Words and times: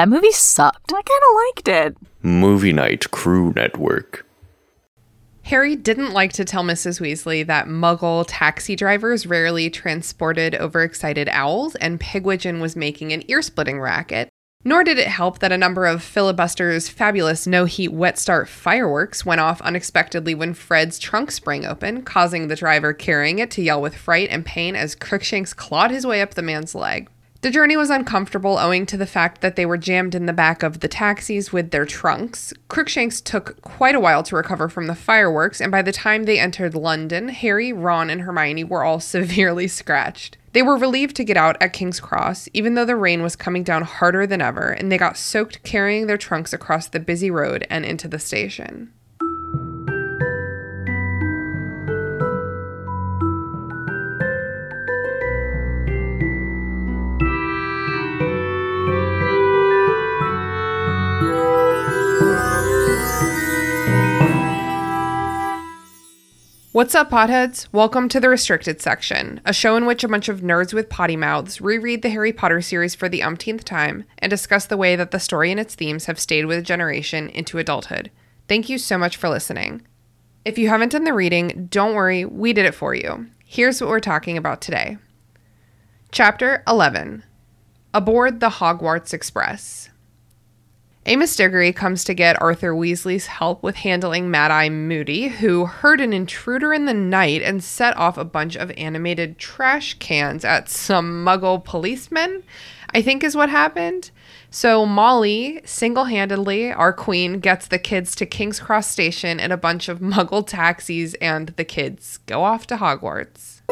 That 0.00 0.08
movie 0.08 0.32
sucked. 0.32 0.94
I 0.94 1.02
kind 1.02 1.04
of 1.04 1.36
liked 1.44 1.68
it. 1.68 1.96
Movie 2.22 2.72
Night 2.72 3.10
Crew 3.10 3.52
Network. 3.54 4.26
Harry 5.42 5.76
didn't 5.76 6.14
like 6.14 6.32
to 6.32 6.44
tell 6.46 6.64
Mrs. 6.64 7.02
Weasley 7.02 7.46
that 7.46 7.66
muggle 7.66 8.24
taxi 8.26 8.74
drivers 8.74 9.26
rarely 9.26 9.68
transported 9.68 10.54
overexcited 10.54 11.28
owls 11.28 11.74
and 11.74 12.00
Pigwidgeon 12.00 12.62
was 12.62 12.76
making 12.76 13.12
an 13.12 13.30
ear 13.30 13.42
splitting 13.42 13.78
racket. 13.78 14.30
Nor 14.64 14.84
did 14.84 14.98
it 14.98 15.08
help 15.08 15.40
that 15.40 15.52
a 15.52 15.58
number 15.58 15.84
of 15.84 16.02
filibuster's 16.02 16.88
fabulous 16.88 17.46
no 17.46 17.66
heat 17.66 17.92
wet 17.92 18.18
start 18.18 18.48
fireworks 18.48 19.26
went 19.26 19.42
off 19.42 19.60
unexpectedly 19.60 20.34
when 20.34 20.54
Fred's 20.54 20.98
trunk 20.98 21.30
sprang 21.30 21.66
open, 21.66 22.00
causing 22.04 22.48
the 22.48 22.56
driver 22.56 22.94
carrying 22.94 23.38
it 23.38 23.50
to 23.50 23.62
yell 23.62 23.82
with 23.82 23.94
fright 23.94 24.30
and 24.30 24.46
pain 24.46 24.74
as 24.74 24.94
Crookshanks 24.94 25.52
clawed 25.52 25.90
his 25.90 26.06
way 26.06 26.22
up 26.22 26.32
the 26.32 26.40
man's 26.40 26.74
leg. 26.74 27.10
The 27.42 27.50
journey 27.50 27.74
was 27.74 27.88
uncomfortable 27.88 28.58
owing 28.58 28.84
to 28.84 28.98
the 28.98 29.06
fact 29.06 29.40
that 29.40 29.56
they 29.56 29.64
were 29.64 29.78
jammed 29.78 30.14
in 30.14 30.26
the 30.26 30.32
back 30.34 30.62
of 30.62 30.80
the 30.80 30.88
taxis 30.88 31.50
with 31.50 31.70
their 31.70 31.86
trunks. 31.86 32.52
Crookshanks 32.68 33.22
took 33.22 33.62
quite 33.62 33.94
a 33.94 34.00
while 34.00 34.22
to 34.24 34.36
recover 34.36 34.68
from 34.68 34.88
the 34.88 34.94
fireworks, 34.94 35.58
and 35.58 35.72
by 35.72 35.80
the 35.80 35.90
time 35.90 36.24
they 36.24 36.38
entered 36.38 36.74
London, 36.74 37.28
Harry, 37.28 37.72
Ron, 37.72 38.10
and 38.10 38.20
Hermione 38.20 38.64
were 38.64 38.84
all 38.84 39.00
severely 39.00 39.68
scratched. 39.68 40.36
They 40.52 40.60
were 40.60 40.76
relieved 40.76 41.16
to 41.16 41.24
get 41.24 41.38
out 41.38 41.56
at 41.62 41.72
King's 41.72 41.98
Cross, 41.98 42.50
even 42.52 42.74
though 42.74 42.84
the 42.84 42.96
rain 42.96 43.22
was 43.22 43.36
coming 43.36 43.62
down 43.62 43.84
harder 43.84 44.26
than 44.26 44.42
ever, 44.42 44.70
and 44.70 44.92
they 44.92 44.98
got 44.98 45.16
soaked 45.16 45.62
carrying 45.62 46.08
their 46.08 46.18
trunks 46.18 46.52
across 46.52 46.88
the 46.88 47.00
busy 47.00 47.30
road 47.30 47.66
and 47.70 47.86
into 47.86 48.06
the 48.06 48.18
station. 48.18 48.92
What's 66.72 66.94
up, 66.94 67.10
potheads? 67.10 67.66
Welcome 67.72 68.08
to 68.10 68.20
the 68.20 68.28
Restricted 68.28 68.80
Section, 68.80 69.40
a 69.44 69.52
show 69.52 69.74
in 69.74 69.86
which 69.86 70.04
a 70.04 70.08
bunch 70.08 70.28
of 70.28 70.40
nerds 70.40 70.72
with 70.72 70.88
potty 70.88 71.16
mouths 71.16 71.60
reread 71.60 72.02
the 72.02 72.10
Harry 72.10 72.32
Potter 72.32 72.60
series 72.60 72.94
for 72.94 73.08
the 73.08 73.24
umpteenth 73.24 73.64
time 73.64 74.04
and 74.18 74.30
discuss 74.30 74.66
the 74.66 74.76
way 74.76 74.94
that 74.94 75.10
the 75.10 75.18
story 75.18 75.50
and 75.50 75.58
its 75.58 75.74
themes 75.74 76.04
have 76.04 76.20
stayed 76.20 76.46
with 76.46 76.58
a 76.58 76.62
generation 76.62 77.28
into 77.30 77.58
adulthood. 77.58 78.12
Thank 78.46 78.68
you 78.68 78.78
so 78.78 78.96
much 78.96 79.16
for 79.16 79.28
listening. 79.28 79.82
If 80.44 80.58
you 80.58 80.68
haven't 80.68 80.92
done 80.92 81.02
the 81.02 81.12
reading, 81.12 81.66
don't 81.72 81.96
worry, 81.96 82.24
we 82.24 82.52
did 82.52 82.66
it 82.66 82.74
for 82.76 82.94
you. 82.94 83.26
Here's 83.44 83.80
what 83.80 83.90
we're 83.90 83.98
talking 83.98 84.36
about 84.36 84.60
today 84.60 84.98
Chapter 86.12 86.62
11 86.68 87.24
Aboard 87.92 88.38
the 88.38 88.48
Hogwarts 88.48 89.12
Express. 89.12 89.89
Amos 91.10 91.34
Diggory 91.34 91.72
comes 91.72 92.04
to 92.04 92.14
get 92.14 92.40
Arthur 92.40 92.72
Weasley's 92.72 93.26
help 93.26 93.64
with 93.64 93.74
handling 93.74 94.30
Mad 94.30 94.52
Eye 94.52 94.68
Moody, 94.68 95.26
who 95.26 95.66
heard 95.66 96.00
an 96.00 96.12
intruder 96.12 96.72
in 96.72 96.84
the 96.84 96.94
night 96.94 97.42
and 97.42 97.64
set 97.64 97.96
off 97.96 98.16
a 98.16 98.24
bunch 98.24 98.54
of 98.54 98.70
animated 98.76 99.36
trash 99.36 99.94
cans 99.94 100.44
at 100.44 100.68
some 100.68 101.24
muggle 101.24 101.64
policemen, 101.64 102.44
I 102.94 103.02
think 103.02 103.24
is 103.24 103.34
what 103.34 103.48
happened. 103.48 104.12
So 104.50 104.86
Molly, 104.86 105.60
single 105.64 106.04
handedly, 106.04 106.72
our 106.72 106.92
queen, 106.92 107.40
gets 107.40 107.66
the 107.66 107.80
kids 107.80 108.14
to 108.14 108.24
King's 108.24 108.60
Cross 108.60 108.86
Station 108.86 109.40
in 109.40 109.50
a 109.50 109.56
bunch 109.56 109.88
of 109.88 109.98
muggle 109.98 110.46
taxis, 110.46 111.14
and 111.14 111.48
the 111.56 111.64
kids 111.64 112.20
go 112.26 112.44
off 112.44 112.68
to 112.68 112.76
Hogwarts. 112.76 113.62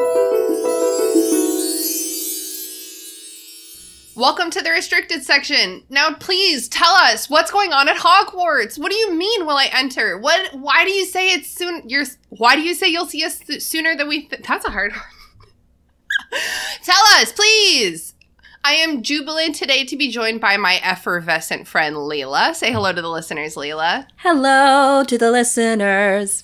Welcome 4.19 4.49
to 4.49 4.61
the 4.61 4.71
restricted 4.71 5.23
section. 5.23 5.81
Now, 5.89 6.13
please 6.13 6.67
tell 6.67 6.91
us 6.91 7.29
what's 7.29 7.51
going 7.51 7.71
on 7.71 7.87
at 7.87 7.95
Hogwarts. 7.95 8.77
What 8.77 8.91
do 8.91 8.97
you 8.97 9.13
mean? 9.13 9.45
Will 9.45 9.55
I 9.55 9.69
enter? 9.71 10.17
What? 10.17 10.53
Why 10.55 10.83
do 10.83 10.91
you 10.91 11.05
say 11.05 11.29
it's 11.29 11.49
soon? 11.49 11.83
You're. 11.87 12.03
Why 12.27 12.57
do 12.57 12.61
you 12.61 12.73
say 12.73 12.89
you'll 12.89 13.05
see 13.05 13.23
us 13.23 13.39
sooner 13.59 13.95
than 13.95 14.09
we? 14.09 14.27
Th- 14.27 14.41
That's 14.45 14.65
a 14.65 14.71
hard. 14.71 14.91
One. 14.91 15.01
tell 16.83 17.01
us, 17.13 17.31
please. 17.31 18.13
I 18.61 18.73
am 18.73 19.03
jubilant 19.03 19.55
today 19.55 19.85
to 19.85 19.95
be 19.95 20.11
joined 20.11 20.41
by 20.41 20.57
my 20.57 20.81
effervescent 20.83 21.65
friend 21.65 21.95
Lelia. 21.95 22.53
Say 22.53 22.73
hello 22.73 22.91
to 22.91 23.01
the 23.01 23.07
listeners, 23.07 23.55
Lelia. 23.55 24.05
Hello 24.17 25.05
to 25.05 25.17
the 25.17 25.31
listeners. 25.31 26.43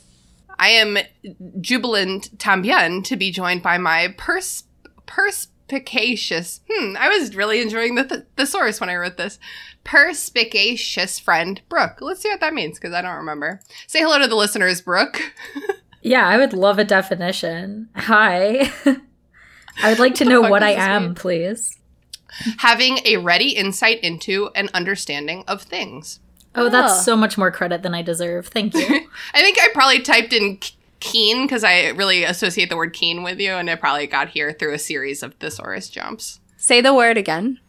I 0.57 0.69
am 0.69 0.97
jubilant 1.59 2.37
tambien 2.37 3.03
to 3.03 3.17
be 3.17 3.31
joined 3.31 3.63
by 3.63 3.77
my 3.77 4.15
pers 4.15 4.63
perspicacious. 5.67 6.61
Hmm, 6.69 6.95
I 6.97 7.09
was 7.09 7.35
really 7.35 7.61
enjoying 7.61 7.95
the 7.95 8.03
th- 8.03 8.23
thesaurus 8.37 8.79
when 8.79 8.89
I 8.89 8.95
wrote 8.95 9.17
this. 9.17 9.39
Perspicacious 9.83 11.19
friend 11.19 11.61
Brooke. 11.69 11.99
Let's 12.01 12.21
see 12.21 12.29
what 12.29 12.39
that 12.39 12.53
means 12.53 12.79
because 12.79 12.93
I 12.93 13.01
don't 13.01 13.15
remember. 13.17 13.59
Say 13.87 13.99
hello 13.99 14.19
to 14.19 14.27
the 14.27 14.35
listeners, 14.35 14.81
Brooke. 14.81 15.21
Yeah, 16.07 16.27
I 16.27 16.37
would 16.37 16.53
love 16.53 16.77
a 16.77 16.83
definition. 16.83 17.89
Hi. 17.95 18.71
I 18.85 19.89
would 19.89 19.97
like 19.97 20.13
to 20.15 20.25
know 20.25 20.39
what 20.41 20.61
I 20.61 20.73
am, 20.73 21.01
mean? 21.03 21.15
please. 21.15 21.79
Having 22.59 22.99
a 23.05 23.17
ready 23.17 23.55
insight 23.55 24.01
into 24.01 24.51
an 24.53 24.69
understanding 24.75 25.43
of 25.47 25.63
things. 25.63 26.19
Oh, 26.53 26.69
that's 26.69 26.93
Oh. 26.93 27.01
so 27.01 27.15
much 27.15 27.39
more 27.39 27.49
credit 27.49 27.81
than 27.81 27.95
I 27.95 28.03
deserve. 28.03 28.49
Thank 28.49 28.75
you. 28.75 28.81
I 29.33 29.41
think 29.41 29.57
I 29.59 29.69
probably 29.73 29.99
typed 30.01 30.31
in 30.31 30.57
k- 30.57 30.75
keen 31.05 31.45
because 31.45 31.63
I 31.63 31.89
really 31.89 32.23
associate 32.23 32.69
the 32.69 32.75
word 32.77 32.93
keen 32.93 33.21
with 33.23 33.39
you, 33.39 33.53
and 33.53 33.69
it 33.69 33.79
probably 33.79 34.07
got 34.07 34.29
here 34.29 34.51
through 34.51 34.73
a 34.73 34.79
series 34.79 35.21
of 35.23 35.35
thesaurus 35.35 35.89
jumps. 35.89 36.39
Say 36.57 36.81
the 36.81 36.93
word 36.93 37.17
again. 37.17 37.59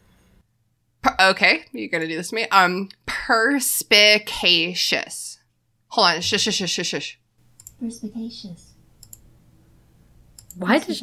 Per- 1.03 1.15
okay, 1.31 1.65
you're 1.71 1.89
gonna 1.89 2.07
do 2.07 2.17
this 2.17 2.29
to 2.29 2.35
me. 2.35 2.47
Um, 2.49 2.89
perspicacious. 3.05 5.37
Hold 5.89 6.07
on, 6.07 6.21
shush, 6.21 6.41
shush, 6.41 6.55
shush, 6.55 6.71
shush, 6.71 6.87
shush. 6.87 7.19
Perspicacious. 7.79 8.63
Why 10.55 10.79
did 10.79 10.99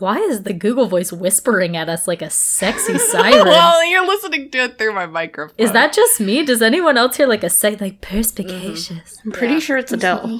why 0.00 0.16
is 0.18 0.42
the 0.42 0.52
Google 0.52 0.86
voice 0.86 1.12
whispering 1.12 1.76
at 1.76 1.88
us 1.88 2.08
like 2.08 2.20
a 2.20 2.30
sexy 2.30 2.98
siren? 2.98 3.44
well, 3.46 3.84
you're 3.86 4.04
listening 4.04 4.50
to 4.50 4.58
it 4.58 4.76
through 4.76 4.92
my 4.92 5.06
microphone. 5.06 5.54
Is 5.56 5.70
that 5.70 5.92
just 5.92 6.18
me? 6.20 6.44
Does 6.44 6.60
anyone 6.60 6.98
else 6.98 7.16
hear 7.16 7.28
like 7.28 7.44
a 7.44 7.50
sec 7.50 7.80
like 7.80 8.00
perspicacious? 8.00 9.18
I'm 9.24 9.30
pretty 9.30 9.54
Yeah. 9.54 9.60
sure 9.60 9.76
it's 9.76 9.92
Adele. 9.92 10.36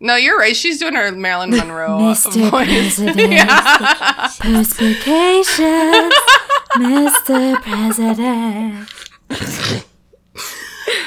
Perspicacious. 0.00 0.06
No, 0.06 0.16
you're 0.16 0.38
right. 0.38 0.56
She's 0.56 0.78
doing 0.78 0.94
her 0.94 1.12
Marilyn 1.12 1.50
Monroe 1.50 1.98
Mr. 1.98 2.50
voice. 2.50 2.96
President. 2.96 3.32
Yeah. 3.32 4.28
Perspicacious, 4.40 6.14
Mr. 6.76 7.60
President. 7.62 8.88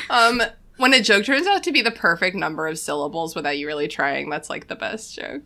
um, 0.09 0.41
when 0.77 0.93
a 0.93 1.01
joke 1.01 1.25
turns 1.25 1.47
out 1.47 1.63
to 1.63 1.71
be 1.71 1.81
the 1.81 1.91
perfect 1.91 2.35
number 2.35 2.67
of 2.67 2.77
syllables 2.77 3.35
without 3.35 3.57
you 3.57 3.67
really 3.67 3.87
trying, 3.87 4.29
that's 4.29 4.49
like 4.49 4.67
the 4.67 4.75
best 4.75 5.15
joke. 5.15 5.41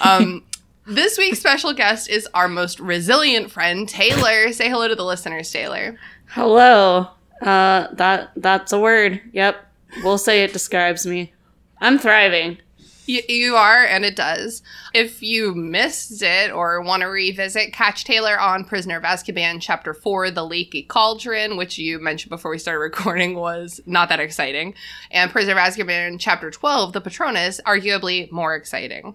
Um, 0.00 0.44
this 0.86 1.16
week's 1.18 1.38
special 1.38 1.72
guest 1.72 2.08
is 2.10 2.28
our 2.34 2.48
most 2.48 2.80
resilient 2.80 3.50
friend, 3.50 3.88
Taylor. 3.88 4.52
Say 4.52 4.68
hello 4.68 4.88
to 4.88 4.94
the 4.94 5.04
listeners, 5.04 5.50
Taylor. 5.50 5.98
Hello. 6.26 7.08
Uh 7.42 7.88
that 7.94 8.32
that's 8.36 8.72
a 8.72 8.78
word. 8.78 9.20
Yep. 9.32 9.56
We'll 10.04 10.18
say 10.18 10.44
it 10.44 10.52
describes 10.52 11.06
me. 11.06 11.32
I'm 11.80 11.98
thriving. 11.98 12.58
You 13.28 13.56
are, 13.56 13.84
and 13.84 14.04
it 14.04 14.14
does. 14.14 14.62
If 14.94 15.22
you 15.22 15.54
missed 15.54 16.22
it 16.22 16.52
or 16.52 16.80
want 16.80 17.00
to 17.00 17.06
revisit, 17.08 17.72
catch 17.72 18.04
Taylor 18.04 18.38
on 18.38 18.64
Prisoner 18.64 18.98
of 18.98 19.02
Azkaban, 19.02 19.60
Chapter 19.60 19.94
4, 19.94 20.30
The 20.30 20.44
Leaky 20.44 20.82
Cauldron, 20.84 21.56
which 21.56 21.78
you 21.78 21.98
mentioned 21.98 22.30
before 22.30 22.50
we 22.50 22.58
started 22.58 22.80
recording 22.80 23.34
was 23.34 23.80
not 23.86 24.08
that 24.10 24.20
exciting. 24.20 24.74
And 25.10 25.30
Prisoner 25.30 25.52
of 25.52 25.58
Azkaban, 25.58 26.20
Chapter 26.20 26.50
12, 26.50 26.92
The 26.92 27.00
Patronus, 27.00 27.60
arguably 27.66 28.30
more 28.30 28.54
exciting. 28.54 29.14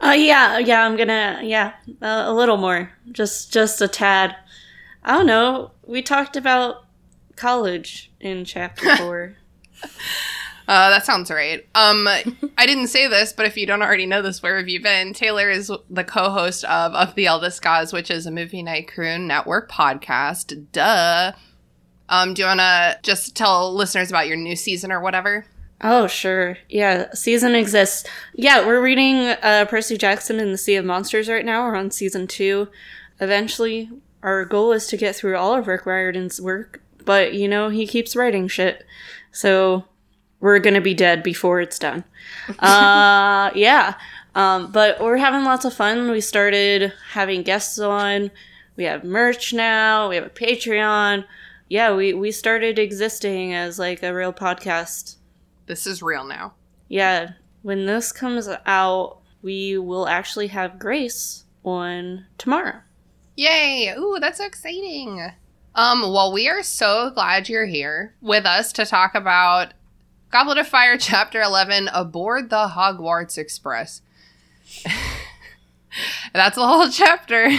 Uh 0.00 0.10
yeah, 0.10 0.58
yeah, 0.58 0.84
I'm 0.84 0.96
to 0.96 1.40
yeah, 1.42 1.74
uh, 2.02 2.24
a 2.26 2.32
little 2.34 2.56
more. 2.56 2.90
Just 3.12 3.52
just 3.52 3.80
a 3.80 3.88
tad. 3.88 4.36
I 5.04 5.12
don't 5.12 5.26
know. 5.26 5.70
We 5.86 6.02
talked 6.02 6.36
about 6.36 6.84
college 7.36 8.10
in 8.20 8.44
chapter 8.44 8.96
4. 8.98 9.36
Uh, 10.66 10.90
that 10.90 11.04
sounds 11.04 11.30
right. 11.30 11.66
Um, 11.74 12.06
I 12.58 12.66
didn't 12.66 12.88
say 12.88 13.06
this, 13.06 13.32
but 13.32 13.46
if 13.46 13.56
you 13.56 13.66
don't 13.66 13.82
already 13.82 14.06
know 14.06 14.22
this, 14.22 14.42
where 14.42 14.56
have 14.58 14.68
you 14.68 14.80
been? 14.82 15.12
Taylor 15.12 15.50
is 15.50 15.70
the 15.90 16.04
co-host 16.04 16.64
of 16.64 16.94
Of 16.94 17.14
the 17.14 17.26
Eldest 17.26 17.62
Gods, 17.62 17.92
which 17.92 18.10
is 18.10 18.26
a 18.26 18.30
movie 18.30 18.62
night 18.62 18.88
crew 18.88 19.18
network 19.18 19.70
podcast. 19.70 20.66
Duh. 20.72 21.32
Um, 22.08 22.34
do 22.34 22.42
you 22.42 22.48
want 22.48 22.60
to 22.60 22.98
just 23.02 23.34
tell 23.34 23.74
listeners 23.74 24.10
about 24.10 24.28
your 24.28 24.36
new 24.36 24.56
season 24.56 24.92
or 24.92 25.00
whatever? 25.00 25.46
Oh, 25.80 26.06
sure. 26.06 26.56
Yeah, 26.68 27.12
season 27.12 27.54
exists. 27.54 28.08
Yeah, 28.34 28.66
we're 28.66 28.82
reading 28.82 29.16
uh, 29.16 29.66
Percy 29.68 29.98
Jackson 29.98 30.40
in 30.40 30.52
the 30.52 30.58
Sea 30.58 30.76
of 30.76 30.84
Monsters 30.84 31.28
right 31.28 31.44
now. 31.44 31.64
We're 31.64 31.76
on 31.76 31.90
season 31.90 32.26
two. 32.26 32.68
Eventually, 33.20 33.90
our 34.22 34.44
goal 34.44 34.72
is 34.72 34.86
to 34.88 34.96
get 34.96 35.16
through 35.16 35.36
all 35.36 35.54
of 35.54 35.66
Rick 35.66 35.84
Riordan's 35.84 36.40
work, 36.40 36.80
but 37.04 37.34
you 37.34 37.48
know, 37.48 37.68
he 37.68 37.86
keeps 37.86 38.16
writing 38.16 38.48
shit. 38.48 38.86
So 39.30 39.84
we're 40.44 40.58
gonna 40.58 40.78
be 40.82 40.92
dead 40.92 41.22
before 41.22 41.62
it's 41.62 41.78
done. 41.78 42.04
uh, 42.58 43.50
yeah. 43.54 43.94
Um, 44.34 44.70
but 44.70 45.00
we're 45.00 45.16
having 45.16 45.42
lots 45.44 45.64
of 45.64 45.72
fun. 45.72 46.10
We 46.10 46.20
started 46.20 46.92
having 47.12 47.42
guests 47.42 47.78
on. 47.78 48.30
We 48.76 48.84
have 48.84 49.04
merch 49.04 49.54
now. 49.54 50.10
We 50.10 50.16
have 50.16 50.26
a 50.26 50.28
Patreon. 50.28 51.24
yeah, 51.70 51.94
we 51.94 52.12
we 52.12 52.30
started 52.30 52.78
existing 52.78 53.54
as 53.54 53.78
like 53.78 54.02
a 54.02 54.12
real 54.12 54.34
podcast. 54.34 55.16
This 55.64 55.86
is 55.86 56.02
real 56.02 56.24
now. 56.24 56.52
Yeah, 56.88 57.30
when 57.62 57.86
this 57.86 58.12
comes 58.12 58.46
out, 58.66 59.20
we 59.40 59.78
will 59.78 60.06
actually 60.06 60.48
have 60.48 60.78
Grace 60.78 61.44
on 61.64 62.26
tomorrow. 62.36 62.80
Yay! 63.36 63.94
Ooh, 63.96 64.18
that's 64.20 64.36
so 64.38 64.44
exciting. 64.44 65.26
Um, 65.74 66.02
well, 66.02 66.34
we 66.34 66.50
are 66.50 66.62
so 66.62 67.12
glad 67.14 67.48
you're 67.48 67.64
here 67.64 68.14
with 68.20 68.44
us 68.44 68.74
to 68.74 68.84
talk 68.84 69.14
about 69.14 69.72
Goblet 70.34 70.58
of 70.58 70.66
Fire 70.66 70.98
Chapter 70.98 71.40
11 71.40 71.90
Aboard 71.94 72.50
the 72.50 72.66
Hogwarts 72.66 73.38
Express. 73.38 74.02
that's 76.32 76.56
the 76.56 76.66
whole 76.66 76.90
chapter. 76.90 77.50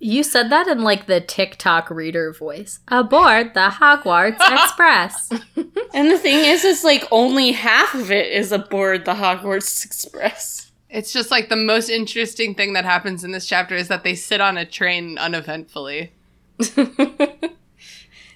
You 0.00 0.24
said 0.24 0.50
that 0.50 0.66
in 0.66 0.82
like 0.82 1.06
the 1.06 1.20
TikTok 1.20 1.90
reader 1.90 2.32
voice. 2.32 2.80
Aboard 2.88 3.54
the 3.54 3.68
Hogwarts 3.68 4.40
Express. 4.40 5.30
And 5.94 6.10
the 6.10 6.18
thing 6.18 6.44
is, 6.44 6.64
is 6.64 6.82
like 6.82 7.06
only 7.12 7.52
half 7.52 7.94
of 7.94 8.10
it 8.10 8.32
is 8.32 8.50
aboard 8.50 9.04
the 9.04 9.14
Hogwarts 9.14 9.84
Express. 9.84 10.72
it's 10.90 11.12
just 11.12 11.30
like 11.30 11.48
the 11.48 11.54
most 11.54 11.88
interesting 11.88 12.56
thing 12.56 12.72
that 12.72 12.84
happens 12.84 13.22
in 13.22 13.30
this 13.30 13.46
chapter 13.46 13.76
is 13.76 13.86
that 13.86 14.02
they 14.02 14.16
sit 14.16 14.40
on 14.40 14.58
a 14.58 14.66
train 14.66 15.18
uneventfully. 15.18 16.14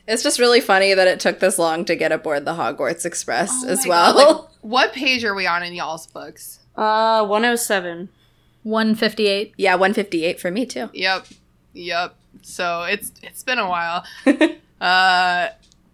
It's 0.09 0.23
just 0.23 0.39
really 0.39 0.61
funny 0.61 0.95
that 0.95 1.09
it 1.09 1.21
took 1.21 1.41
this 1.41 1.59
long 1.59 1.85
to 1.87 1.97
get 1.97 2.13
aboard 2.13 2.45
the 2.45 2.55
Hogwarts 2.55 3.05
Express 3.05 3.51
Oh 3.65 3.69
as 3.69 3.87
well. 3.87 4.15
Like, 4.15 4.51
what 4.61 4.93
page 4.93 5.25
are 5.25 5.35
we 5.35 5.47
on 5.47 5.63
in 5.63 5.75
y'all's 5.75 6.07
books? 6.07 6.61
Uh, 6.77 7.25
107. 7.27 8.09
158. 8.63 9.55
yeah, 9.57 9.75
158 9.75 10.41
for 10.41 10.51
me 10.51 10.67
too. 10.67 10.91
Yep. 10.93 11.27
Yep. 11.73 12.17
So 12.43 12.83
it's 12.83 13.13
it's 13.23 13.43
been 13.45 13.59
a 13.59 13.69
while. 13.69 14.05
uh 14.81 15.49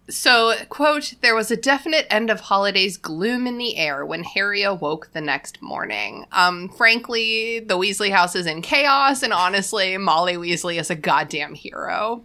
so 0.09 0.53
quote 0.69 1.13
there 1.21 1.35
was 1.35 1.51
a 1.51 1.55
definite 1.55 2.05
end 2.09 2.29
of 2.29 2.41
holidays 2.41 2.97
gloom 2.97 3.47
in 3.47 3.57
the 3.57 3.77
air 3.77 4.05
when 4.05 4.23
Harry 4.23 4.63
awoke 4.63 5.11
the 5.13 5.21
next 5.21 5.61
morning. 5.61 6.25
Um 6.31 6.67
frankly, 6.69 7.59
the 7.59 7.77
Weasley 7.77 8.11
house 8.11 8.35
is 8.35 8.47
in 8.47 8.61
chaos 8.63 9.21
and 9.21 9.33
honestly, 9.33 9.95
Molly 9.97 10.33
Weasley 10.33 10.79
is 10.79 10.89
a 10.89 10.95
goddamn 10.95 11.53
hero. 11.53 12.23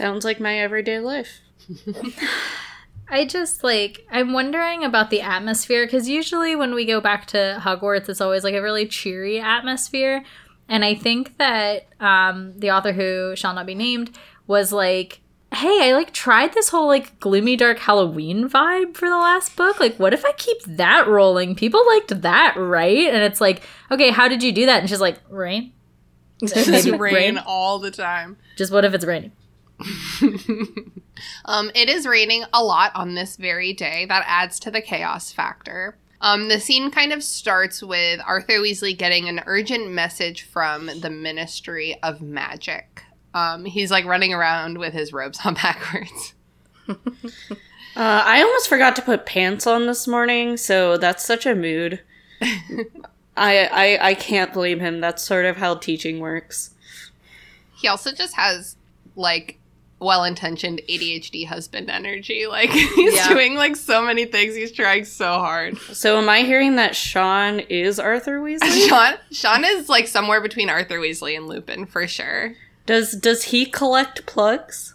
Sounds 0.00 0.24
like 0.24 0.40
my 0.40 0.58
everyday 0.58 0.98
life. 0.98 1.40
I 3.10 3.26
just 3.26 3.62
like 3.62 4.06
I'm 4.10 4.32
wondering 4.32 4.82
about 4.82 5.10
the 5.10 5.20
atmosphere 5.20 5.84
because 5.84 6.08
usually 6.08 6.56
when 6.56 6.74
we 6.74 6.86
go 6.86 7.02
back 7.02 7.26
to 7.26 7.60
Hogwarts, 7.60 8.08
it's 8.08 8.22
always 8.22 8.42
like 8.42 8.54
a 8.54 8.62
really 8.62 8.86
cheery 8.86 9.38
atmosphere, 9.38 10.24
and 10.70 10.86
I 10.86 10.94
think 10.94 11.36
that 11.36 11.88
um, 12.00 12.58
the 12.58 12.70
author 12.70 12.92
who 12.92 13.36
shall 13.36 13.52
not 13.52 13.66
be 13.66 13.74
named 13.74 14.16
was 14.46 14.72
like, 14.72 15.20
"Hey, 15.52 15.90
I 15.90 15.92
like 15.92 16.14
tried 16.14 16.54
this 16.54 16.70
whole 16.70 16.86
like 16.86 17.20
gloomy 17.20 17.56
dark 17.56 17.80
Halloween 17.80 18.48
vibe 18.48 18.94
for 18.96 19.06
the 19.06 19.18
last 19.18 19.54
book. 19.54 19.80
Like, 19.80 19.96
what 19.96 20.14
if 20.14 20.24
I 20.24 20.32
keep 20.32 20.62
that 20.62 21.06
rolling? 21.06 21.54
People 21.54 21.86
liked 21.86 22.22
that, 22.22 22.54
right?" 22.56 23.06
And 23.12 23.22
it's 23.22 23.40
like, 23.40 23.62
"Okay, 23.90 24.08
how 24.10 24.28
did 24.28 24.42
you 24.42 24.50
do 24.52 24.64
that?" 24.64 24.80
And 24.80 24.88
she's 24.88 25.00
like, 25.00 25.18
"Rain." 25.28 25.72
It's 26.42 26.66
Maybe 26.68 26.92
rain, 26.92 27.14
rain. 27.14 27.38
all 27.38 27.78
the 27.78 27.90
time. 27.90 28.38
Just 28.56 28.72
what 28.72 28.86
if 28.86 28.94
it's 28.94 29.04
raining? 29.04 29.32
Um, 31.44 31.70
it 31.74 31.88
is 31.88 32.06
raining 32.06 32.44
a 32.52 32.62
lot 32.62 32.92
on 32.94 33.14
this 33.14 33.36
very 33.36 33.72
day. 33.72 34.06
That 34.06 34.24
adds 34.26 34.58
to 34.60 34.70
the 34.70 34.80
chaos 34.80 35.32
factor. 35.32 35.96
Um, 36.20 36.48
the 36.48 36.60
scene 36.60 36.90
kind 36.90 37.12
of 37.12 37.22
starts 37.22 37.82
with 37.82 38.20
Arthur 38.26 38.54
Weasley 38.54 38.96
getting 38.96 39.28
an 39.28 39.42
urgent 39.46 39.90
message 39.90 40.42
from 40.42 40.90
the 41.00 41.10
Ministry 41.10 41.96
of 42.02 42.20
Magic. 42.20 43.04
Um, 43.32 43.64
he's 43.64 43.90
like 43.90 44.04
running 44.04 44.34
around 44.34 44.78
with 44.78 44.92
his 44.92 45.12
robes 45.12 45.40
on 45.44 45.54
backwards. 45.62 46.34
Uh, 47.96 48.22
I 48.24 48.40
almost 48.40 48.68
forgot 48.68 48.94
to 48.96 49.02
put 49.02 49.26
pants 49.26 49.66
on 49.66 49.86
this 49.86 50.06
morning, 50.06 50.56
so 50.56 50.96
that's 50.96 51.24
such 51.24 51.44
a 51.44 51.56
mood. 51.56 52.00
I, 52.40 52.88
I 53.36 53.98
I 54.00 54.14
can't 54.14 54.52
blame 54.52 54.78
him. 54.78 55.00
That's 55.00 55.24
sort 55.24 55.44
of 55.44 55.56
how 55.56 55.74
teaching 55.74 56.20
works. 56.20 56.70
He 57.76 57.88
also 57.88 58.12
just 58.12 58.36
has 58.36 58.76
like 59.16 59.58
well-intentioned 60.00 60.80
ADHD 60.88 61.46
husband 61.46 61.90
energy. 61.90 62.46
Like 62.48 62.70
he's 62.70 63.14
Yeah. 63.14 63.28
doing 63.28 63.54
like 63.54 63.76
so 63.76 64.02
many 64.02 64.24
things. 64.24 64.54
He's 64.56 64.72
trying 64.72 65.04
so 65.04 65.26
hard. 65.38 65.78
So 65.78 66.18
am 66.18 66.28
I 66.28 66.40
hearing 66.40 66.76
that 66.76 66.96
Sean 66.96 67.60
is 67.60 67.98
Arthur 68.00 68.40
Weasley? 68.42 68.88
Sean 68.88 69.14
Sean 69.30 69.64
is 69.64 69.88
like 69.88 70.08
somewhere 70.08 70.40
between 70.40 70.68
Arthur 70.70 70.98
Weasley 70.98 71.36
and 71.36 71.46
Lupin 71.46 71.86
for 71.86 72.06
sure. 72.08 72.54
Does 72.86 73.12
does 73.12 73.44
he 73.44 73.66
collect 73.66 74.26
plugs? 74.26 74.94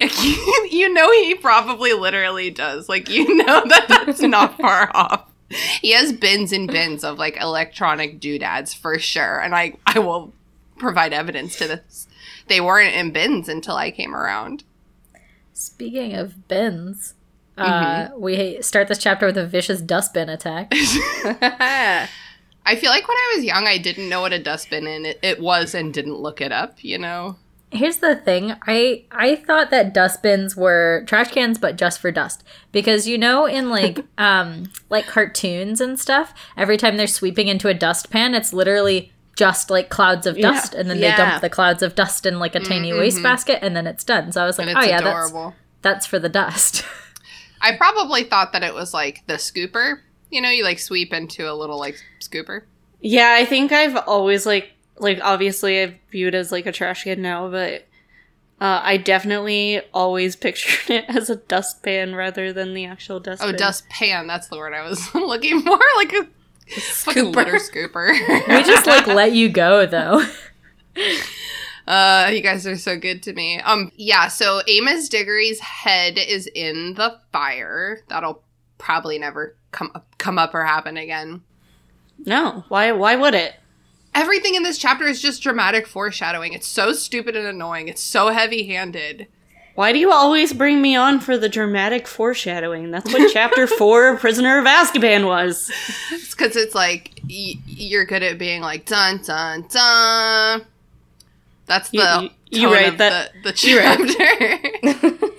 you 0.00 0.92
know 0.92 1.10
he 1.12 1.34
probably 1.34 1.92
literally 1.92 2.50
does. 2.50 2.88
Like 2.88 3.08
you 3.08 3.34
know 3.36 3.62
that 3.66 3.86
that's 3.88 4.20
not 4.22 4.56
far 4.56 4.90
off. 4.94 5.30
He 5.80 5.92
has 5.92 6.12
bins 6.12 6.52
and 6.52 6.66
bins 6.66 7.04
of 7.04 7.18
like 7.18 7.36
electronic 7.40 8.18
doodads 8.20 8.72
for 8.72 8.98
sure, 8.98 9.38
and 9.40 9.54
I 9.54 9.74
I 9.86 9.98
will 9.98 10.32
provide 10.78 11.12
evidence 11.12 11.56
to 11.56 11.68
this. 11.68 12.08
They 12.48 12.60
weren't 12.60 12.94
in 12.94 13.12
bins 13.12 13.48
until 13.48 13.76
I 13.76 13.90
came 13.90 14.14
around. 14.14 14.64
Speaking 15.52 16.14
of 16.14 16.48
bins, 16.48 17.14
uh, 17.58 18.08
we 18.16 18.60
start 18.62 18.88
this 18.88 18.98
chapter 18.98 19.26
with 19.26 19.36
a 19.36 19.46
vicious 19.46 19.80
dustbin 19.80 20.28
attack. 20.28 20.68
I 22.64 22.76
feel 22.76 22.90
like 22.90 23.06
when 23.06 23.16
I 23.16 23.32
was 23.36 23.44
young, 23.44 23.66
I 23.66 23.78
didn't 23.78 24.08
know 24.08 24.20
what 24.20 24.32
a 24.32 24.42
dustbin 24.42 24.86
in 24.86 25.06
it, 25.06 25.18
it 25.22 25.40
was 25.40 25.74
and 25.74 25.92
didn't 25.92 26.16
look 26.16 26.40
it 26.40 26.52
up. 26.52 26.82
You 26.82 26.98
know. 26.98 27.36
Here's 27.70 27.98
the 27.98 28.16
thing. 28.16 28.54
I 28.66 29.04
I 29.10 29.36
thought 29.36 29.70
that 29.70 29.94
dustbins 29.94 30.56
were 30.56 31.04
trash 31.06 31.30
cans 31.30 31.58
but 31.58 31.76
just 31.76 32.00
for 32.00 32.10
dust. 32.10 32.44
Because 32.70 33.08
you 33.08 33.18
know 33.18 33.46
in 33.46 33.70
like 33.70 34.04
um 34.18 34.70
like 34.90 35.06
cartoons 35.06 35.80
and 35.80 35.98
stuff, 35.98 36.34
every 36.56 36.76
time 36.76 36.96
they're 36.96 37.06
sweeping 37.06 37.48
into 37.48 37.68
a 37.68 37.74
dustpan, 37.74 38.34
it's 38.34 38.52
literally 38.52 39.12
just 39.36 39.70
like 39.70 39.88
clouds 39.88 40.26
of 40.26 40.36
Yeah. 40.36 40.52
dust 40.52 40.74
and 40.74 40.88
then 40.90 41.00
they 41.00 41.10
dump 41.14 41.40
the 41.40 41.48
clouds 41.50 41.82
of 41.82 41.94
dust 41.94 42.26
in 42.26 42.38
like 42.38 42.54
a 42.54 42.60
tiny 42.60 42.92
wastebasket 42.92 43.58
and 43.62 43.74
then 43.74 43.86
it's 43.86 44.04
done. 44.04 44.30
So 44.32 44.42
I 44.42 44.46
was 44.46 44.58
like, 44.58 44.68
And 44.68 44.76
it's 44.78 44.86
"Oh 44.86 44.90
yeah, 44.90 45.00
that's 45.00 45.30
adorable. 45.30 45.54
that's 45.82 46.06
for 46.06 46.18
the 46.18 46.28
dust." 46.28 46.84
I 47.60 47.76
probably 47.76 48.24
thought 48.24 48.52
that 48.52 48.62
it 48.62 48.74
was 48.74 48.92
like 48.92 49.22
the 49.26 49.34
scooper. 49.34 50.00
You 50.30 50.40
know, 50.40 50.50
you 50.50 50.64
like 50.64 50.78
sweep 50.78 51.12
into 51.12 51.50
a 51.50 51.54
little 51.54 51.78
like 51.78 51.96
scooper. 52.20 52.62
Yeah, 53.00 53.34
I 53.38 53.44
think 53.44 53.72
I've 53.72 53.96
always 54.06 54.46
like 54.46 54.72
like 54.98 55.18
obviously 55.22 55.80
I've 55.82 55.94
viewed 56.10 56.34
as 56.34 56.52
like 56.52 56.66
a 56.66 56.72
trash 56.72 57.04
can 57.04 57.22
now, 57.22 57.48
but 57.50 57.86
uh, 58.60 58.80
I 58.82 58.96
definitely 58.96 59.80
always 59.94 60.36
pictured 60.46 60.90
it 60.94 61.04
as 61.08 61.30
a 61.30 61.36
dustpan 61.36 62.14
rather 62.14 62.52
than 62.52 62.74
the 62.74 62.84
actual 62.84 63.18
dustbin. 63.20 63.54
Oh, 63.54 63.58
dustpan. 63.58 64.26
That's 64.26 64.48
the 64.48 64.56
word 64.58 64.72
I 64.74 64.88
was 64.88 65.14
looking 65.14 65.62
for. 65.62 65.78
Like 65.96 66.12
a 66.12 66.26
fucking 66.80 67.32
litter 67.32 67.54
scooper. 67.54 68.12
we 68.48 68.62
just 68.64 68.86
like 68.86 69.06
let 69.06 69.32
you 69.32 69.48
go 69.48 69.86
though. 69.86 70.22
uh, 71.86 72.30
you 72.32 72.40
guys 72.40 72.66
are 72.66 72.76
so 72.76 72.98
good 72.98 73.22
to 73.24 73.32
me. 73.32 73.60
Um, 73.60 73.92
yeah. 73.96 74.28
So 74.28 74.62
Amos 74.66 75.08
Diggory's 75.08 75.60
head 75.60 76.18
is 76.18 76.46
in 76.46 76.94
the 76.94 77.18
fire. 77.32 78.00
That'll 78.08 78.42
probably 78.78 79.18
never 79.18 79.56
come 79.70 79.90
up, 79.94 80.06
come 80.18 80.38
up 80.38 80.54
or 80.54 80.64
happen 80.64 80.96
again. 80.96 81.42
No, 82.24 82.64
why? 82.68 82.92
Why 82.92 83.16
would 83.16 83.34
it? 83.34 83.54
Everything 84.14 84.54
in 84.54 84.62
this 84.62 84.78
chapter 84.78 85.06
is 85.06 85.22
just 85.22 85.42
dramatic 85.42 85.86
foreshadowing. 85.86 86.52
It's 86.52 86.68
so 86.68 86.92
stupid 86.92 87.34
and 87.34 87.46
annoying. 87.46 87.88
It's 87.88 88.02
so 88.02 88.28
heavy-handed. 88.28 89.26
Why 89.74 89.92
do 89.92 89.98
you 89.98 90.12
always 90.12 90.52
bring 90.52 90.82
me 90.82 90.96
on 90.96 91.18
for 91.20 91.38
the 91.38 91.48
dramatic 91.48 92.06
foreshadowing? 92.06 92.90
That's 92.90 93.12
what 93.12 93.30
Chapter 93.32 93.66
Four 93.66 94.08
of 94.10 94.20
Prisoner 94.20 94.58
of 94.58 94.64
Azkaban 94.66 95.26
was. 95.26 95.70
It's 96.10 96.34
because 96.34 96.56
it's 96.56 96.74
like 96.74 97.12
y- 97.28 97.54
you're 97.66 98.04
good 98.04 98.22
at 98.22 98.38
being 98.38 98.60
like 98.60 98.84
dun 98.84 99.22
dun 99.24 99.64
dun. 99.70 100.66
That's 101.66 101.88
the 101.90 101.98
You- 101.98 102.28
you- 102.60 102.68
you 102.68 102.74
right, 102.74 102.88
of 102.88 102.98
that- 102.98 103.32
the, 103.42 103.50
the 103.50 103.52
chapter. 103.52 105.28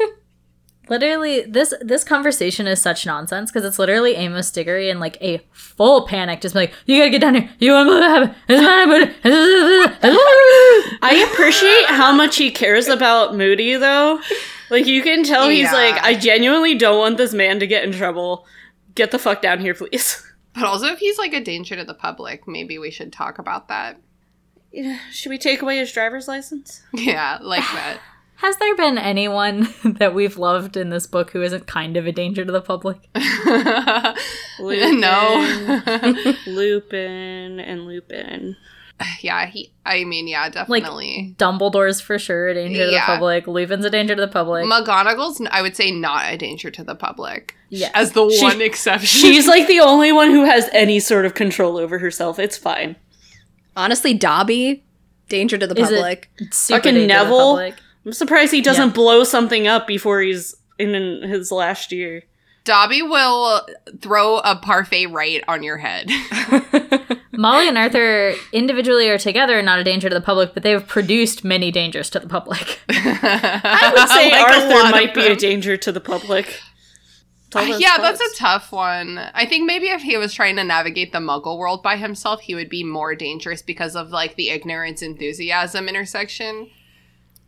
Literally, 0.89 1.41
this 1.41 1.73
this 1.81 2.03
conversation 2.03 2.67
is 2.67 2.81
such 2.81 3.05
nonsense 3.05 3.49
because 3.51 3.65
it's 3.65 3.79
literally 3.79 4.15
Amos 4.15 4.51
Diggory 4.51 4.89
in 4.89 4.99
like 4.99 5.17
a 5.21 5.41
full 5.51 6.05
panic, 6.07 6.41
just 6.41 6.55
like, 6.55 6.73
"You 6.85 6.97
gotta 6.99 7.09
get 7.09 7.21
down 7.21 7.35
here. 7.35 7.49
You 7.59 7.71
want 7.71 7.89
to 7.89 8.03
have 8.03 8.35
I 11.01 11.29
appreciate 11.31 11.85
how 11.87 12.13
much 12.13 12.35
he 12.37 12.51
cares 12.51 12.87
about 12.87 13.35
Moody, 13.35 13.75
though. 13.75 14.19
Like 14.69 14.85
you 14.85 15.01
can 15.03 15.23
tell 15.23 15.49
he's 15.49 15.63
Yeah. 15.63 15.73
like, 15.73 16.03
I 16.03 16.15
genuinely 16.15 16.75
don't 16.75 16.97
want 16.99 17.17
this 17.17 17.33
man 17.33 17.59
to 17.59 17.67
get 17.67 17.83
in 17.83 17.91
trouble. 17.91 18.45
Get 18.95 19.11
the 19.11 19.19
fuck 19.19 19.41
down 19.41 19.59
here, 19.59 19.73
please. 19.73 20.23
but 20.53 20.63
also, 20.63 20.87
if 20.87 20.99
he's 20.99 21.17
like 21.17 21.33
a 21.33 21.41
danger 21.43 21.75
to 21.75 21.83
the 21.83 21.93
public, 21.93 22.47
maybe 22.47 22.77
we 22.77 22.91
should 22.91 23.11
talk 23.13 23.39
about 23.39 23.67
that. 23.67 23.99
Yeah, 24.71 24.97
Should 25.11 25.29
we 25.29 25.37
take 25.37 25.61
away 25.61 25.77
his 25.77 25.91
driver's 25.91 26.27
license? 26.27 26.81
Yeah, 26.93 27.37
like 27.41 27.61
that. 27.73 27.99
Has 28.43 28.57
there 28.57 28.75
been 28.75 28.97
anyone 28.97 29.73
that 29.85 30.13
we've 30.13 30.37
loved 30.37 30.75
in 30.75 30.89
this 30.89 31.07
book 31.07 31.31
who 31.31 31.41
isn't 31.41 31.65
kind 31.65 31.95
of 31.95 32.05
a 32.05 32.11
danger 32.11 32.43
to 32.43 32.51
the 32.51 32.61
public? 32.61 32.97
no. 34.59 36.33
Lupin 36.47 37.59
and 37.61 37.85
Lupin. 37.85 38.57
Yeah, 39.21 39.45
he. 39.47 39.71
I 39.85 40.03
mean, 40.03 40.27
yeah, 40.27 40.49
definitely. 40.49 41.35
Dumbledore's 41.37 42.01
for 42.01 42.19
sure 42.19 42.49
a 42.49 42.53
danger 42.53 42.85
to 42.85 42.91
Yeah. 42.91 43.05
the 43.05 43.13
public. 43.13 43.47
Lupin's 43.47 43.85
a 43.85 43.89
danger 43.89 44.13
to 44.15 44.21
the 44.21 44.27
public. 44.27 44.65
McGonagall's, 44.65 45.41
I 45.49 45.61
would 45.61 45.75
say, 45.77 45.91
not 45.91 46.31
a 46.33 46.37
danger 46.37 46.69
to 46.71 46.83
the 46.83 46.95
public. 46.95 47.55
Yes. 47.69 47.91
As 47.95 48.11
the 48.11 48.29
She- 48.29 48.43
one 48.43 48.61
exception. 48.61 49.07
She's 49.07 49.47
like 49.47 49.67
the 49.67 49.79
only 49.79 50.11
one 50.11 50.31
who 50.31 50.43
has 50.45 50.69
any 50.73 50.99
sort 50.99 51.25
of 51.25 51.33
control 51.33 51.77
over 51.77 51.99
herself. 51.99 52.39
It's 52.39 52.57
fine. 52.57 52.97
Honestly, 53.75 54.13
Dobby, 54.13 54.83
danger 55.29 55.57
to 55.57 55.65
the 55.65 55.79
Is 55.81 55.89
it- 55.89 55.95
public. 55.95 56.29
Super 56.51 56.79
Fucking 56.79 56.93
danger 56.95 57.07
to 57.07 57.13
the 57.23 57.23
Neville. 57.23 57.73
Public. 58.03 58.11
I'm 58.11 58.13
surprised 58.13 58.51
he 58.53 58.61
doesn't 58.61 58.89
Yeah. 58.89 58.93
blow 58.93 59.23
something 59.23 59.67
up 59.67 59.87
before 59.87 60.21
he's 60.21 60.55
in, 60.77 60.95
in 60.95 61.29
his 61.29 61.51
last 61.51 61.91
year. 61.91 62.23
Dobby 62.65 63.01
will 63.01 63.67
throw 64.01 64.37
a 64.37 64.55
parfait 64.55 65.07
right 65.07 65.43
on 65.49 65.63
your 65.63 65.77
head. 65.77 66.09
Molly 67.33 67.67
and 67.67 67.77
Arthur 67.77 68.35
individually 68.53 69.09
or 69.09 69.17
together 69.17 69.59
are 69.59 69.63
not 69.63 69.79
a 69.79 69.83
danger 69.83 70.07
to 70.07 70.15
the 70.15 70.21
public, 70.21 70.53
but 70.53 70.63
they've 70.63 70.87
produced 70.87 71.43
many 71.43 71.71
dangers 71.71 72.09
to 72.11 72.19
the 72.19 72.27
public. 72.27 72.79
I 72.89 73.93
would 73.95 74.07
say 74.07 74.31
Like 74.31 74.47
Arthur 74.47 74.91
might 74.91 75.13
be 75.13 75.25
a 75.27 75.35
danger 75.35 75.75
to 75.75 75.91
the 75.91 75.99
public. 75.99 76.61
Tell 77.49 77.63
uh, 77.63 77.67
those 77.67 77.81
yeah, 77.81 77.97
that's 77.97 78.21
a 78.21 78.35
tough 78.37 78.71
one. 78.71 79.17
I 79.33 79.45
think 79.45 79.65
maybe 79.65 79.87
if 79.87 80.01
he 80.01 80.15
was 80.15 80.33
trying 80.33 80.55
to 80.55 80.63
navigate 80.63 81.11
the 81.11 81.19
muggle 81.19 81.57
world 81.57 81.83
by 81.83 81.97
himself, 81.97 82.39
he 82.41 82.55
would 82.55 82.69
be 82.69 82.83
more 82.83 83.13
dangerous 83.13 83.61
because 83.61 83.95
of 83.95 84.09
like 84.11 84.35
the 84.35 84.49
ignorance 84.49 85.01
enthusiasm 85.01 85.89
intersection. 85.89 86.69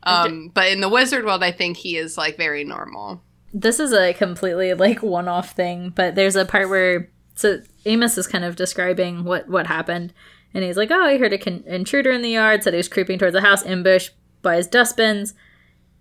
Um, 0.06 0.52
but 0.54 0.68
in 0.72 0.82
the 0.82 0.90
wizard 0.90 1.26
world, 1.26 1.44
I 1.44 1.52
think 1.52 1.78
he 1.78 1.98
is 1.98 2.18
like 2.18 2.38
very 2.38 2.64
normal. 2.64 3.22
this 3.54 3.80
is 3.80 3.94
a 3.94 4.14
completely 4.14 4.74
like 4.74 5.02
one-off 5.02 5.54
thing 5.56 5.90
but 5.96 6.14
there's 6.16 6.36
a 6.36 6.44
part 6.46 6.68
where 6.70 7.10
so 7.36 7.62
amos 7.86 8.18
is 8.18 8.28
kind 8.28 8.44
of 8.44 8.56
describing 8.58 9.24
what 9.24 9.48
what 9.48 9.68
happened 9.68 10.12
and 10.54 10.64
he's 10.66 10.76
like 10.76 10.92
oh 10.92 11.08
he 11.10 11.18
heard 11.18 11.32
a 11.32 11.38
con- 11.38 11.64
intruder 11.66 12.12
in 12.12 12.22
the 12.22 12.30
yard 12.32 12.62
said 12.64 12.74
he 12.74 12.78
was 12.78 12.90
creeping 12.90 13.18
towards 13.18 13.34
the 13.34 13.40
house 13.42 13.66
ambushed 13.66 14.12
by 14.42 14.58
his 14.58 14.68
dustbins 14.68 15.34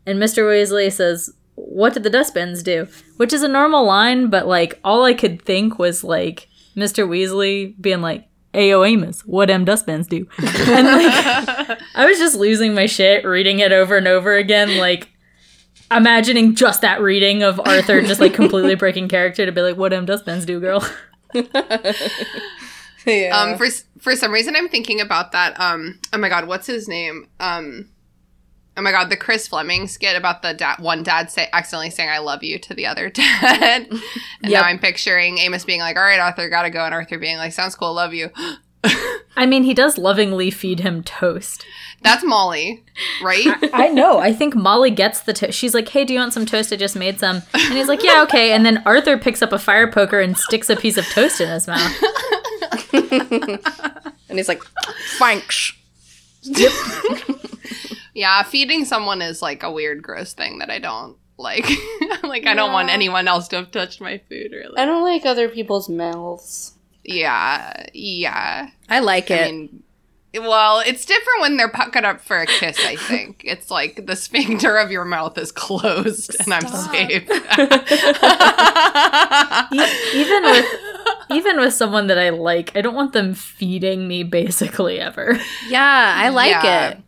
and 0.05 0.19
mr 0.19 0.43
weasley 0.43 0.91
says 0.93 1.33
what 1.55 1.95
did 1.95 2.03
the 2.03 2.11
dustbins 2.11 2.63
do 2.65 2.89
which 3.19 3.33
is 3.33 3.45
a 3.45 3.49
normal 3.49 3.85
line 3.85 4.29
but 4.29 4.49
like 4.49 4.81
all 4.83 5.05
i 5.05 5.15
could 5.15 5.41
think 5.41 5.79
was 5.79 6.03
like 6.03 6.49
mr 6.77 7.07
weasley 7.09 7.81
being 7.81 8.01
like 8.01 8.27
Ayo 8.55 8.89
Amos, 8.89 9.21
what 9.23 9.47
them 9.47 9.65
dustbins 9.65 10.07
do? 10.07 10.27
and 10.39 10.87
like, 10.87 11.79
I 11.95 12.07
was 12.07 12.19
just 12.19 12.37
losing 12.37 12.75
my 12.75 12.87
shit 12.87 13.25
reading 13.25 13.59
it 13.59 13.73
over 13.73 13.97
and 13.97 14.09
over 14.09 14.35
again, 14.35 14.79
like 14.79 15.09
imagining 15.91 16.55
just 16.55 16.81
that 16.81 17.01
reading 17.01 17.43
of 17.43 17.61
Arthur 17.67 18.01
just 18.03 18.21
like 18.21 18.35
completely 18.35 18.75
breaking 18.77 19.09
character 19.09 19.45
to 19.45 19.53
be 19.53 19.61
like, 19.61 19.77
"What 19.77 19.91
them 19.91 20.07
dustbins 20.07 20.47
do, 20.47 20.61
girl?" 20.61 20.89
Yeah. 23.07 23.39
Um, 23.39 23.59
for 23.59 23.67
for 24.01 24.17
some 24.17 24.33
reason, 24.33 24.57
I'm 24.57 24.69
thinking 24.69 25.01
about 25.01 25.33
that. 25.33 25.59
Um, 25.61 25.99
oh 26.13 26.19
my 26.19 26.29
god, 26.29 26.47
what's 26.47 26.67
his 26.67 26.89
name? 26.89 27.29
Um, 27.39 27.91
oh 28.76 28.83
my 28.83 28.90
god, 28.90 29.09
the 29.11 29.16
Chris 29.16 29.47
Fleming 29.49 29.87
skit 29.88 30.16
about 30.16 30.43
the 30.43 30.52
dad, 30.54 30.78
one 30.78 31.02
dad 31.02 31.31
say 31.31 31.49
accidentally 31.52 31.90
saying 31.90 32.09
"I 32.11 32.19
love 32.19 32.43
you" 32.43 32.59
to 32.59 32.75
the 32.75 32.87
other 32.87 33.09
dad, 33.11 33.87
and 33.90 34.00
Yep. 34.43 34.50
now 34.50 34.62
I'm 34.62 34.78
picturing 34.78 35.38
Amos 35.38 35.64
being 35.64 35.81
like, 35.81 35.97
"All 35.97 36.02
right, 36.02 36.21
Arthur, 36.21 36.49
gotta 36.49 36.71
go," 36.71 36.85
and 36.85 36.95
Arthur 36.95 37.19
being 37.19 37.37
like, 37.38 37.52
"Sounds 37.52 37.75
cool, 37.75 37.93
love 37.95 38.14
you." 38.14 38.31
I 39.37 39.47
mean, 39.47 39.62
he 39.64 39.73
does 39.75 39.97
lovingly 39.97 40.50
feed 40.50 40.81
him 40.81 41.02
toast. 41.02 41.64
That's 42.02 42.23
Molly, 42.23 42.85
right? 43.23 43.47
I 43.73 43.88
know. 43.88 44.19
I 44.19 44.33
think 44.35 44.54
Molly 44.54 44.90
gets 44.90 45.21
the 45.23 45.33
toast. 45.33 45.59
She's 45.59 45.73
like, 45.75 45.88
"Hey, 45.88 46.04
do 46.04 46.12
you 46.12 46.21
want 46.21 46.35
some 46.35 46.45
toast? 46.47 46.71
I 46.73 46.76
just 46.76 46.95
made 46.95 47.19
some." 47.19 47.43
And 47.54 47.73
he's 47.75 47.88
like, 47.88 48.02
"Yeah, 48.04 48.23
okay." 48.25 48.52
And 48.52 48.64
then 48.66 48.83
Arthur 48.85 49.16
picks 49.16 49.40
up 49.40 49.52
a 49.52 49.59
fire 49.59 49.90
poker 49.90 50.21
and 50.21 50.37
sticks 50.37 50.69
a 50.69 50.76
piece 50.76 50.97
of 50.99 51.07
toast 51.07 51.40
in 51.40 51.49
his 51.49 51.66
mouth. 51.66 51.93
and 54.28 54.38
he's 54.38 54.49
like, 54.49 54.62
thanks. 55.19 55.73
Yeah, 58.14 58.42
feeding 58.42 58.85
someone 58.85 59.21
is 59.23 59.42
like 59.42 59.62
a 59.62 59.71
weird, 59.71 60.02
gross 60.02 60.33
thing 60.33 60.59
that 60.61 60.71
I 60.71 60.78
don't 60.78 61.16
like. 61.37 61.66
like, 62.23 62.47
I 62.47 62.54
don't 62.54 62.73
want 62.73 62.90
anyone 62.90 63.28
else 63.28 63.49
to 63.49 63.56
have 63.56 63.71
touched 63.71 64.00
my 64.00 64.18
food. 64.28 64.52
Really? 64.52 64.78
I 64.78 64.85
don't 64.85 65.02
like 65.02 65.26
other 65.26 65.49
people's 65.49 65.88
mouths. 65.88 66.73
Yeah, 67.02 67.87
yeah. 67.92 68.71
I 68.88 69.00
like 69.00 69.30
it. 69.30 69.47
I 69.47 69.50
mean, 69.50 69.83
well, 70.37 70.80
it's 70.80 71.04
different 71.04 71.40
when 71.42 71.56
they're 71.56 71.68
puckered 71.68 72.04
up 72.04 72.21
for 72.21 72.38
a 72.38 72.47
kiss, 72.47 72.78
I 72.85 72.97
think. 72.97 73.42
it's 73.44 73.71
like 73.71 74.06
the 74.06 74.16
sphincter 74.16 74.76
of 74.78 74.90
your 74.90 75.04
mouth 75.04 75.37
is 75.38 75.52
closed 75.52 76.35
and 76.40 76.54
I'm 76.54 76.66
safe. 76.66 77.28
Even 80.14 80.42
with 80.44 80.66
even 81.30 81.61
with 81.61 81.75
someone 81.75 82.06
that 82.09 82.18
I 82.18 82.30
like, 82.30 82.76
I 82.76 82.80
don't 82.80 82.94
want 82.94 83.12
them 83.12 83.35
feeding 83.35 84.06
me 84.09 84.23
basically 84.23 85.00
ever. 85.00 85.38
yeah, 85.68 86.14
I 86.16 86.28
like 86.30 86.50
Yeah. 86.50 86.88
it. 86.90 86.99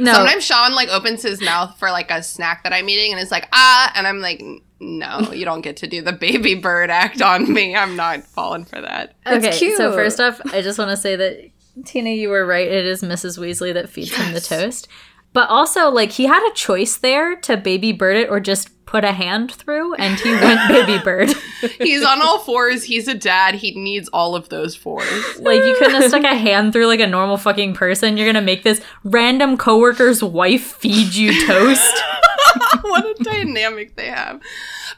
No, 0.00 0.14
Sometimes 0.14 0.44
Sean 0.44 0.74
like 0.74 0.88
opens 0.88 1.22
his 1.22 1.42
mouth 1.42 1.78
for 1.78 1.90
like 1.90 2.10
a 2.10 2.22
snack 2.22 2.64
that 2.64 2.72
I'm 2.72 2.88
eating 2.88 3.12
and 3.12 3.20
is 3.20 3.30
like, 3.30 3.48
ah, 3.52 3.92
and 3.94 4.06
I'm 4.06 4.20
like, 4.20 4.42
no, 4.80 5.30
you 5.32 5.44
don't 5.44 5.60
get 5.60 5.76
to 5.78 5.86
do 5.86 6.00
the 6.00 6.12
baby 6.12 6.54
bird 6.54 6.90
act 6.90 7.20
on 7.20 7.52
me. 7.52 7.76
I'm 7.76 7.96
not 7.96 8.24
falling 8.24 8.64
for 8.64 8.80
that. 8.80 9.14
It's 9.26 9.46
okay. 9.46 9.58
cute. 9.58 9.76
So 9.76 9.92
first 9.92 10.18
off, 10.18 10.40
I 10.54 10.62
just 10.62 10.78
want 10.78 10.90
to 10.90 10.96
say 10.96 11.16
that 11.16 11.50
Tina, 11.84 12.10
you 12.10 12.30
were 12.30 12.46
right. 12.46 12.66
It 12.66 12.86
is 12.86 13.02
Mrs. 13.02 13.38
Weasley 13.38 13.74
that 13.74 13.90
feeds 13.90 14.14
him 14.14 14.32
the 14.32 14.40
toast. 14.40 14.88
But 15.32 15.48
also, 15.48 15.90
like, 15.90 16.10
he 16.10 16.26
had 16.26 16.44
a 16.50 16.54
choice 16.54 16.96
there 16.96 17.36
to 17.36 17.56
baby 17.56 17.92
bird 17.92 18.16
it 18.16 18.30
or 18.30 18.40
just 18.40 18.79
put 18.90 19.04
a 19.04 19.12
hand 19.12 19.52
through, 19.52 19.94
and 19.94 20.18
he 20.18 20.30
went 20.32 20.60
baby 20.68 20.98
bird. 21.04 21.30
He's 21.78 22.04
on 22.04 22.20
all 22.20 22.38
fours. 22.44 22.82
He's 22.82 23.06
a 23.06 23.14
dad. 23.14 23.54
He 23.54 23.70
needs 23.78 24.08
all 24.12 24.34
of 24.34 24.48
those 24.48 24.74
fours. 24.74 25.08
like, 25.38 25.62
you 25.64 25.76
couldn't 25.78 25.94
have 26.00 26.10
stuck 26.10 26.24
a 26.24 26.34
hand 26.34 26.72
through 26.72 26.86
like 26.86 27.00
a 27.00 27.06
normal 27.06 27.36
fucking 27.36 27.74
person. 27.74 28.16
You're 28.16 28.26
gonna 28.26 28.44
make 28.44 28.64
this 28.64 28.80
random 29.04 29.56
coworker's 29.56 30.22
wife 30.24 30.64
feed 30.76 31.14
you 31.14 31.46
toast. 31.46 32.02
what 32.82 33.04
a 33.20 33.22
dynamic 33.22 33.94
they 33.94 34.08
have. 34.08 34.40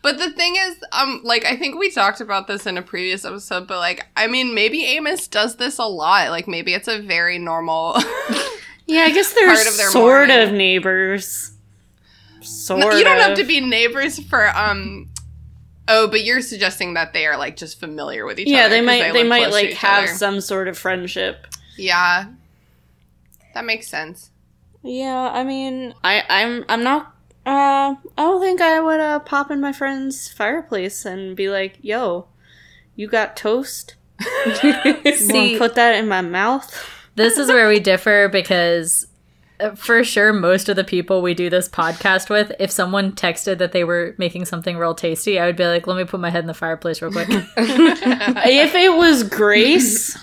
But 0.01 0.19
the 0.19 0.31
thing 0.33 0.57
is, 0.57 0.77
um, 0.93 1.21
like 1.23 1.45
I 1.45 1.55
think 1.57 1.79
we 1.79 1.91
talked 1.91 2.21
about 2.21 2.47
this 2.47 2.67
in 2.67 2.79
a 2.79 2.83
previous 2.83 3.25
episode, 3.25 3.67
but 3.69 3.79
like 3.79 4.07
I 4.17 4.27
mean, 4.27 4.55
maybe 4.55 4.85
Amos 4.85 5.29
does 5.29 5.57
this 5.57 5.79
a 5.79 5.85
lot. 5.85 6.31
Like 6.31 6.49
maybe 6.49 6.73
it's 6.75 6.89
a 6.89 7.01
very 7.01 7.39
normal. 7.39 7.97
Yeah, 8.87 9.03
I 9.03 9.11
guess 9.11 9.33
they're 9.33 9.47
Part 9.55 9.67
of 9.67 9.77
their 9.77 9.91
sort 9.91 10.29
morning. 10.29 10.49
of 10.49 10.53
neighbors. 10.55 11.52
Sort 12.43 12.81
No, 12.81 12.91
you 12.93 13.05
don't 13.05 13.19
have 13.19 13.37
to 13.39 13.45
be 13.45 13.61
neighbors 13.61 14.19
for 14.21 14.49
um. 14.57 15.09
Oh, 15.89 16.07
but 16.09 16.23
you're 16.25 16.41
suggesting 16.43 16.95
that 16.95 17.13
they 17.13 17.27
are 17.27 17.37
like 17.37 17.57
just 17.57 17.81
familiar 17.81 18.25
with 18.25 18.39
each 18.39 18.47
other. 18.49 18.55
Yeah, 18.57 18.67
other. 18.67 18.71
they 18.71 18.79
'cause 18.81 18.87
might 18.87 19.03
they, 19.03 19.13
live 19.13 19.27
might 19.27 19.51
like 19.51 19.73
have 19.75 20.05
other. 20.05 20.15
some 20.15 20.41
sort 20.41 20.69
of 20.69 20.79
friendship. 20.79 21.47
Yeah, 21.77 22.27
that 23.55 23.65
makes 23.65 23.89
sense. 23.89 24.31
Yeah, 24.83 25.31
I 25.33 25.43
mean, 25.45 25.95
I 26.05 26.23
I'm 26.29 26.65
I'm 26.69 26.83
not. 26.83 27.15
Uh, 27.45 27.97
I 28.17 28.23
don't 28.23 28.41
think 28.41 28.61
I 28.61 28.81
would 28.81 29.01
uh, 29.01 29.19
pop 29.21 29.51
in 29.51 29.61
my 29.61 29.73
friend's 29.73 30.29
fireplace 30.29 31.05
and 31.05 31.35
be 31.37 31.49
like, 31.49 31.79
"Yo, 31.83 32.29
you 32.95 33.09
got 33.09 33.37
toast? 33.37 33.97
You 34.25 35.17
See, 35.17 35.59
put 35.59 35.75
that 35.75 35.97
in 35.97 36.07
my 36.09 36.21
mouth?" 36.21 36.89
this 37.15 37.37
is 37.37 37.49
where 37.49 37.69
we 37.69 37.79
differ 37.81 38.29
because 38.33 39.07
for 39.75 40.03
sure 40.05 40.33
most 40.33 40.69
of 40.69 40.77
the 40.77 40.85
people 40.85 41.23
we 41.23 41.35
do 41.35 41.49
this 41.51 41.69
podcast 41.69 42.29
with 42.31 42.53
if 42.59 42.71
someone 42.71 43.13
texted 43.13 43.59
that 43.59 43.73
they 43.73 43.85
were 43.85 44.15
making 44.19 44.45
something 44.45 44.77
real 44.77 44.95
tasty 44.95 45.39
i 45.39 45.47
would 45.47 45.57
be 45.57 45.65
like 45.67 45.87
let 45.87 45.97
me 45.97 46.05
put 46.05 46.21
my 46.21 46.31
head 46.31 46.43
in 46.45 46.47
the 46.49 46.55
fireplace 46.55 47.01
real 47.03 47.11
quick 47.13 47.29
if 47.57 48.75
it 48.75 48.93
was 48.97 49.23
Grace, 49.23 50.19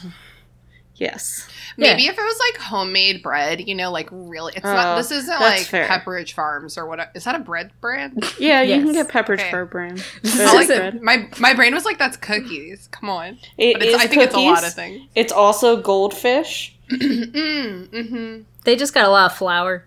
yes. 0.95 1.47
Maybe 1.77 2.07
if 2.07 2.17
it 2.17 2.21
was 2.21 2.39
like 2.51 2.61
homemade 2.61 3.23
bread, 3.23 3.65
you 3.65 3.73
know, 3.73 3.89
like 3.89 4.09
really, 4.11 4.51
it's 4.53 4.65
not. 4.65 4.95
Oh, 4.95 4.97
This 4.97 5.11
isn't 5.11 5.39
like 5.39 5.61
fair. 5.61 5.87
Pepperidge 5.87 6.33
Farms 6.33 6.77
or 6.77 6.85
what? 6.85 7.09
Is 7.15 7.23
that 7.23 7.35
a 7.35 7.39
bread 7.39 7.71
brand? 7.79 8.21
Yeah, 8.37 8.61
you 8.61 8.71
Yes. 8.75 8.83
can 8.83 8.91
get 8.93 9.07
Pepperidge 9.07 9.39
Okay. 9.39 9.51
Farm 9.51 9.67
brand. 9.69 10.05
I 10.25 10.67
like 10.67 11.01
my 11.01 11.29
my 11.39 11.53
brain 11.53 11.73
was 11.73 11.85
like, 11.85 11.97
that's 11.97 12.17
cookies. 12.17 12.89
Come 12.91 13.07
on, 13.09 13.37
It 13.57 13.75
but 13.75 13.83
it's, 13.83 13.95
is 13.95 14.01
I 14.01 14.07
think 14.07 14.23
it's 14.23 14.35
a 14.35 14.39
lot 14.39 14.65
of 14.65 14.73
things. 14.73 15.07
It's 15.15 15.31
also 15.31 15.81
goldfish. 15.81 16.75
Mm, 16.89 18.09
hmm 18.09 18.41
they 18.69 18.75
just 18.75 18.93
got 18.93 19.05
a 19.05 19.09
lot 19.09 19.31
of 19.31 19.37
flour 19.37 19.85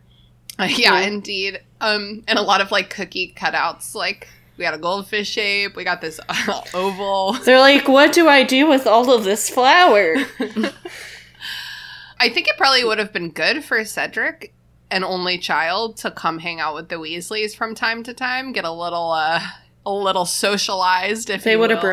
Uh, 0.58 0.68
yeah, 0.70 1.00
indeed. 1.00 1.60
Um, 1.80 2.24
and 2.28 2.38
a 2.38 2.42
lot 2.42 2.60
of 2.60 2.70
like 2.70 2.90
cookie 2.90 3.32
cutouts. 3.36 3.94
Like 3.94 4.28
we 4.56 4.64
got 4.64 4.74
a 4.74 4.78
goldfish 4.78 5.28
shape. 5.30 5.76
We 5.76 5.84
got 5.84 6.00
this 6.00 6.20
oval. 6.74 7.32
They're 7.44 7.58
like, 7.58 7.88
"What 7.88 8.12
do 8.12 8.28
I 8.28 8.42
do 8.42 8.68
with 8.68 8.86
all 8.86 9.12
of 9.12 9.24
this 9.24 9.48
flour?" 9.48 10.16
I 12.20 12.28
think 12.28 12.48
it 12.48 12.56
probably 12.58 12.84
would 12.84 12.98
have 12.98 13.12
been 13.12 13.30
good 13.30 13.64
for 13.64 13.84
Cedric, 13.84 14.52
an 14.90 15.04
only 15.04 15.38
child, 15.38 15.96
to 15.98 16.10
come 16.10 16.38
hang 16.38 16.60
out 16.60 16.74
with 16.74 16.88
the 16.88 16.96
Weasleys 16.96 17.56
from 17.56 17.74
time 17.74 18.02
to 18.04 18.12
time, 18.12 18.52
get 18.52 18.64
a 18.64 18.72
little 18.72 19.10
uh 19.12 19.40
a 19.86 19.92
little 19.92 20.26
socialized. 20.26 21.30
If 21.30 21.44
They 21.44 21.56
would 21.56 21.70
have 21.70 21.82
will. 21.82 21.88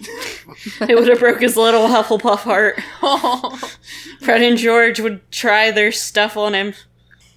Broke 0.00 0.58
him. 0.58 0.86
they 0.86 0.94
would 0.94 1.08
have 1.08 1.18
broke 1.18 1.40
his 1.40 1.56
little 1.56 1.88
Hufflepuff 1.88 2.38
heart. 2.40 2.80
Fred 4.20 4.42
and 4.42 4.58
George 4.58 5.00
would 5.00 5.30
try 5.30 5.70
their 5.70 5.92
stuff 5.92 6.36
on 6.36 6.54
him. 6.54 6.74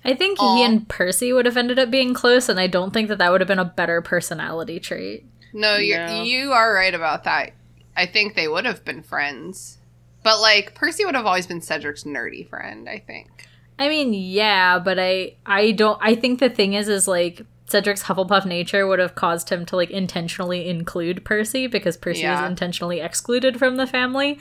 i 0.04 0.14
think 0.14 0.40
Aw. 0.40 0.56
he 0.56 0.64
and 0.64 0.88
percy 0.90 1.32
would 1.32 1.46
have 1.46 1.58
ended 1.58 1.78
up 1.80 1.92
being 1.92 2.14
close 2.14 2.50
and 2.50 2.60
i 2.60 2.66
don't 2.68 2.92
think 2.92 3.08
that 3.08 3.18
that 3.20 3.32
would 3.32 3.40
have 3.42 3.48
been 3.48 3.60
a 3.60 3.66
better 3.66 4.02
personality 4.02 4.80
trait 4.80 5.26
no, 5.54 5.76
you 5.78 5.98
No. 5.98 6.24
you 6.24 6.54
are 6.54 6.74
right 6.74 6.94
about 6.94 7.26
that. 7.26 7.52
I 7.98 8.06
think 8.06 8.36
they 8.36 8.48
would 8.48 8.64
have 8.64 8.86
been 8.86 9.04
friends. 9.04 9.80
But 10.24 10.40
like 10.40 10.76
Percy 10.76 11.04
would 11.04 11.14
have 11.14 11.26
always 11.26 11.46
been 11.46 11.60
Cedric's 11.60 12.06
nerdy 12.06 12.48
friend, 12.48 12.88
I 12.88 13.00
think. 13.00 13.48
I 13.78 13.90
mean, 13.90 14.14
yeah, 14.14 14.80
but 14.80 14.98
I 14.98 15.36
I 15.46 15.72
don't 15.72 16.00
I 16.02 16.16
think 16.16 16.40
the 16.40 16.50
thing 16.50 16.74
is 16.74 16.88
is 16.88 17.06
like 17.06 17.46
Cedric's 17.72 18.04
Hufflepuff 18.04 18.46
nature 18.46 18.86
would 18.86 19.00
have 19.00 19.16
caused 19.16 19.50
him 19.50 19.66
to 19.68 19.76
like 19.76 19.90
intentionally 19.90 20.68
include 20.70 21.24
Percy 21.26 21.68
because 21.68 21.98
Percy 21.98 22.22
Yeah. 22.22 22.42
was 22.42 22.50
intentionally 22.52 23.00
excluded 23.00 23.58
from 23.58 23.78
the 23.78 23.88
family. 23.88 24.40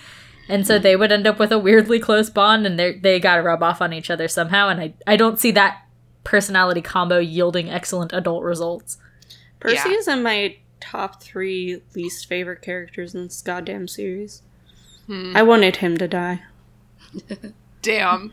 And 0.49 0.67
so 0.67 0.79
they 0.79 0.97
would 0.97 1.13
end 1.13 1.27
up 1.27 1.39
with 1.39 1.53
a 1.53 1.59
weirdly 1.59 2.01
close 2.01 2.29
bond 2.29 2.67
and 2.67 2.79
they 2.79 2.93
they 2.99 3.21
got 3.21 3.37
to 3.37 3.43
rub 3.43 3.63
off 3.63 3.81
on 3.81 3.93
each 3.93 4.11
other 4.11 4.27
somehow 4.29 4.69
and 4.69 4.81
I 4.81 4.95
I 5.07 5.17
don't 5.17 5.39
see 5.39 5.53
that 5.53 5.83
personality 6.25 6.83
combo 6.83 7.19
yielding 7.19 7.71
excellent 7.71 8.13
adult 8.13 8.43
results. 8.43 8.99
Percy 9.61 9.77
Yeah. 9.91 9.97
is 9.97 10.09
in 10.09 10.23
my 10.23 10.57
top 10.81 11.23
three 11.23 11.83
least 11.95 12.27
favorite 12.27 12.63
characters 12.63 13.15
in 13.15 13.25
this 13.25 13.43
goddamn 13.43 13.87
series. 13.89 14.43
Hmm. 15.07 15.33
I 15.37 15.43
wanted 15.43 15.77
him 15.77 15.97
to 15.99 16.09
die. 16.09 16.43
Damn. 17.83 18.33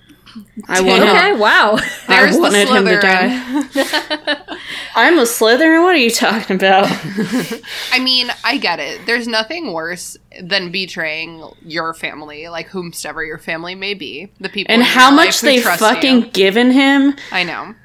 I 0.68 0.82
wanted, 0.82 1.08
Okay, 1.10 1.34
wow. 1.34 1.78
There's 2.08 2.36
the 2.36 2.42
wanted 2.42 2.68
him 2.68 2.86
to 2.86 2.92
Slytherin. 2.98 4.44
I'm 4.96 5.18
a 5.18 5.24
Slytherin. 5.24 5.84
What 5.84 5.96
are 5.96 6.00
you 6.00 6.10
talking 6.12 6.56
about? 6.56 6.86
I 7.92 8.00
mean, 8.00 8.30
I 8.44 8.58
get 8.58 8.80
it. 8.80 9.06
There's 9.06 9.28
nothing 9.28 9.74
worse 9.74 10.18
than 10.42 10.72
betraying 10.72 11.44
your 11.64 11.94
family, 11.94 12.48
like 12.50 12.68
whomsoever 12.68 13.24
your 13.24 13.38
family 13.38 13.76
may 13.76 13.94
be. 13.94 14.30
The 14.40 14.50
people 14.50 14.74
and 14.74 14.82
in 14.82 14.88
how 14.88 15.08
your 15.10 15.16
much 15.16 15.28
life 15.28 15.42
they 15.42 15.62
trust 15.62 15.80
fucking 15.80 16.16
you. 16.22 16.28
given 16.32 16.72
him. 16.72 17.16
I 17.32 17.44
know. 17.44 17.76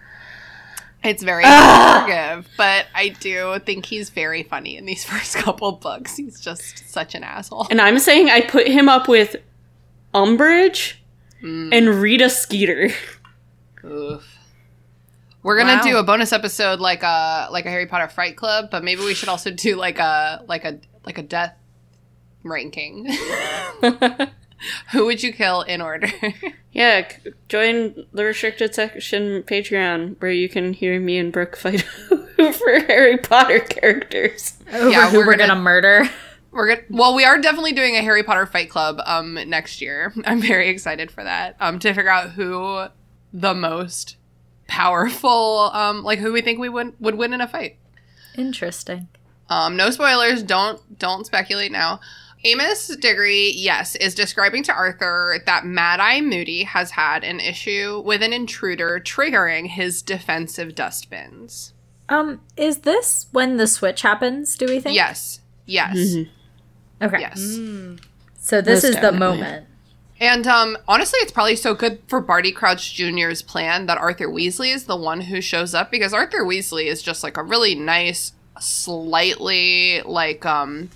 It's 1.04 1.22
very 1.22 1.42
hard 1.44 2.06
to 2.06 2.12
forgive, 2.44 2.48
but 2.56 2.86
I 2.94 3.08
do 3.08 3.58
think 3.66 3.86
he's 3.86 4.10
very 4.10 4.44
funny 4.44 4.76
in 4.76 4.86
these 4.86 5.04
first 5.10 5.34
couple 5.36 5.72
books. 5.72 6.16
He's 6.16 6.40
just 6.40 6.88
such 6.88 7.14
an 7.16 7.24
asshole. 7.24 7.66
And 7.70 7.80
I'm 7.80 7.98
saying 7.98 8.30
I 8.30 8.40
put 8.40 8.68
him 8.68 8.88
up 8.88 9.08
with 9.08 9.36
Umbridge 10.14 10.94
Mm. 11.42 11.74
and 11.76 11.88
Rita 11.88 12.30
Skeeter. 12.30 12.90
Oof. 13.84 14.38
We're 15.42 15.58
gonna 15.58 15.74
Wow. 15.76 15.82
do 15.82 15.96
a 15.96 16.02
bonus 16.02 16.32
episode 16.32 16.78
like 16.80 17.02
a 17.02 17.48
like 17.50 17.66
a 17.66 17.70
Harry 17.70 17.86
Potter 17.86 18.08
Fight 18.08 18.36
Club, 18.36 18.68
but 18.70 18.84
maybe 18.84 19.00
we 19.02 19.14
should 19.14 19.28
also 19.28 19.50
do 19.50 19.76
like 19.76 19.98
a 19.98 20.44
like 20.46 20.64
a 20.64 20.78
like 21.04 21.18
a 21.18 21.22
death 21.22 21.54
ranking. 22.44 23.08
Who 24.92 25.06
would 25.06 25.22
you 25.22 25.32
kill 25.32 25.62
in 25.62 25.80
order? 25.80 26.08
Yeah, 26.74 27.06
c- 27.06 27.32
join 27.50 28.06
the 28.14 28.24
restricted 28.24 28.74
section 28.74 29.42
Patreon 29.42 30.16
where 30.22 30.30
you 30.30 30.48
can 30.48 30.72
hear 30.72 30.98
me 30.98 31.18
and 31.18 31.30
Brooke 31.30 31.54
fight 31.54 31.86
over 32.38 32.80
Harry 32.86 33.18
Potter 33.18 33.58
characters. 33.60 34.54
Over 34.72 34.88
Yeah, 34.88 35.10
who 35.10 35.18
we're 35.18 35.26
we're, 35.26 35.32
gonna- 35.36 35.48
gonna 35.48 35.60
murder. 35.60 36.08
We're 36.50 36.68
gonna 36.76 36.86
well, 36.88 37.14
we 37.14 37.24
are 37.26 37.36
definitely 37.38 37.72
doing 37.72 37.96
a 37.96 38.00
Harry 38.00 38.22
Potter 38.22 38.46
Fight 38.46 38.70
Club 38.70 39.02
um 39.04 39.34
next 39.48 39.82
year. 39.82 40.14
I'm 40.24 40.40
very 40.40 40.70
excited 40.70 41.10
for 41.10 41.22
that. 41.22 41.56
Um 41.60 41.78
to 41.80 41.92
figure 41.92 42.08
out 42.10 42.30
who 42.30 42.86
the 43.34 43.52
most 43.52 44.16
powerful 44.72 45.70
um 45.74 46.02
like 46.02 46.18
who 46.18 46.32
we 46.32 46.40
think 46.40 46.58
we 46.58 46.68
would 46.68 46.94
would 47.00 47.14
win 47.14 47.32
in 47.32 47.40
a 47.40 47.48
fight. 47.48 47.76
Interesting. 48.36 49.08
Um, 49.50 49.76
no 49.76 49.90
spoilers. 49.90 50.42
Don't 50.42 50.80
don't 50.98 51.26
speculate 51.26 51.70
now. 51.72 52.00
Amos 52.44 52.88
Diggory, 52.96 53.52
yes, 53.54 53.94
is 53.96 54.14
describing 54.16 54.64
to 54.64 54.72
Arthur 54.72 55.36
that 55.46 55.64
Mad 55.64 56.00
Eye 56.00 56.20
Moody 56.20 56.64
has 56.64 56.90
had 56.90 57.22
an 57.22 57.38
issue 57.38 58.02
with 58.04 58.20
an 58.22 58.32
intruder 58.32 58.98
triggering 58.98 59.68
his 59.68 60.02
defensive 60.02 60.74
dustbins. 60.74 61.72
Um, 62.08 62.40
is 62.56 62.78
this 62.78 63.26
when 63.30 63.58
the 63.58 63.68
switch 63.68 64.02
happens, 64.02 64.56
do 64.56 64.66
we 64.66 64.80
think? 64.80 64.96
Yes, 64.96 65.40
yes, 65.66 66.16
Okay. 67.00 67.20
yes. 67.20 67.38
So 68.40 68.60
this 68.60 68.82
Most 68.82 68.84
is 68.84 69.00
the 69.00 69.12
moment. 69.12 69.66
And 70.22 70.46
um, 70.46 70.78
honestly, 70.86 71.18
it's 71.18 71.32
probably 71.32 71.56
so 71.56 71.74
good 71.74 72.00
for 72.06 72.20
Barty 72.20 72.52
Crouch 72.52 72.94
Jr.'s 72.94 73.42
plan 73.42 73.86
that 73.86 73.98
Arthur 73.98 74.28
Weasley 74.28 74.72
is 74.72 74.84
the 74.84 74.94
one 74.94 75.22
who 75.22 75.40
shows 75.40 75.74
up 75.74 75.90
because 75.90 76.14
Arthur 76.14 76.44
Weasley 76.44 76.84
is 76.84 77.02
just 77.02 77.24
like 77.24 77.36
a 77.36 77.42
really 77.42 77.74
nice, 77.74 78.30
slightly 78.60 80.00
like 80.04 80.46
um 80.46 80.90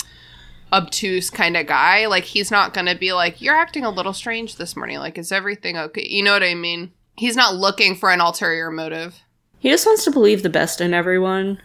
obtuse 0.72 1.28
kind 1.28 1.56
of 1.56 1.66
guy. 1.66 2.06
Like 2.06 2.22
he's 2.22 2.52
not 2.52 2.72
gonna 2.72 2.94
be 2.94 3.12
like, 3.12 3.42
You're 3.42 3.56
acting 3.56 3.84
a 3.84 3.90
little 3.90 4.12
strange 4.12 4.58
this 4.58 4.76
morning. 4.76 4.98
Like, 4.98 5.18
is 5.18 5.32
everything 5.32 5.76
okay? 5.76 6.06
You 6.08 6.22
know 6.22 6.32
what 6.32 6.44
I 6.44 6.54
mean? 6.54 6.92
He's 7.16 7.34
not 7.34 7.56
looking 7.56 7.96
for 7.96 8.12
an 8.12 8.20
ulterior 8.20 8.70
motive. 8.70 9.22
He 9.58 9.70
just 9.70 9.86
wants 9.86 10.04
to 10.04 10.12
believe 10.12 10.44
the 10.44 10.50
best 10.50 10.80
in 10.80 10.94
everyone. 10.94 11.60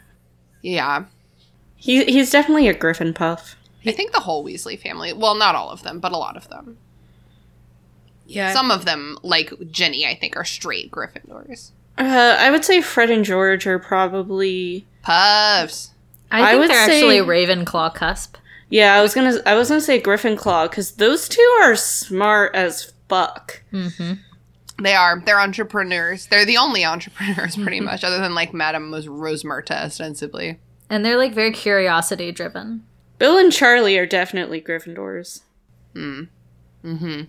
Yeah. 0.64 1.06
He 1.76 2.06
he's 2.06 2.32
definitely 2.32 2.70
a 2.70 2.74
Griffin 2.74 3.14
puff. 3.14 3.56
I 3.86 3.92
think 3.92 4.14
the 4.14 4.22
whole 4.22 4.44
Weasley 4.44 4.80
family, 4.80 5.14
well, 5.14 5.36
not 5.36 5.54
all 5.54 5.70
of 5.70 5.84
them, 5.84 6.00
but 6.00 6.12
a 6.12 6.18
lot 6.18 6.36
of 6.36 6.50
them. 6.50 6.80
Yeah. 8.32 8.54
Some 8.54 8.72
of 8.72 8.86
them, 8.86 9.18
like 9.24 9.54
Ginny, 9.72 10.06
I 10.06 10.16
think, 10.16 10.36
are 10.38 10.46
straight 10.46 10.92
Gryffindors. 10.92 11.72
Uh, 11.98 12.38
I 12.40 12.50
would 12.52 12.64
say 12.66 12.82
Fred 12.82 13.10
and 13.12 13.24
George 13.26 13.68
are 13.68 13.80
probably. 13.80 14.86
Puffs. 15.04 15.92
I 16.32 16.42
I 16.44 16.50
think 16.52 16.60
would 16.62 16.70
they're 16.70 16.86
say- 16.88 16.98
actually 16.98 17.18
Ravenclaw 17.20 17.94
cusp. 17.94 18.38
Yeah, 18.70 18.96
I 18.96 19.02
was 19.02 19.14
gonna 19.14 19.38
I 19.46 19.56
was 19.56 19.68
gonna 19.68 19.82
say 19.82 20.00
Griffin 20.00 20.38
Claw 20.38 20.68
because 20.68 20.94
those 20.94 21.28
two 21.28 21.58
are 21.62 21.76
smart 21.76 22.56
as 22.56 22.94
fuck. 23.10 23.62
Mm-hmm. 23.74 24.14
They 24.82 24.94
are. 24.96 25.22
They're 25.26 25.40
entrepreneurs. 25.42 26.28
They're 26.28 26.46
the 26.46 26.58
only 26.58 26.86
entrepreneurs, 26.86 27.58
pretty 27.58 27.80
much, 27.90 28.04
other 28.06 28.20
than 28.20 28.34
like 28.34 28.54
Madame 28.54 28.90
was 28.90 29.08
Rosmerta, 29.08 29.72
ostensibly. 29.86 30.58
And 30.90 31.04
they're 31.06 31.18
like 31.18 31.34
very 31.34 31.52
curiosity 31.52 32.32
driven. 32.32 32.84
Bill 33.20 33.38
and 33.38 33.52
Charlie 33.52 33.98
are 33.98 34.06
definitely 34.08 34.62
Gryffindors. 34.62 35.42
Hmm. 35.94 36.24
Mm-hmm. 36.84 37.22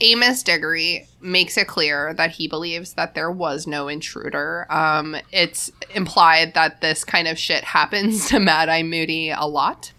Amos 0.00 0.42
Diggory 0.42 1.06
makes 1.20 1.56
it 1.56 1.66
clear 1.66 2.14
that 2.14 2.30
he 2.30 2.46
believes 2.46 2.94
that 2.94 3.14
there 3.14 3.30
was 3.30 3.66
no 3.66 3.88
intruder. 3.88 4.66
Um, 4.70 5.16
it's 5.32 5.72
implied 5.94 6.54
that 6.54 6.80
this 6.80 7.04
kind 7.04 7.26
of 7.26 7.38
shit 7.38 7.64
happens 7.64 8.26
to 8.28 8.38
Mad 8.38 8.68
Eye 8.68 8.82
Moody 8.82 9.30
a 9.30 9.46
lot. 9.46 9.92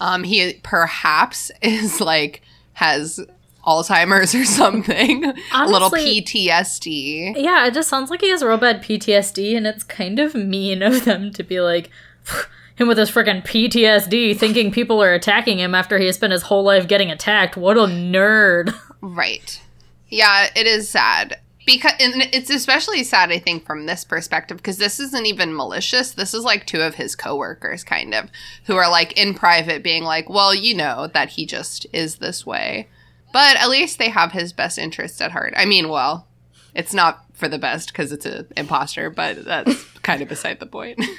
Um, 0.00 0.24
he 0.24 0.54
perhaps 0.62 1.50
is 1.62 2.00
like 2.00 2.42
has 2.74 3.20
Alzheimer's 3.64 4.34
or 4.34 4.44
something, 4.46 5.24
a 5.52 5.66
little 5.66 5.90
PTSD. 5.90 7.34
Yeah, 7.36 7.66
it 7.66 7.74
just 7.74 7.88
sounds 7.88 8.10
like 8.10 8.20
he 8.20 8.30
has 8.30 8.42
real 8.42 8.56
bad 8.56 8.82
PTSD, 8.82 9.56
and 9.56 9.66
it's 9.66 9.84
kind 9.84 10.18
of 10.18 10.34
mean 10.34 10.82
of 10.82 11.04
them 11.04 11.32
to 11.32 11.42
be 11.42 11.60
like, 11.60 11.90
him 12.76 12.88
with 12.88 12.98
his 12.98 13.10
freaking 13.10 13.44
PTSD, 13.44 14.36
thinking 14.38 14.70
people 14.70 15.02
are 15.02 15.12
attacking 15.12 15.58
him 15.58 15.74
after 15.74 15.98
he 15.98 16.06
has 16.06 16.16
spent 16.16 16.32
his 16.32 16.42
whole 16.42 16.62
life 16.62 16.86
getting 16.86 17.10
attacked. 17.10 17.56
What 17.56 17.76
a 17.76 17.80
nerd. 17.82 18.72
Right. 19.00 19.60
Yeah, 20.08 20.48
it 20.54 20.66
is 20.66 20.88
sad. 20.88 21.40
Because 21.66 21.92
and 22.00 22.22
it's 22.32 22.48
especially 22.48 23.04
sad, 23.04 23.30
I 23.30 23.38
think, 23.38 23.66
from 23.66 23.84
this 23.84 24.02
perspective, 24.02 24.56
because 24.56 24.78
this 24.78 24.98
isn't 24.98 25.26
even 25.26 25.54
malicious. 25.54 26.12
This 26.12 26.32
is 26.32 26.42
like 26.42 26.66
two 26.66 26.80
of 26.80 26.94
his 26.94 27.14
coworkers, 27.14 27.84
kind 27.84 28.14
of, 28.14 28.30
who 28.64 28.76
are 28.76 28.90
like 28.90 29.12
in 29.18 29.34
private 29.34 29.82
being 29.82 30.02
like, 30.02 30.30
well, 30.30 30.54
you 30.54 30.74
know 30.74 31.08
that 31.08 31.30
he 31.30 31.44
just 31.44 31.86
is 31.92 32.16
this 32.16 32.46
way. 32.46 32.88
But 33.34 33.58
at 33.58 33.68
least 33.68 33.98
they 33.98 34.08
have 34.08 34.32
his 34.32 34.54
best 34.54 34.78
interest 34.78 35.20
at 35.20 35.32
heart. 35.32 35.52
I 35.58 35.66
mean, 35.66 35.90
well, 35.90 36.26
it's 36.74 36.94
not 36.94 37.26
for 37.34 37.48
the 37.48 37.58
best 37.58 37.88
because 37.88 38.12
it's 38.12 38.24
an 38.24 38.46
imposter, 38.56 39.10
but 39.10 39.44
that's 39.44 39.84
kind 40.02 40.22
of 40.22 40.28
beside 40.28 40.60
the 40.60 40.66
point. 40.66 41.02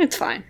It's 0.00 0.16
fine. 0.16 0.44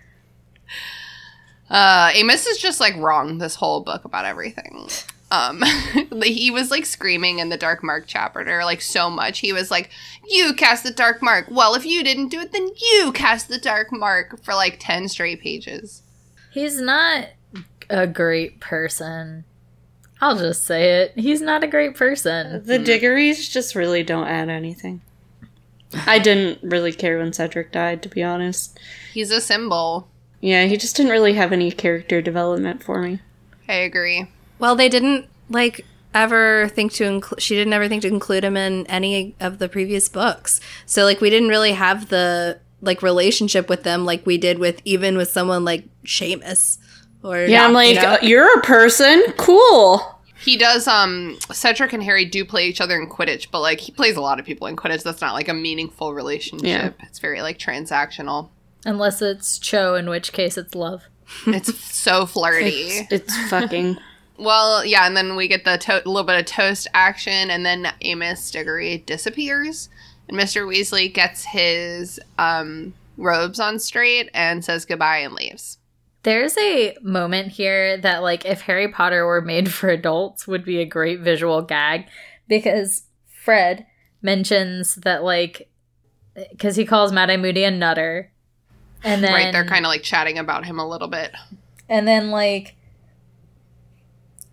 Uh, 1.69 2.11
Amos 2.13 2.47
is 2.47 2.57
just 2.57 2.79
like 2.79 2.95
wrong 2.95 3.37
this 3.37 3.55
whole 3.55 3.81
book 3.81 4.05
about 4.05 4.23
everything. 4.23 4.87
Um, 5.31 5.63
he 6.23 6.51
was 6.51 6.69
like 6.69 6.85
screaming 6.85 7.39
in 7.39 7.49
the 7.49 7.57
Dark 7.57 7.83
Mark 7.83 8.03
chapter 8.05 8.63
like 8.63 8.81
so 8.81 9.09
much. 9.09 9.39
He 9.39 9.53
was 9.53 9.71
like, 9.71 9.89
"You 10.29 10.53
cast 10.53 10.83
the 10.83 10.91
Dark 10.91 11.23
Mark. 11.23 11.47
Well, 11.49 11.73
if 11.73 11.85
you 11.85 12.03
didn't 12.03 12.27
do 12.27 12.41
it, 12.41 12.51
then 12.51 12.69
you 12.75 13.11
cast 13.13 13.47
the 13.47 13.57
Dark 13.57 13.91
Mark 13.91 14.43
for 14.43 14.53
like 14.53 14.77
ten 14.79 15.07
straight 15.07 15.41
pages." 15.41 16.03
He's 16.51 16.79
not 16.81 17.29
a 17.89 18.05
great 18.05 18.59
person. 18.59 19.45
I'll 20.19 20.37
just 20.37 20.65
say 20.65 21.01
it. 21.01 21.13
He's 21.15 21.41
not 21.41 21.63
a 21.63 21.67
great 21.67 21.95
person. 21.95 22.63
The 22.63 22.77
Diggories 22.77 23.49
just 23.49 23.73
really 23.73 24.03
don't 24.03 24.27
add 24.27 24.49
anything. 24.49 25.01
I 26.05 26.19
didn't 26.19 26.59
really 26.61 26.93
care 26.93 27.17
when 27.17 27.33
Cedric 27.33 27.71
died, 27.71 28.03
to 28.03 28.09
be 28.09 28.21
honest. 28.21 28.77
He's 29.13 29.31
a 29.31 29.41
symbol. 29.41 30.07
Yeah, 30.39 30.65
he 30.65 30.77
just 30.77 30.95
didn't 30.95 31.11
really 31.11 31.33
have 31.33 31.51
any 31.51 31.71
character 31.71 32.21
development 32.21 32.83
for 32.83 33.01
me. 33.01 33.19
I 33.67 33.73
agree. 33.73 34.27
Well, 34.61 34.75
they 34.75 34.87
didn't 34.87 35.27
like 35.49 35.85
ever 36.13 36.69
think 36.69 36.93
to 36.93 37.05
include. 37.05 37.41
She 37.41 37.55
didn't 37.55 37.73
ever 37.73 37.87
think 37.89 38.03
to 38.03 38.07
include 38.07 38.45
him 38.45 38.55
in 38.55 38.85
any 38.87 39.35
of 39.39 39.57
the 39.59 39.67
previous 39.67 40.07
books. 40.07 40.61
So 40.85 41.03
like 41.03 41.19
we 41.19 41.29
didn't 41.29 41.49
really 41.49 41.73
have 41.73 42.09
the 42.09 42.59
like 42.81 43.01
relationship 43.01 43.69
with 43.69 43.83
them 43.83 44.05
like 44.05 44.25
we 44.25 44.37
did 44.37 44.59
with 44.59 44.81
even 44.85 45.17
with 45.17 45.29
someone 45.29 45.65
like 45.65 45.85
Seamus. 46.05 46.77
Or 47.23 47.39
Yeah, 47.39 47.65
I'm 47.65 47.73
like, 47.73 47.95
you 47.95 48.01
know? 48.01 48.13
uh, 48.13 48.17
you're 48.21 48.59
a 48.59 48.61
person? 48.61 49.23
Cool. 49.37 50.01
He 50.43 50.57
does. 50.57 50.87
Um, 50.87 51.37
Cedric 51.51 51.93
and 51.93 52.01
Harry 52.01 52.25
do 52.25 52.43
play 52.45 52.65
each 52.67 52.81
other 52.81 52.99
in 52.99 53.07
Quidditch, 53.07 53.47
but 53.51 53.61
like 53.61 53.79
he 53.79 53.91
plays 53.91 54.15
a 54.15 54.21
lot 54.21 54.39
of 54.39 54.45
people 54.45 54.65
in 54.67 54.75
Quidditch. 54.75 55.03
That's 55.03 55.21
not 55.21 55.33
like 55.33 55.47
a 55.47 55.53
meaningful 55.53 56.13
relationship. 56.13 56.67
Yeah. 56.99 57.05
It's 57.07 57.19
very 57.19 57.41
like 57.41 57.59
transactional. 57.59 58.49
Unless 58.85 59.21
it's 59.21 59.59
Cho, 59.59 59.93
in 59.95 60.09
which 60.09 60.33
case 60.33 60.57
it's 60.57 60.73
love. 60.73 61.03
It's 61.45 61.79
so 61.79 62.25
flirty. 62.25 62.69
It's, 62.69 63.11
it's 63.11 63.49
fucking. 63.49 63.97
Well, 64.41 64.83
yeah, 64.83 65.05
and 65.05 65.15
then 65.15 65.35
we 65.35 65.47
get 65.47 65.63
the 65.65 65.77
to- 65.77 66.01
little 66.05 66.23
bit 66.23 66.39
of 66.39 66.45
toast 66.45 66.87
action, 66.93 67.49
and 67.51 67.65
then 67.65 67.87
Amos 68.01 68.49
Diggory 68.49 68.97
disappears, 68.99 69.87
and 70.27 70.37
Mr. 70.37 70.67
Weasley 70.67 71.13
gets 71.13 71.45
his 71.45 72.19
um, 72.39 72.93
robes 73.17 73.59
on 73.59 73.77
straight 73.79 74.29
and 74.33 74.65
says 74.65 74.85
goodbye 74.85 75.17
and 75.19 75.33
leaves. 75.33 75.77
There's 76.23 76.57
a 76.57 76.95
moment 77.01 77.49
here 77.49 77.97
that, 77.97 78.21
like, 78.21 78.45
if 78.45 78.61
Harry 78.61 78.87
Potter 78.87 79.25
were 79.25 79.41
made 79.41 79.71
for 79.71 79.89
adults, 79.89 80.47
would 80.47 80.65
be 80.65 80.79
a 80.79 80.85
great 80.85 81.19
visual 81.19 81.61
gag 81.61 82.07
because 82.47 83.03
Fred 83.27 83.85
mentions 84.21 84.95
that, 84.95 85.23
like, 85.23 85.69
because 86.51 86.75
he 86.75 86.85
calls 86.85 87.11
Mad 87.11 87.29
Eye 87.29 87.37
Moody 87.37 87.63
a 87.63 87.71
nutter. 87.71 88.31
And 89.03 89.23
then, 89.23 89.33
right, 89.33 89.51
they're 89.51 89.65
kind 89.65 89.85
of 89.85 89.89
like 89.89 90.03
chatting 90.03 90.37
about 90.37 90.65
him 90.65 90.79
a 90.79 90.87
little 90.87 91.07
bit. 91.07 91.31
and 91.89 92.07
then, 92.07 92.29
like, 92.29 92.75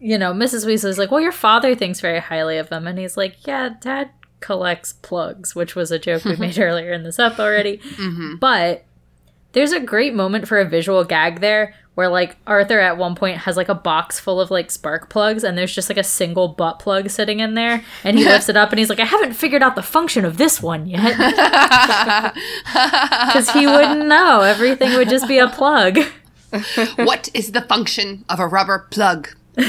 you 0.00 0.16
know, 0.18 0.32
Mrs. 0.32 0.64
Weasley's 0.66 0.98
like, 0.98 1.10
well, 1.10 1.20
your 1.20 1.32
father 1.32 1.74
thinks 1.74 2.00
very 2.00 2.20
highly 2.20 2.58
of 2.58 2.68
them. 2.68 2.86
And 2.86 2.98
he's 2.98 3.16
like, 3.16 3.36
yeah, 3.46 3.70
dad 3.80 4.10
collects 4.40 4.92
plugs, 4.92 5.54
which 5.54 5.74
was 5.74 5.90
a 5.90 5.98
joke 5.98 6.24
we 6.24 6.36
made 6.36 6.58
earlier 6.60 6.92
in 6.92 7.02
this 7.02 7.18
up 7.18 7.38
already. 7.40 7.80
hmm 7.96 8.36
But 8.36 8.84
there's 9.52 9.72
a 9.72 9.80
great 9.80 10.14
moment 10.14 10.46
for 10.46 10.58
a 10.60 10.64
visual 10.68 11.02
gag 11.04 11.40
there 11.40 11.74
where 11.94 12.08
like 12.08 12.36
Arthur 12.46 12.78
at 12.78 12.96
one 12.96 13.16
point 13.16 13.38
has 13.38 13.56
like 13.56 13.68
a 13.68 13.74
box 13.74 14.20
full 14.20 14.40
of 14.40 14.52
like 14.52 14.70
spark 14.70 15.10
plugs 15.10 15.42
and 15.42 15.58
there's 15.58 15.74
just 15.74 15.88
like 15.88 15.98
a 15.98 16.04
single 16.04 16.46
butt 16.46 16.78
plug 16.78 17.10
sitting 17.10 17.40
in 17.40 17.54
there 17.54 17.82
and 18.04 18.16
he 18.16 18.24
lifts 18.24 18.48
it 18.48 18.56
up 18.56 18.70
and 18.70 18.78
he's 18.78 18.88
like 18.88 19.00
I 19.00 19.04
haven't 19.04 19.32
figured 19.32 19.62
out 19.64 19.74
the 19.74 19.82
function 19.82 20.24
of 20.24 20.36
this 20.36 20.62
one 20.62 20.86
yet 20.86 21.16
cuz 23.32 23.50
he 23.50 23.66
wouldn't 23.66 24.06
know 24.06 24.42
everything 24.42 24.94
would 24.94 25.08
just 25.08 25.26
be 25.26 25.38
a 25.38 25.48
plug. 25.48 25.98
what 26.96 27.28
is 27.34 27.50
the 27.52 27.62
function 27.62 28.24
of 28.28 28.38
a 28.38 28.46
rubber 28.46 28.86
plug? 28.90 29.30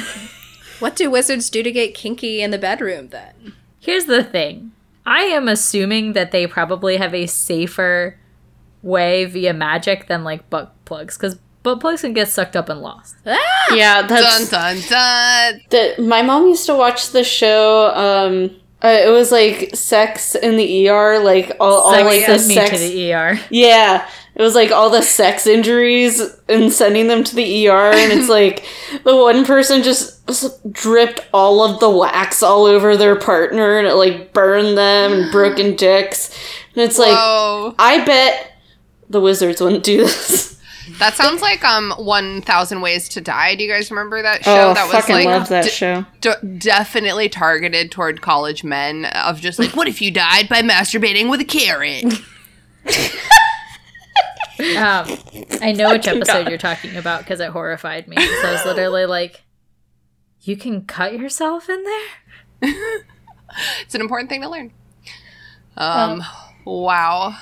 What 0.80 0.96
do 0.96 1.12
wizards 1.12 1.50
do 1.50 1.62
to 1.62 1.72
get 1.72 1.94
kinky 1.94 2.42
in 2.42 2.52
the 2.52 2.58
bedroom 2.58 3.10
then? 3.10 3.54
Here's 3.80 4.06
the 4.06 4.24
thing. 4.24 4.72
I 5.06 5.24
am 5.24 5.48
assuming 5.48 6.14
that 6.14 6.32
they 6.32 6.48
probably 6.48 6.98
have 6.98 7.14
a 7.14 7.28
safer 7.28 8.18
way 8.82 9.26
via 9.26 9.54
magic 9.54 10.08
than 10.08 10.24
like 10.24 10.50
butt 10.50 10.74
plugs 10.86 11.18
cuz 11.18 11.36
butt 11.64 11.82
plugs 11.82 12.02
can 12.02 12.14
get 12.14 12.30
sucked 12.30 12.56
up 12.56 12.70
and 12.70 12.82
lost. 12.82 13.16
Yeah, 13.74 14.04
that's 14.04 14.50
dun 14.50 14.80
dun. 14.90 15.62
the, 15.70 16.02
my 16.02 16.22
mom 16.22 16.48
used 16.48 16.66
to 16.68 16.76
watch 16.76 17.10
the 17.10 17.24
show. 17.24 17.94
Um, 17.94 18.56
uh, 18.82 18.88
it 18.88 19.10
was 19.10 19.32
like 19.32 19.76
sex 19.76 20.34
in 20.36 20.56
the 20.56 20.90
ER, 20.90 21.20
like 21.20 21.58
all, 21.60 21.82
all 21.82 21.92
like 21.92 22.26
the 22.26 22.40
send 22.40 22.54
sex. 22.54 22.70
to 22.72 22.78
the 22.78 23.14
ER. 23.14 23.40
yeah, 23.50 24.10
it 24.40 24.42
was 24.42 24.56
like 24.56 24.72
all 24.72 24.90
the 24.90 25.02
sex 25.02 25.46
injuries 25.46 26.22
and 26.48 26.72
sending 26.72 27.08
them 27.08 27.26
to 27.26 27.36
the 27.36 27.68
ER, 27.68 27.92
and 27.92 28.14
it's 28.14 28.30
like 28.40 28.66
the 29.04 29.14
one 29.14 29.46
person 29.46 29.84
just 29.84 30.26
dripped 30.72 31.28
all 31.34 31.62
of 31.62 31.82
the 31.82 31.90
wax 31.90 32.42
all 32.42 32.64
over 32.64 32.96
their 32.96 33.18
partner, 33.18 33.78
and 33.78 33.86
it 33.86 33.96
like 33.96 34.32
burned 34.32 34.78
them 34.78 35.12
and 35.12 35.32
broken 35.34 35.76
dicks, 35.76 36.30
and 36.74 36.84
it's 36.84 36.98
like 36.98 37.12
Whoa. 37.12 37.76
I 37.78 38.06
bet 38.06 38.54
the 39.10 39.20
wizards 39.20 39.60
wouldn't 39.60 39.84
do 39.84 39.98
this. 39.98 40.58
That 41.00 41.16
sounds 41.16 41.42
like 41.42 41.64
um 41.66 41.92
1000 41.98 42.80
Ways 42.82 43.10
to 43.10 43.22
Die. 43.22 43.56
Do 43.56 43.64
you 43.64 43.70
guys 43.70 43.92
remember 43.92 44.22
that 44.22 44.46
show? 44.46 44.70
Oh, 44.70 44.74
that 44.74 44.86
was 44.86 44.94
fucking 44.94 45.16
like 45.16 45.26
love 45.26 45.50
that 45.50 45.66
d- 45.66 45.70
show. 45.70 46.06
d- 46.22 46.32
definitely 46.58 47.28
targeted 47.28 47.92
toward 47.92 48.22
college 48.22 48.64
men 48.64 49.06
of 49.06 49.42
just 49.42 49.60
like 49.60 49.76
what 49.76 49.90
if 49.90 50.02
you 50.02 50.12
died 50.12 50.48
by 50.48 50.62
masturbating 50.62 51.30
with 51.30 51.42
a 51.42 51.46
carrot? 51.46 52.06
Um, 54.60 55.18
I 55.62 55.72
know 55.72 55.90
which 55.92 56.08
episode 56.08 56.50
you're 56.50 56.58
talking 56.58 56.96
about 56.98 57.20
because 57.22 57.40
it 57.40 57.50
horrified 57.50 58.08
me. 58.08 58.18
So 58.18 58.48
I 58.48 58.52
was 58.54 58.66
literally 58.66 59.06
like, 59.06 59.42
"You 60.42 60.58
can 60.58 60.86
cut 60.86 61.14
yourself 61.18 61.70
in 61.70 61.84
there." 61.84 62.72
it's 63.82 63.96
an 63.96 64.02
important 64.02 64.30
thing 64.30 64.42
to 64.42 64.50
learn. 64.50 64.72
Um 65.78 66.24
wow. 66.66 67.38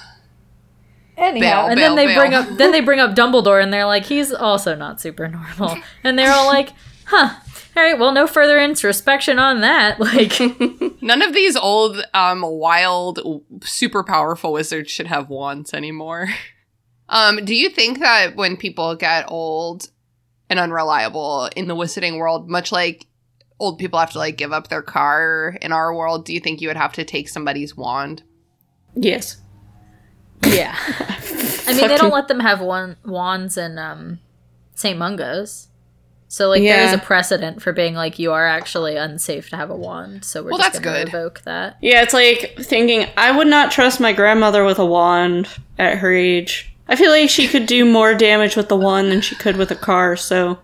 Anyhow, 1.18 1.40
Bail, 1.42 1.66
and 1.68 1.76
bail, 1.78 1.88
then 1.88 1.96
they 1.96 2.06
bail. 2.14 2.20
bring 2.20 2.34
up 2.36 2.58
then 2.58 2.72
they 2.72 2.82
bring 2.82 3.00
up 3.00 3.12
Dumbledore, 3.16 3.62
and 3.62 3.74
they're 3.74 3.86
like, 3.88 4.06
"He's 4.06 4.32
also 4.32 4.76
not 4.76 5.02
super 5.02 5.28
normal," 5.28 5.78
and 6.04 6.18
they're 6.20 6.32
all 6.32 6.46
like, 6.48 6.74
"Huh." 7.06 7.40
All 7.76 7.84
right, 7.84 8.00
well, 8.00 8.12
no 8.12 8.26
further 8.26 8.60
introspection 8.60 9.38
on 9.38 9.62
that. 9.62 10.00
Like, 10.00 10.40
None 11.02 11.22
of 11.22 11.34
these 11.34 11.56
old 11.56 12.04
um 12.14 12.42
wild 12.42 13.20
super 13.64 14.04
powerful 14.04 14.52
wizards 14.52 14.90
should 14.92 15.08
have 15.08 15.30
wands 15.30 15.74
anymore. 15.74 16.28
Um 17.10 17.44
do 17.46 17.56
you 17.56 17.70
think 17.70 18.00
that 18.00 18.36
when 18.36 18.58
people 18.58 18.96
get 18.96 19.26
old 19.30 19.90
and 20.50 20.60
unreliable 20.60 21.50
in 21.56 21.68
the 21.68 21.76
wizarding 21.76 22.18
world 22.18 22.50
much 22.50 22.72
like 22.72 23.06
old 23.60 23.80
people 23.80 24.00
have 24.00 24.12
to 24.12 24.18
like 24.18 24.38
give 24.38 24.52
up 24.52 24.68
their 24.68 24.82
car 24.82 25.58
in 25.62 25.72
our 25.72 25.94
world, 25.94 26.26
do 26.26 26.34
you 26.34 26.40
think 26.40 26.62
you 26.62 26.68
would 26.68 26.78
have 26.78 26.94
to 26.94 27.04
take 27.04 27.28
somebody's 27.30 27.76
wand? 27.76 28.24
Yes. 28.96 29.38
yeah. 30.46 30.76
I 31.68 31.74
mean, 31.74 31.88
they 31.88 31.98
don't 31.98 32.14
let 32.14 32.28
them 32.28 32.40
have 32.40 32.62
one 32.62 32.98
wands 33.06 33.58
in 33.58 33.78
um, 33.78 34.20
St. 34.76 34.98
Mungo's. 34.98 35.68
So, 36.30 36.50
like, 36.50 36.62
there 36.62 36.84
is 36.84 36.94
a 36.94 36.98
precedent 36.98 37.62
for 37.62 37.72
being 37.72 37.94
like, 37.94 38.20
you 38.20 38.34
are 38.34 38.46
actually 38.46 38.98
unsafe 38.98 39.50
to 39.50 39.56
have 39.56 39.70
a 39.70 39.76
wand. 39.76 40.26
So, 40.26 40.44
we're 40.44 40.52
Well, 40.52 40.60
just 40.60 40.74
that's 40.74 40.84
going 40.84 41.06
to 41.06 41.12
good. 41.12 41.18
revoke 41.18 41.42
that. 41.42 41.78
Yeah, 41.82 42.02
it's 42.02 42.14
like 42.14 42.56
thinking 42.60 43.08
I 43.16 43.32
would 43.36 43.48
not 43.48 43.72
trust 43.72 44.00
my 44.00 44.12
grandmother 44.14 44.66
with 44.66 44.78
a 44.78 44.86
wand 44.86 45.48
at 45.80 46.00
her 46.00 46.14
age. 46.14 46.74
I 46.90 46.96
feel 46.96 47.12
like 47.12 47.30
she 47.30 47.48
could 47.48 47.66
do 47.66 47.84
more 47.86 48.14
damage 48.16 48.56
with 48.56 48.70
the 48.70 48.78
wand 48.78 49.12
than 49.12 49.22
she 49.22 49.36
could 49.36 49.58
with 49.58 49.72
a 49.72 49.76
car, 49.76 50.16
so 50.16 50.60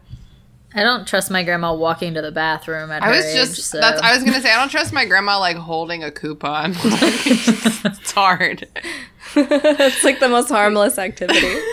I 0.76 0.82
don't 0.82 1.06
trust 1.08 1.30
my 1.30 1.44
grandma 1.44 1.74
walking 1.74 2.14
to 2.16 2.22
the 2.22 2.32
bathroom 2.32 2.92
at 2.92 3.04
I 3.04 3.08
her 3.08 3.12
was 3.16 3.26
age, 3.26 3.36
just 3.36 3.56
so- 3.70 3.80
that's 3.80 4.02
I 4.02 4.14
was 4.16 4.24
gonna 4.24 4.42
say 4.42 4.52
I 4.52 4.56
don't 4.60 4.70
trust 4.70 4.94
my 4.94 5.06
grandma 5.06 5.38
like 5.40 5.58
holding 5.58 6.04
a 6.04 6.12
coupon. 6.12 6.72
it's 6.84 8.12
hard. 8.12 8.68
it's 9.36 10.04
like 10.04 10.20
the 10.20 10.30
most 10.30 10.50
harmless 10.50 10.98
activity. 10.98 11.60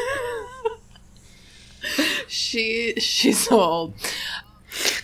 She 2.29 2.95
she's 2.99 3.47
so 3.49 3.61
old. 3.61 3.95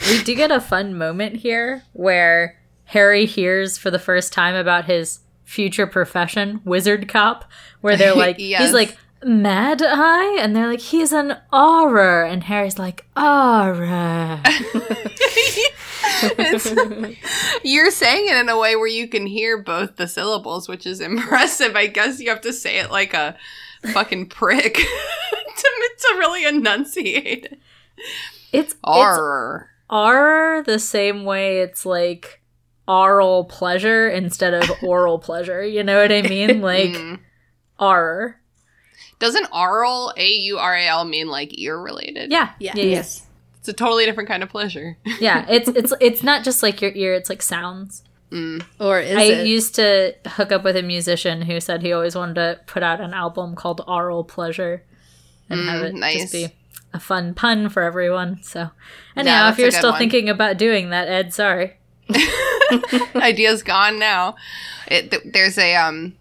we 0.09 0.22
do 0.22 0.35
get 0.35 0.50
a 0.50 0.61
fun 0.61 0.96
moment 0.96 1.37
here 1.37 1.82
where 1.92 2.59
Harry 2.87 3.26
hears 3.26 3.78
for 3.78 3.90
the 3.90 3.98
first 3.98 4.32
time 4.32 4.54
about 4.54 4.85
his 4.85 5.20
future 5.44 5.87
profession, 5.87 6.61
wizard 6.64 7.09
cop, 7.09 7.44
where 7.80 7.96
they're 7.96 8.14
like, 8.14 8.37
Yes. 8.38 8.62
he's 8.62 8.72
like, 8.72 8.96
Mad 9.26 9.82
Eye? 9.84 10.38
And 10.40 10.54
they're 10.54 10.68
like, 10.68 10.80
he's 10.80 11.12
an 11.12 11.36
auror. 11.52 12.30
And 12.30 12.44
Harry's 12.44 12.78
like, 12.78 13.04
auror. 13.16 14.40
You're 17.64 17.90
saying 17.90 18.28
it 18.28 18.36
in 18.36 18.48
a 18.48 18.56
way 18.56 18.76
where 18.76 18.86
you 18.86 19.08
can 19.08 19.26
hear 19.26 19.60
both 19.60 19.96
the 19.96 20.06
syllables, 20.06 20.68
which 20.68 20.86
is 20.86 21.00
impressive. 21.00 21.74
I 21.74 21.88
guess 21.88 22.20
you 22.20 22.30
have 22.30 22.40
to 22.42 22.52
say 22.52 22.78
it 22.78 22.92
like 22.92 23.14
a 23.14 23.36
fucking 23.92 24.28
prick 24.28 24.74
to, 24.74 25.90
to 25.98 26.14
really 26.18 26.44
enunciate 26.44 27.46
it. 27.46 27.58
It's, 28.52 28.72
it's 28.72 28.80
Arr. 28.84 29.70
R 29.90 30.62
the 30.62 30.78
same 30.78 31.24
way 31.24 31.62
it's 31.62 31.84
like 31.84 32.40
aural 32.86 33.44
pleasure 33.44 34.08
instead 34.08 34.54
of 34.54 34.70
oral 34.82 35.18
pleasure. 35.18 35.64
You 35.64 35.82
know 35.82 36.00
what 36.00 36.12
I 36.12 36.22
mean? 36.22 36.60
Like 36.60 36.90
Mm. 36.90 37.18
R. 39.20 39.26
Doesn't 39.26 39.46
aural 39.52 40.12
A 40.16 40.26
U 40.29 40.59
R 40.59 40.74
A 40.76 40.87
L 40.87 41.05
mean 41.05 41.29
like 41.29 41.59
ear 41.59 41.79
related? 41.81 42.31
Yeah. 42.31 42.50
Yeah. 42.59 42.72
Yeah. 42.76 42.85
Yeah. 42.85 42.98
It's 43.00 43.68
a 43.68 43.72
totally 43.72 44.05
different 44.05 44.29
kind 44.29 44.42
of 44.42 44.48
pleasure. 44.48 44.96
yeah. 45.20 45.44
It's 45.48 45.68
it's 45.68 45.92
it's 46.00 46.22
not 46.22 46.44
just 46.44 46.62
like 46.62 46.81
your 46.81 46.92
ear, 46.92 47.14
it's 47.14 47.29
like 47.31 47.42
sounds. 47.42 48.02
Or 48.79 49.00
is 49.00 49.16
I 49.16 49.22
it? 49.22 49.46
used 49.46 49.74
to 49.76 50.14
hook 50.26 50.52
up 50.52 50.62
with 50.62 50.76
a 50.76 50.83
musician 50.83 51.40
who 51.42 51.59
said 51.59 51.81
he 51.81 51.92
always 51.94 52.14
wanted 52.14 52.35
to 52.35 52.61
put 52.66 52.83
out 52.83 53.00
an 53.00 53.14
album 53.14 53.55
called 53.55 53.81
Aural 53.88 54.24
Pleasure 54.24 54.83
and 55.48 55.61
have 55.66 55.81
Mm, 55.81 55.85
it 55.87 55.94
nice. 55.94 56.20
just 56.20 56.33
be 56.35 56.48
a 56.92 57.00
fun 57.00 57.33
pun 57.33 57.70
for 57.70 57.83
everyone. 57.83 58.42
So, 58.42 58.61
Yeah, 58.61 58.68
anyhow, 59.22 59.48
if 59.50 59.59
you're 59.59 59.70
still 59.70 59.92
one. 59.92 59.98
thinking 59.98 60.29
about 60.29 60.59
doing 60.59 60.90
that, 60.90 61.09
Ed, 61.09 61.33
sorry. 61.33 61.79
Idea's 63.14 63.62
gone 63.62 63.98
now. 63.98 64.37
It, 64.88 65.11
th- 65.11 65.22
there's 65.33 65.57
a 65.59 65.74
um. 65.76 66.14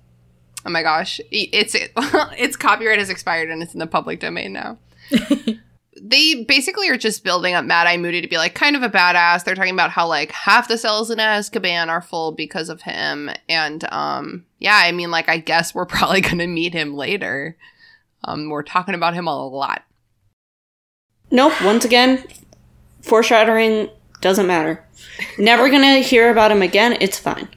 Oh 0.65 0.71
my 0.71 0.82
gosh, 0.82 1.21
it's 1.32 1.75
its 2.38 2.56
copyright 2.56 2.99
has 2.99 3.10
expired 3.10 3.49
and 3.49 3.62
it's 3.62 3.73
in 3.73 3.80
the 3.80 3.88
public 3.88 4.19
domain 4.19 4.54
now. 4.54 4.78
they 6.01 6.43
basically 6.43 6.89
are 6.89 6.97
just 6.97 7.23
building 7.23 7.54
up 7.54 7.65
Mad 7.65 7.88
Eye 7.88 7.97
Moody 7.97 8.21
to 8.21 8.28
be 8.28 8.38
like 8.38 8.56
kind 8.56 8.75
of 8.75 8.84
a 8.84 8.89
badass. 8.89 9.43
They're 9.43 9.56
talking 9.56 9.73
about 9.73 9.91
how 9.91 10.08
like 10.08 10.32
half 10.32 10.67
the 10.67 10.78
cells 10.78 11.10
in 11.12 11.19
Azkaban 11.19 11.88
are 11.88 12.01
full 12.01 12.32
because 12.32 12.69
of 12.69 12.82
him, 12.82 13.30
and 13.47 13.84
um, 13.91 14.45
yeah, 14.60 14.82
I 14.84 14.91
mean 14.91 15.12
like 15.12 15.30
I 15.30 15.38
guess 15.38 15.73
we're 15.73 15.86
probably 15.86 16.21
gonna 16.21 16.47
meet 16.47 16.73
him 16.73 16.95
later. 16.95 17.58
Um, 18.23 18.49
we're 18.49 18.63
talking 18.63 18.95
about 18.95 19.13
him 19.13 19.28
a 19.28 19.47
lot. 19.47 19.84
Nope, 21.32 21.54
once 21.63 21.86
again, 21.86 22.23
foreshadowing 23.01 23.89
doesn't 24.21 24.47
matter. 24.47 24.84
Never 25.38 25.69
gonna 25.69 25.99
hear 25.99 26.32
about 26.32 26.51
him 26.51 26.62
again, 26.62 26.97
it's 26.99 27.19
fine. 27.19 27.49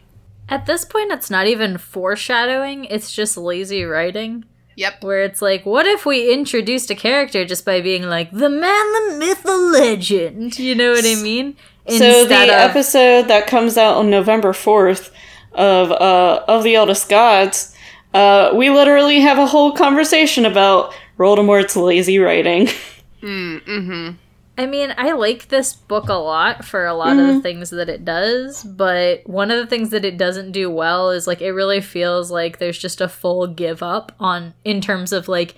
At 0.48 0.66
this 0.66 0.84
point, 0.84 1.12
it's 1.12 1.30
not 1.30 1.46
even 1.46 1.78
foreshadowing, 1.78 2.84
it's 2.87 3.12
just 3.12 3.37
lazy 3.37 3.84
writing. 3.84 4.44
Yep. 4.76 5.02
where 5.02 5.22
it's 5.24 5.42
like, 5.42 5.66
what 5.66 5.87
if 5.87 6.06
we 6.06 6.32
introduced 6.32 6.88
a 6.88 6.94
character 6.94 7.44
just 7.44 7.64
by 7.64 7.80
being 7.80 8.04
like 8.04 8.30
the 8.30 8.48
man, 8.48 8.92
the 8.92 9.16
myth, 9.18 9.42
the 9.42 9.56
legend? 9.56 10.56
You 10.56 10.76
know 10.76 10.92
what 10.92 11.04
I 11.04 11.16
mean? 11.16 11.56
So 11.88 12.24
the 12.24 12.34
episode 12.52 13.26
that 13.26 13.48
comes 13.48 13.76
out 13.76 13.96
on 13.96 14.08
November 14.08 14.52
fourth 14.52 15.11
of 15.52 15.90
uh 15.90 16.44
of 16.46 16.62
the 16.62 16.76
Eldest 16.76 17.08
Gods, 17.08 17.74
uh, 18.14 18.52
we 18.54 18.70
literally 18.70 19.18
have 19.20 19.38
a 19.38 19.46
whole 19.46 19.72
conversation 19.72 20.44
about 20.46 20.94
Voldemort's 21.18 21.74
lazy 21.74 22.18
writing. 22.20 22.68
I 24.59 24.66
mean, 24.66 24.92
I 24.99 25.12
like 25.12 25.49
this 25.49 25.73
book 25.73 26.09
a 26.09 26.14
lot 26.14 26.64
for 26.64 26.85
a 26.85 26.92
lot 26.92 27.12
of 27.12 27.18
the 27.18 27.33
mm-hmm. 27.35 27.40
things 27.40 27.71
that 27.71 27.88
it 27.88 28.05
does, 28.05 28.64
but 28.64 29.23
one 29.25 29.53
of 29.53 29.59
the 29.59 29.68
things 29.68 29.90
that 29.90 30.05
it 30.05 30.18
doesn't 30.18 30.51
do 30.51 30.68
well 30.68 31.11
is 31.11 31.29
like 31.29 31.40
it 31.40 31.53
really 31.53 31.81
feels 31.81 32.33
like 32.33 32.59
there's 32.59 32.77
just 32.77 33.01
a 33.01 33.09
full 33.09 33.47
give 33.47 33.85
up 33.85 34.11
on 34.18 34.55
in 34.64 34.81
terms 34.81 35.12
of 35.12 35.29
like 35.29 35.55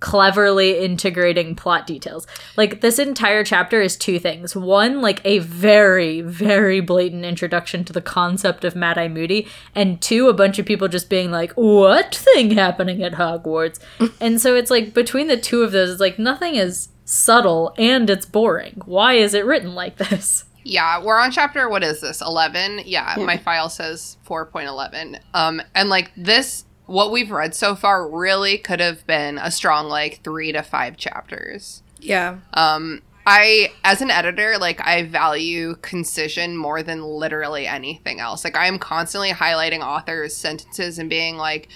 cleverly 0.00 0.84
integrating 0.84 1.54
plot 1.54 1.86
details. 1.86 2.26
Like 2.56 2.80
this 2.80 2.98
entire 2.98 3.44
chapter 3.44 3.80
is 3.80 3.96
two 3.96 4.18
things. 4.18 4.56
One, 4.56 5.00
like 5.00 5.20
a 5.24 5.38
very 5.38 6.20
very 6.20 6.80
blatant 6.80 7.24
introduction 7.24 7.84
to 7.84 7.92
the 7.92 8.02
concept 8.02 8.64
of 8.64 8.74
Mad 8.74 8.98
Eye 8.98 9.06
Moody, 9.06 9.46
and 9.72 10.02
two, 10.02 10.28
a 10.28 10.34
bunch 10.34 10.58
of 10.58 10.66
people 10.66 10.88
just 10.88 11.08
being 11.08 11.30
like, 11.30 11.52
"What 11.52 12.12
thing 12.16 12.50
happening 12.50 13.04
at 13.04 13.12
Hogwarts?" 13.12 13.78
and 14.20 14.40
so 14.40 14.56
it's 14.56 14.70
like 14.72 14.92
between 14.92 15.28
the 15.28 15.36
two 15.36 15.62
of 15.62 15.70
those, 15.70 15.90
it's 15.90 16.00
like 16.00 16.18
nothing 16.18 16.56
is 16.56 16.88
subtle 17.12 17.74
and 17.76 18.08
it's 18.08 18.26
boring. 18.26 18.80
Why 18.86 19.14
is 19.14 19.34
it 19.34 19.44
written 19.44 19.74
like 19.74 19.96
this? 19.96 20.44
Yeah, 20.64 21.02
we're 21.02 21.18
on 21.18 21.30
chapter 21.30 21.68
what 21.68 21.82
is 21.82 22.00
this? 22.00 22.20
11? 22.20 22.82
Yeah, 22.86 23.14
my 23.18 23.36
file 23.36 23.68
says 23.68 24.16
4.11. 24.26 25.20
Um 25.34 25.60
and 25.74 25.88
like 25.88 26.10
this 26.16 26.64
what 26.86 27.12
we've 27.12 27.30
read 27.30 27.54
so 27.54 27.74
far 27.74 28.08
really 28.08 28.58
could 28.58 28.80
have 28.80 29.06
been 29.06 29.38
a 29.38 29.50
strong 29.50 29.88
like 29.88 30.22
3 30.24 30.52
to 30.52 30.62
5 30.62 30.96
chapters. 30.96 31.82
Yeah. 32.00 32.38
Um 32.54 33.02
I 33.26 33.72
as 33.84 34.00
an 34.00 34.10
editor 34.10 34.56
like 34.58 34.80
I 34.84 35.04
value 35.04 35.76
concision 35.82 36.56
more 36.56 36.82
than 36.82 37.02
literally 37.02 37.66
anything 37.66 38.20
else. 38.20 38.42
Like 38.42 38.56
I 38.56 38.66
am 38.66 38.78
constantly 38.78 39.30
highlighting 39.30 39.80
authors 39.80 40.34
sentences 40.34 40.98
and 40.98 41.10
being 41.10 41.36
like 41.36 41.68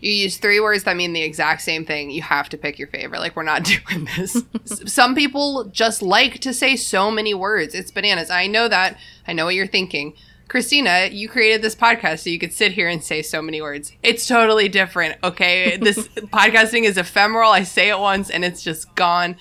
you 0.00 0.12
use 0.12 0.36
three 0.36 0.60
words 0.60 0.84
that 0.84 0.96
mean 0.96 1.12
the 1.12 1.22
exact 1.22 1.62
same 1.62 1.84
thing. 1.84 2.10
You 2.10 2.22
have 2.22 2.48
to 2.50 2.58
pick 2.58 2.78
your 2.78 2.88
favorite. 2.88 3.20
Like, 3.20 3.36
we're 3.36 3.42
not 3.42 3.64
doing 3.88 4.08
this. 4.16 4.42
Some 4.86 5.14
people 5.14 5.64
just 5.64 6.02
like 6.02 6.40
to 6.40 6.52
say 6.52 6.76
so 6.76 7.10
many 7.10 7.34
words. 7.34 7.74
It's 7.74 7.90
bananas. 7.90 8.30
I 8.30 8.46
know 8.46 8.68
that. 8.68 8.98
I 9.26 9.32
know 9.32 9.46
what 9.46 9.54
you're 9.54 9.66
thinking. 9.66 10.14
Christina, 10.48 11.08
you 11.12 11.28
created 11.28 11.60
this 11.60 11.76
podcast 11.76 12.20
so 12.20 12.30
you 12.30 12.38
could 12.38 12.54
sit 12.54 12.72
here 12.72 12.88
and 12.88 13.04
say 13.04 13.20
so 13.20 13.42
many 13.42 13.60
words. 13.60 13.92
It's 14.02 14.26
totally 14.26 14.68
different, 14.68 15.18
okay? 15.22 15.76
This 15.88 16.08
podcasting 16.08 16.84
is 16.84 16.96
ephemeral. 16.96 17.50
I 17.50 17.64
say 17.64 17.90
it 17.90 17.98
once 17.98 18.30
and 18.30 18.44
it's 18.44 18.62
just 18.62 18.94
gone. 18.94 19.36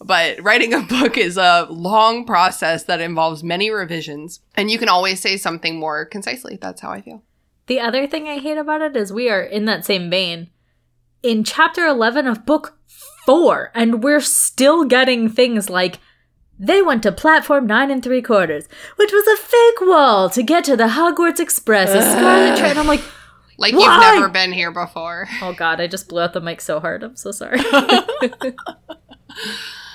But 0.00 0.42
writing 0.42 0.72
a 0.72 0.82
book 0.82 1.16
is 1.16 1.36
a 1.36 1.66
long 1.70 2.24
process 2.26 2.84
that 2.84 3.00
involves 3.00 3.42
many 3.42 3.70
revisions, 3.70 4.40
and 4.54 4.70
you 4.70 4.78
can 4.78 4.88
always 4.88 5.20
say 5.20 5.36
something 5.36 5.78
more 5.78 6.04
concisely. 6.04 6.58
That's 6.60 6.82
how 6.82 6.90
I 6.90 7.00
feel. 7.00 7.22
The 7.66 7.80
other 7.80 8.06
thing 8.06 8.28
I 8.28 8.38
hate 8.38 8.58
about 8.58 8.80
it 8.80 8.96
is 8.96 9.12
we 9.12 9.28
are 9.28 9.42
in 9.42 9.64
that 9.64 9.84
same 9.84 10.08
vein 10.08 10.50
in 11.22 11.42
chapter 11.42 11.84
11 11.84 12.26
of 12.26 12.46
book 12.46 12.78
4 13.24 13.72
and 13.74 14.02
we're 14.04 14.20
still 14.20 14.84
getting 14.84 15.28
things 15.28 15.68
like 15.68 15.98
they 16.58 16.80
went 16.80 17.02
to 17.02 17.12
platform 17.12 17.66
9 17.66 17.90
and 17.90 18.02
3 18.02 18.22
quarters, 18.22 18.68
which 18.96 19.12
was 19.12 19.26
a 19.26 19.36
fake 19.42 19.80
wall 19.88 20.30
to 20.30 20.42
get 20.42 20.64
to 20.64 20.76
the 20.76 20.88
Hogwarts 20.88 21.40
Express, 21.40 21.90
a 21.90 22.00
scarlet 22.00 22.58
train. 22.58 22.78
I'm 22.78 22.86
like, 22.86 23.02
Like 23.58 23.74
Why? 23.74 23.80
you've 23.80 24.14
never 24.20 24.28
been 24.32 24.52
here 24.52 24.70
before. 24.70 25.28
oh 25.42 25.52
god, 25.52 25.80
I 25.80 25.86
just 25.86 26.08
blew 26.08 26.22
out 26.22 26.32
the 26.32 26.40
mic 26.40 26.60
so 26.60 26.80
hard. 26.80 27.02
I'm 27.02 27.16
so 27.16 27.30
sorry. 27.32 27.58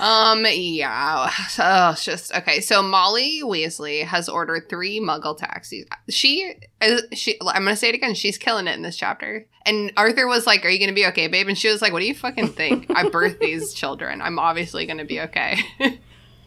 Um, 0.00 0.46
yeah. 0.48 1.30
Oh, 1.58 1.90
it's 1.92 2.04
just 2.04 2.34
okay. 2.34 2.60
So 2.60 2.82
Molly 2.82 3.42
Weasley 3.44 4.04
has 4.04 4.28
ordered 4.28 4.68
three 4.68 5.00
Muggle 5.00 5.36
taxis. 5.36 5.86
She, 6.08 6.54
is- 6.80 7.04
she. 7.12 7.38
I'm 7.40 7.64
gonna 7.64 7.76
say 7.76 7.90
it 7.90 7.94
again. 7.94 8.14
She's 8.14 8.38
killing 8.38 8.66
it 8.66 8.74
in 8.74 8.82
this 8.82 8.96
chapter. 8.96 9.46
And 9.66 9.92
Arthur 9.96 10.26
was 10.26 10.46
like, 10.46 10.64
"Are 10.64 10.68
you 10.70 10.80
gonna 10.80 10.92
be 10.94 11.06
okay, 11.08 11.28
babe?" 11.28 11.48
And 11.48 11.58
she 11.58 11.68
was 11.68 11.82
like, 11.82 11.92
"What 11.92 12.00
do 12.00 12.06
you 12.06 12.14
fucking 12.14 12.48
think? 12.48 12.86
I 12.90 13.04
birthed 13.04 13.38
these 13.40 13.74
children. 13.74 14.22
I'm 14.22 14.38
obviously 14.38 14.86
gonna 14.86 15.04
be 15.04 15.20
okay." 15.20 15.58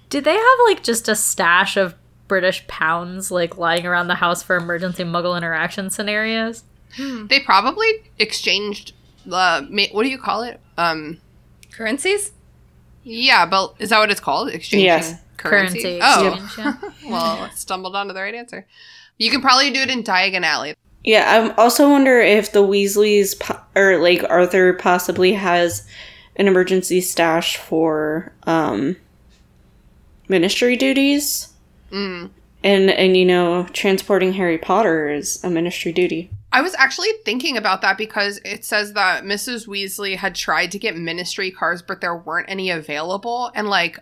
Did 0.10 0.24
they 0.24 0.34
have 0.36 0.58
like 0.68 0.84
just 0.84 1.08
a 1.08 1.16
stash 1.16 1.78
of 1.78 1.96
British 2.28 2.66
pounds 2.68 3.30
like 3.32 3.58
lying 3.58 3.86
around 3.86 4.08
the 4.08 4.16
house 4.16 4.42
for 4.44 4.56
emergency 4.56 5.04
muggle 5.04 5.38
interaction 5.38 5.90
scenarios? 5.90 6.64
they 6.98 7.40
probably 7.40 7.88
exchanged. 8.20 8.94
Uh, 9.32 9.64
ma- 9.70 9.84
what 9.92 10.04
do 10.04 10.10
you 10.10 10.18
call 10.18 10.44
it? 10.44 10.60
Um, 10.78 11.20
Currencies? 11.72 12.32
Yeah, 13.04 13.46
but 13.46 13.76
is 13.80 13.90
that 13.90 14.00
what 14.00 14.12
it's 14.12 14.20
called? 14.20 14.50
Exchanging 14.50 14.86
Yes. 14.86 15.16
currency. 15.38 15.82
Currency 15.82 16.00
Oh, 16.02 16.34
exchange. 16.44 16.52
yeah. 17.04 17.10
well, 17.10 17.50
stumbled 17.52 17.96
onto 17.96 18.14
the 18.14 18.22
right 18.22 18.34
answer. 18.36 18.66
You 19.18 19.30
can 19.32 19.42
probably 19.42 19.72
do 19.72 19.82
it 19.82 19.90
in 19.90 20.04
Diagon 20.04 20.44
Alley. 20.44 20.76
Yeah, 21.04 21.52
I 21.58 21.62
also 21.62 21.90
wonder 21.90 22.20
if 22.22 22.52
the 22.54 22.64
Weasleys 22.64 23.38
po- 23.40 23.60
or 23.76 23.98
like 23.98 24.24
Arthur 24.30 24.74
possibly 24.74 25.34
has 25.34 25.86
an 26.38 26.48
emergency 26.48 27.02
stash 27.02 27.58
for 27.58 28.32
um 28.44 28.96
ministry 30.28 30.76
duties. 30.76 31.50
Mm. 31.92 32.30
And 32.64 32.90
and 32.90 33.18
you 33.18 33.26
know, 33.26 33.68
transporting 33.74 34.34
Harry 34.34 34.58
Potter 34.58 35.10
is 35.10 35.44
a 35.44 35.50
ministry 35.50 35.92
duty. 35.92 36.30
I 36.54 36.62
was 36.62 36.76
actually 36.76 37.10
thinking 37.26 37.58
about 37.58 37.82
that 37.82 37.98
because 37.98 38.40
it 38.46 38.64
says 38.64 38.94
that 38.94 39.24
Mrs. 39.24 39.68
Weasley 39.68 40.16
had 40.16 40.36
tried 40.36 40.72
to 40.74 40.80
get 40.80 40.96
ministry 40.96 41.50
cars, 41.50 41.82
but 41.82 42.00
there 42.00 42.16
weren't 42.16 42.48
any 42.48 42.70
available. 42.70 43.52
And 43.56 43.68
like, 43.68 44.00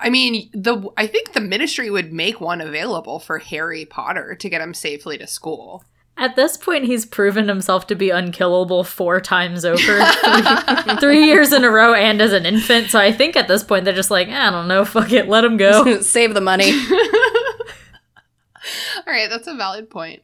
I 0.00 0.08
mean, 0.08 0.48
the 0.54 0.88
I 0.96 1.08
think 1.08 1.32
the 1.32 1.40
ministry 1.40 1.90
would 1.90 2.12
make 2.12 2.40
one 2.40 2.60
available 2.60 3.18
for 3.18 3.38
Harry 3.38 3.84
Potter 3.84 4.36
to 4.36 4.48
get 4.48 4.60
him 4.60 4.72
safely 4.72 5.18
to 5.18 5.26
school. 5.26 5.84
At 6.16 6.36
this 6.36 6.56
point, 6.56 6.84
he's 6.84 7.04
proven 7.04 7.48
himself 7.48 7.88
to 7.88 7.96
be 7.96 8.10
unkillable 8.10 8.84
four 8.84 9.20
times 9.20 9.64
over, 9.64 9.78
three, 9.78 10.96
three 11.00 11.24
years 11.24 11.52
in 11.52 11.64
a 11.64 11.70
row, 11.70 11.92
and 11.92 12.20
as 12.20 12.32
an 12.32 12.46
infant. 12.46 12.90
So 12.90 13.00
I 13.00 13.10
think 13.10 13.36
at 13.36 13.48
this 13.48 13.64
point 13.64 13.84
they're 13.84 13.94
just 13.94 14.10
like, 14.12 14.28
eh, 14.28 14.48
I 14.48 14.50
don't 14.50 14.68
know, 14.68 14.84
fuck 14.84 15.12
it, 15.12 15.28
let 15.28 15.44
him 15.44 15.56
go. 15.56 16.00
Save 16.02 16.34
the 16.34 16.40
money. 16.40 16.70
All 18.98 19.12
right, 19.12 19.28
that's 19.28 19.48
a 19.48 19.54
valid 19.54 19.90
point. 19.90 20.22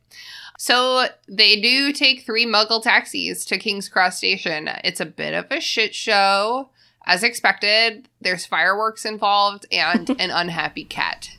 So 0.58 1.06
they 1.28 1.60
do 1.60 1.92
take 1.92 2.24
three 2.24 2.46
Muggle 2.46 2.82
taxis 2.82 3.44
to 3.46 3.58
King's 3.58 3.88
Cross 3.88 4.18
Station. 4.18 4.70
It's 4.84 5.00
a 5.00 5.06
bit 5.06 5.34
of 5.34 5.46
a 5.50 5.60
shit 5.60 5.94
show, 5.94 6.70
as 7.04 7.22
expected. 7.22 8.08
There's 8.20 8.46
fireworks 8.46 9.04
involved 9.04 9.66
and 9.70 10.08
an 10.18 10.30
unhappy 10.30 10.84
cat. 10.84 11.30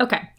Okay, 0.00 0.30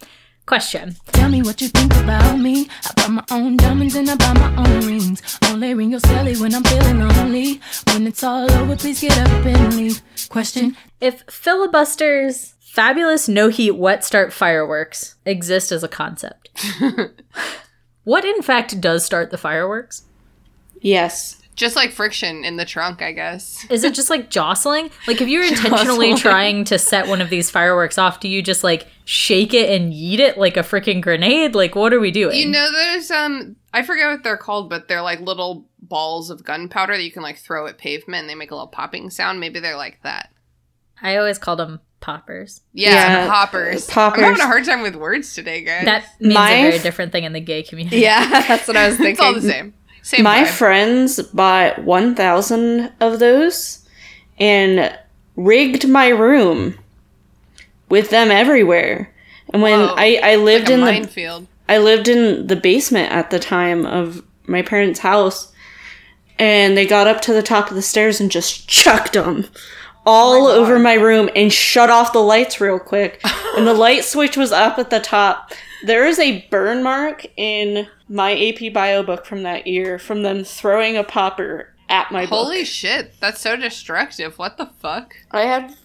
question. 0.45 0.95
Tell 1.07 1.29
me 1.29 1.41
what 1.41 1.61
you 1.61 1.67
think 1.67 1.93
about 1.95 2.37
me. 2.37 2.67
I 2.85 2.91
buy 2.95 3.07
my 3.07 3.23
own 3.31 3.57
diamonds 3.57 3.95
and 3.95 4.09
I 4.09 4.15
buy 4.15 4.33
my 4.33 4.55
own 4.55 4.85
rings. 4.85 5.39
Only 5.43 5.73
ring 5.73 5.91
your 5.91 5.99
celly 5.99 6.39
when 6.39 6.55
I'm 6.55 6.63
feeling 6.63 6.99
lonely. 6.99 7.61
When 7.87 8.07
it's 8.07 8.23
all 8.23 8.51
over, 8.51 8.75
please 8.75 9.01
get 9.01 9.17
up 9.17 9.45
and 9.45 9.75
leave. 9.75 10.01
Question. 10.29 10.75
If 10.99 11.25
filibuster's 11.27 12.55
fabulous 12.59 13.27
no 13.27 13.49
heat 13.49 13.71
wet 13.71 14.03
start 14.03 14.33
fireworks 14.33 15.15
exist 15.25 15.71
as 15.71 15.83
a 15.83 15.87
concept, 15.87 16.42
what 18.03 18.25
in 18.25 18.41
fact 18.41 18.79
does 18.81 19.03
start 19.05 19.31
the 19.31 19.37
fireworks? 19.37 20.03
Yes. 20.81 21.39
Just 21.55 21.75
like 21.75 21.91
friction 21.91 22.43
in 22.43 22.57
the 22.57 22.65
trunk, 22.65 23.01
I 23.03 23.11
guess. 23.11 23.63
Is 23.69 23.83
it 23.83 23.93
just 23.93 24.09
like 24.09 24.31
jostling? 24.31 24.89
Like 25.07 25.21
if 25.21 25.27
you're 25.27 25.43
intentionally 25.47 26.11
Jostling. 26.11 26.17
trying 26.17 26.63
to 26.65 26.79
set 26.79 27.07
one 27.07 27.21
of 27.21 27.29
these 27.29 27.51
fireworks 27.51 27.97
off, 27.97 28.19
do 28.19 28.27
you 28.27 28.41
just 28.41 28.63
like 28.63 28.87
shake 29.05 29.53
it 29.53 29.69
and 29.69 29.93
yeet 29.93 30.19
it 30.19 30.37
like 30.37 30.57
a 30.57 30.61
freaking 30.61 31.01
grenade? 31.01 31.53
Like 31.53 31.75
what 31.75 31.93
are 31.93 31.99
we 31.99 32.09
doing? 32.11 32.37
You 32.39 32.49
know, 32.49 32.71
there's 32.71 33.11
um, 33.11 33.55
I 33.71 33.83
forget 33.83 34.09
what 34.09 34.23
they're 34.23 34.37
called, 34.37 34.69
but 34.69 34.87
they're 34.87 35.03
like 35.03 35.19
little 35.21 35.65
balls 35.79 36.31
of 36.31 36.43
gunpowder 36.43 36.93
that 36.95 37.03
you 37.03 37.11
can 37.11 37.21
like 37.21 37.37
throw 37.37 37.67
at 37.67 37.77
pavement, 37.77 38.21
and 38.21 38.29
they 38.29 38.35
make 38.35 38.49
a 38.49 38.55
little 38.55 38.67
popping 38.67 39.11
sound. 39.11 39.39
Maybe 39.39 39.59
they're 39.59 39.77
like 39.77 39.99
that. 40.03 40.31
I 41.03 41.17
always 41.17 41.37
called 41.37 41.59
them 41.59 41.81
poppers. 42.03 42.61
Yeah, 42.73 42.91
Yeah, 42.91 43.27
poppers. 43.27 43.87
poppers. 43.87 44.19
I'm 44.19 44.25
having 44.31 44.41
a 44.41 44.45
hard 44.45 44.65
time 44.65 44.81
with 44.81 44.95
words 44.95 45.33
today, 45.33 45.61
guys. 45.63 45.85
That 45.85 46.05
means 46.19 46.33
My 46.35 46.51
a 46.51 46.61
very 46.63 46.75
f- 46.75 46.83
different 46.83 47.11
thing 47.11 47.23
in 47.23 47.33
the 47.33 47.39
gay 47.39 47.63
community. 47.63 47.97
yeah, 47.99 48.27
that's 48.47 48.67
what 48.67 48.77
I 48.77 48.87
was 48.87 48.97
thinking. 48.97 49.13
it's 49.13 49.21
all 49.21 49.33
the 49.33 49.41
same. 49.41 49.73
Same. 50.03 50.23
My 50.23 50.43
vibe. 50.43 50.47
friends 50.47 51.21
bought 51.21 51.79
1,000 51.83 52.91
of 52.99 53.19
those 53.19 53.87
and 54.37 54.93
rigged 55.37 55.87
my 55.87 56.09
room 56.09 56.77
with 57.89 58.09
them 58.09 58.29
everywhere. 58.29 59.13
And 59.53 59.61
when 59.61 59.79
Whoa. 59.79 59.95
I, 59.97 60.19
I 60.21 60.35
lived 60.35 60.65
like 60.65 60.71
a 60.71 60.73
in 60.73 60.79
the 60.81 60.85
minefield. 60.85 61.47
I 61.69 61.77
lived 61.77 62.09
in 62.09 62.47
the 62.47 62.55
basement 62.57 63.11
at 63.13 63.29
the 63.31 63.39
time 63.39 63.85
of 63.85 64.21
my 64.45 64.61
parents' 64.61 64.99
house, 64.99 65.53
and 66.37 66.75
they 66.75 66.85
got 66.85 67.07
up 67.07 67.21
to 67.21 67.33
the 67.33 67.41
top 67.43 67.69
of 67.69 67.75
the 67.75 67.81
stairs 67.81 68.19
and 68.19 68.29
just 68.29 68.67
chucked 68.67 69.13
them 69.13 69.45
all 70.05 70.47
over 70.47 70.77
my 70.79 70.93
room 70.95 71.29
and 71.35 71.51
shut 71.51 71.89
off 71.89 72.13
the 72.13 72.19
lights 72.19 72.59
real 72.59 72.79
quick. 72.79 73.21
and 73.55 73.65
the 73.67 73.73
light 73.73 74.03
switch 74.03 74.35
was 74.37 74.51
up 74.51 74.77
at 74.79 74.89
the 74.89 74.99
top. 74.99 75.51
There 75.85 76.05
is 76.05 76.19
a 76.19 76.45
burn 76.49 76.83
mark 76.83 77.25
in 77.37 77.87
my 78.09 78.31
AP 78.39 78.73
Bio 78.73 79.03
book 79.03 79.25
from 79.25 79.43
that 79.43 79.67
year 79.67 79.97
from 79.99 80.23
them 80.23 80.43
throwing 80.43 80.95
a 80.97 81.03
popper 81.03 81.73
at 81.89 82.11
my 82.11 82.21
book. 82.21 82.29
Holy 82.29 82.59
book. 82.59 82.67
shit, 82.67 83.13
that's 83.19 83.41
so 83.41 83.55
destructive. 83.55 84.37
What 84.39 84.57
the 84.57 84.67
fuck? 84.79 85.15
I 85.31 85.41
had 85.41 85.75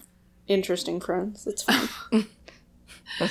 interesting 0.47 0.99
friends. 1.01 1.45
It's 1.47 1.63
fine. 1.63 1.89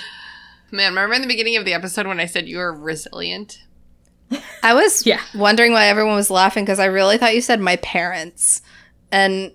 Man, 0.71 0.91
remember 0.93 1.15
in 1.15 1.23
the 1.23 1.29
beginning 1.29 1.57
of 1.57 1.65
the 1.65 1.73
episode 1.73 2.07
when 2.07 2.21
I 2.21 2.27
said 2.27 2.47
you 2.47 2.59
were 2.59 2.73
resilient? 2.75 3.63
I 4.63 4.75
was 4.75 5.07
Yeah. 5.07 5.21
wondering 5.35 5.73
why 5.73 5.87
everyone 5.87 6.15
was 6.15 6.29
laughing 6.31 6.65
because 6.65 6.79
I 6.79 6.85
really 6.87 7.17
thought 7.17 7.35
you 7.35 7.41
said 7.41 7.61
my 7.61 7.77
parents. 7.77 8.61
And 9.11 9.53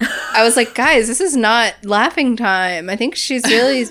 I 0.00 0.42
was 0.44 0.56
like, 0.56 0.74
guys, 0.74 1.06
this 1.08 1.20
is 1.20 1.36
not 1.36 1.74
laughing 1.84 2.36
time. 2.36 2.90
I 2.90 2.96
think 2.96 3.14
she's 3.14 3.44
really. 3.44 3.84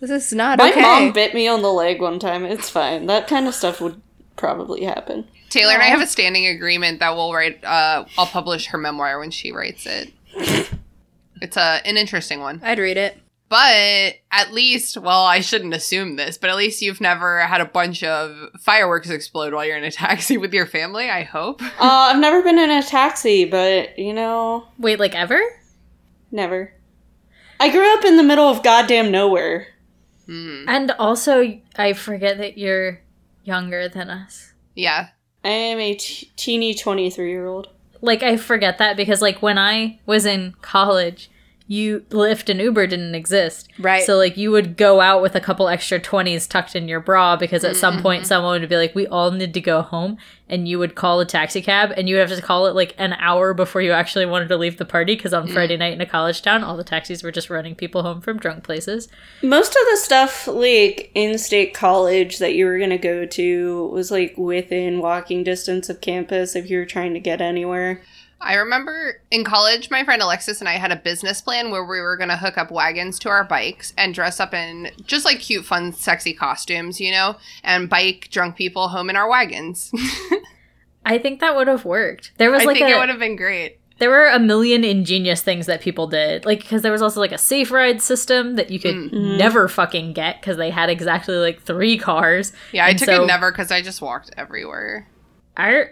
this 0.00 0.10
is 0.10 0.32
not 0.32 0.58
my 0.58 0.70
okay. 0.70 0.82
mom 0.82 1.12
bit 1.12 1.34
me 1.34 1.46
on 1.46 1.62
the 1.62 1.72
leg 1.72 2.00
one 2.00 2.18
time. 2.18 2.44
It's 2.44 2.68
fine. 2.68 3.06
That 3.06 3.28
kind 3.28 3.46
of 3.46 3.54
stuff 3.54 3.80
would 3.80 4.00
probably 4.36 4.84
happen. 4.84 5.28
Taylor 5.50 5.74
and 5.74 5.82
I 5.82 5.86
have 5.86 6.00
a 6.00 6.06
standing 6.06 6.46
agreement 6.46 7.00
that 7.00 7.14
we'll 7.14 7.32
write. 7.32 7.62
Uh, 7.62 8.04
I'll 8.16 8.26
publish 8.26 8.66
her 8.68 8.78
memoir 8.78 9.18
when 9.18 9.30
she 9.30 9.52
writes 9.52 9.86
it. 9.86 10.12
it's 11.40 11.56
a 11.56 11.80
an 11.84 11.96
interesting 11.96 12.40
one, 12.40 12.60
I'd 12.64 12.78
read 12.78 12.96
it. 12.96 13.18
But 13.52 14.14
at 14.30 14.50
least, 14.54 14.96
well, 14.96 15.26
I 15.26 15.40
shouldn't 15.40 15.74
assume 15.74 16.16
this, 16.16 16.38
but 16.38 16.48
at 16.48 16.56
least 16.56 16.80
you've 16.80 17.02
never 17.02 17.40
had 17.40 17.60
a 17.60 17.66
bunch 17.66 18.02
of 18.02 18.34
fireworks 18.58 19.10
explode 19.10 19.52
while 19.52 19.62
you're 19.66 19.76
in 19.76 19.84
a 19.84 19.90
taxi 19.90 20.38
with 20.38 20.54
your 20.54 20.64
family. 20.64 21.10
I 21.10 21.24
hope. 21.24 21.60
Uh, 21.60 21.68
I've 21.78 22.18
never 22.18 22.42
been 22.42 22.58
in 22.58 22.70
a 22.70 22.82
taxi, 22.82 23.44
but 23.44 23.98
you 23.98 24.14
know, 24.14 24.68
Wait, 24.78 24.98
like 24.98 25.14
ever? 25.14 25.38
never. 26.30 26.72
I 27.60 27.70
grew 27.70 27.92
up 27.98 28.06
in 28.06 28.16
the 28.16 28.22
middle 28.22 28.48
of 28.48 28.62
goddamn 28.62 29.10
nowhere. 29.10 29.66
And 30.26 30.92
also, 30.92 31.60
I 31.76 31.92
forget 31.92 32.38
that 32.38 32.56
you're 32.56 33.02
younger 33.44 33.86
than 33.86 34.08
us. 34.08 34.54
Yeah, 34.74 35.08
I 35.44 35.50
am 35.50 35.78
a 35.78 35.94
t- 35.94 36.32
teeny 36.36 36.72
23 36.72 37.28
year 37.28 37.44
old. 37.44 37.68
Like, 38.00 38.22
I 38.22 38.38
forget 38.38 38.78
that 38.78 38.96
because, 38.96 39.20
like, 39.20 39.42
when 39.42 39.58
I 39.58 40.00
was 40.06 40.24
in 40.24 40.54
college, 40.62 41.28
you 41.66 42.00
Lyft 42.10 42.48
and 42.48 42.60
Uber 42.60 42.86
didn't 42.86 43.14
exist. 43.14 43.68
Right. 43.78 44.04
So, 44.04 44.16
like, 44.16 44.36
you 44.36 44.50
would 44.50 44.76
go 44.76 45.00
out 45.00 45.22
with 45.22 45.34
a 45.34 45.40
couple 45.40 45.68
extra 45.68 46.00
20s 46.00 46.48
tucked 46.48 46.76
in 46.76 46.88
your 46.88 47.00
bra 47.00 47.36
because 47.36 47.64
at 47.64 47.76
some 47.76 48.02
point 48.02 48.22
mm-hmm. 48.22 48.28
someone 48.28 48.60
would 48.60 48.68
be 48.68 48.76
like, 48.76 48.94
we 48.94 49.06
all 49.06 49.30
need 49.30 49.54
to 49.54 49.60
go 49.60 49.82
home. 49.82 50.18
And 50.48 50.68
you 50.68 50.78
would 50.78 50.94
call 50.94 51.18
a 51.20 51.24
taxi 51.24 51.62
cab 51.62 51.92
and 51.96 52.08
you 52.08 52.16
would 52.16 52.28
have 52.28 52.38
to 52.38 52.44
call 52.44 52.66
it 52.66 52.74
like 52.74 52.94
an 52.98 53.14
hour 53.14 53.54
before 53.54 53.80
you 53.80 53.92
actually 53.92 54.26
wanted 54.26 54.48
to 54.48 54.58
leave 54.58 54.76
the 54.76 54.84
party 54.84 55.14
because 55.14 55.32
on 55.32 55.48
mm. 55.48 55.52
Friday 55.54 55.78
night 55.78 55.94
in 55.94 56.00
a 56.02 56.06
college 56.06 56.42
town, 56.42 56.62
all 56.62 56.76
the 56.76 56.84
taxis 56.84 57.22
were 57.22 57.32
just 57.32 57.48
running 57.48 57.74
people 57.74 58.02
home 58.02 58.20
from 58.20 58.38
drunk 58.38 58.62
places. 58.62 59.08
Most 59.42 59.70
of 59.70 59.82
the 59.90 59.96
stuff, 59.96 60.46
like 60.46 61.10
in 61.14 61.38
state 61.38 61.72
college, 61.72 62.38
that 62.38 62.54
you 62.54 62.66
were 62.66 62.76
going 62.76 62.90
to 62.90 62.98
go 62.98 63.24
to 63.24 63.86
was 63.86 64.10
like 64.10 64.34
within 64.36 65.00
walking 65.00 65.42
distance 65.42 65.88
of 65.88 66.02
campus 66.02 66.54
if 66.54 66.68
you 66.68 66.76
were 66.76 66.86
trying 66.86 67.14
to 67.14 67.20
get 67.20 67.40
anywhere. 67.40 68.02
I 68.42 68.54
remember 68.54 69.20
in 69.30 69.44
college, 69.44 69.90
my 69.90 70.04
friend 70.04 70.20
Alexis 70.20 70.60
and 70.60 70.68
I 70.68 70.72
had 70.72 70.90
a 70.92 70.96
business 70.96 71.40
plan 71.40 71.70
where 71.70 71.84
we 71.84 72.00
were 72.00 72.16
going 72.16 72.28
to 72.30 72.36
hook 72.36 72.58
up 72.58 72.70
wagons 72.70 73.18
to 73.20 73.28
our 73.28 73.44
bikes 73.44 73.92
and 73.96 74.14
dress 74.14 74.40
up 74.40 74.52
in 74.52 74.90
just 75.06 75.24
like 75.24 75.38
cute, 75.40 75.64
fun, 75.64 75.92
sexy 75.92 76.32
costumes, 76.34 77.00
you 77.00 77.12
know, 77.12 77.36
and 77.62 77.88
bike 77.88 78.28
drunk 78.30 78.56
people 78.56 78.88
home 78.88 79.08
in 79.10 79.16
our 79.16 79.28
wagons. 79.28 79.92
I 81.06 81.18
think 81.18 81.40
that 81.40 81.56
would 81.56 81.68
have 81.68 81.84
worked. 81.84 82.32
There 82.38 82.50
was 82.50 82.62
I 82.62 82.64
like 82.66 82.76
think 82.78 82.90
a, 82.90 82.96
it 82.96 82.98
would 82.98 83.08
have 83.08 83.18
been 83.18 83.36
great. 83.36 83.78
there 83.98 84.10
were 84.10 84.26
a 84.28 84.38
million 84.38 84.84
ingenious 84.84 85.42
things 85.42 85.66
that 85.66 85.80
people 85.80 86.06
did 86.06 86.44
like 86.44 86.60
because 86.60 86.82
there 86.82 86.92
was 86.92 87.02
also 87.02 87.20
like 87.20 87.32
a 87.32 87.38
safe 87.38 87.70
ride 87.70 88.00
system 88.02 88.56
that 88.56 88.70
you 88.70 88.78
could 88.80 88.94
Mm. 88.94 89.36
never 89.38 89.68
fucking 89.68 90.12
get 90.12 90.40
because 90.40 90.56
they 90.56 90.70
had 90.70 90.90
exactly 90.90 91.34
like 91.36 91.60
three 91.62 91.98
cars 91.98 92.52
Yeah, 92.72 92.86
I 92.86 92.94
took 92.94 93.06
so 93.06 93.22
it 93.24 93.26
never 93.26 93.50
because 93.52 93.70
I 93.70 93.82
just 93.82 94.00
walked 94.02 94.30
everywhere. 94.36 95.08
our 95.56 95.82
uh, 95.84 95.86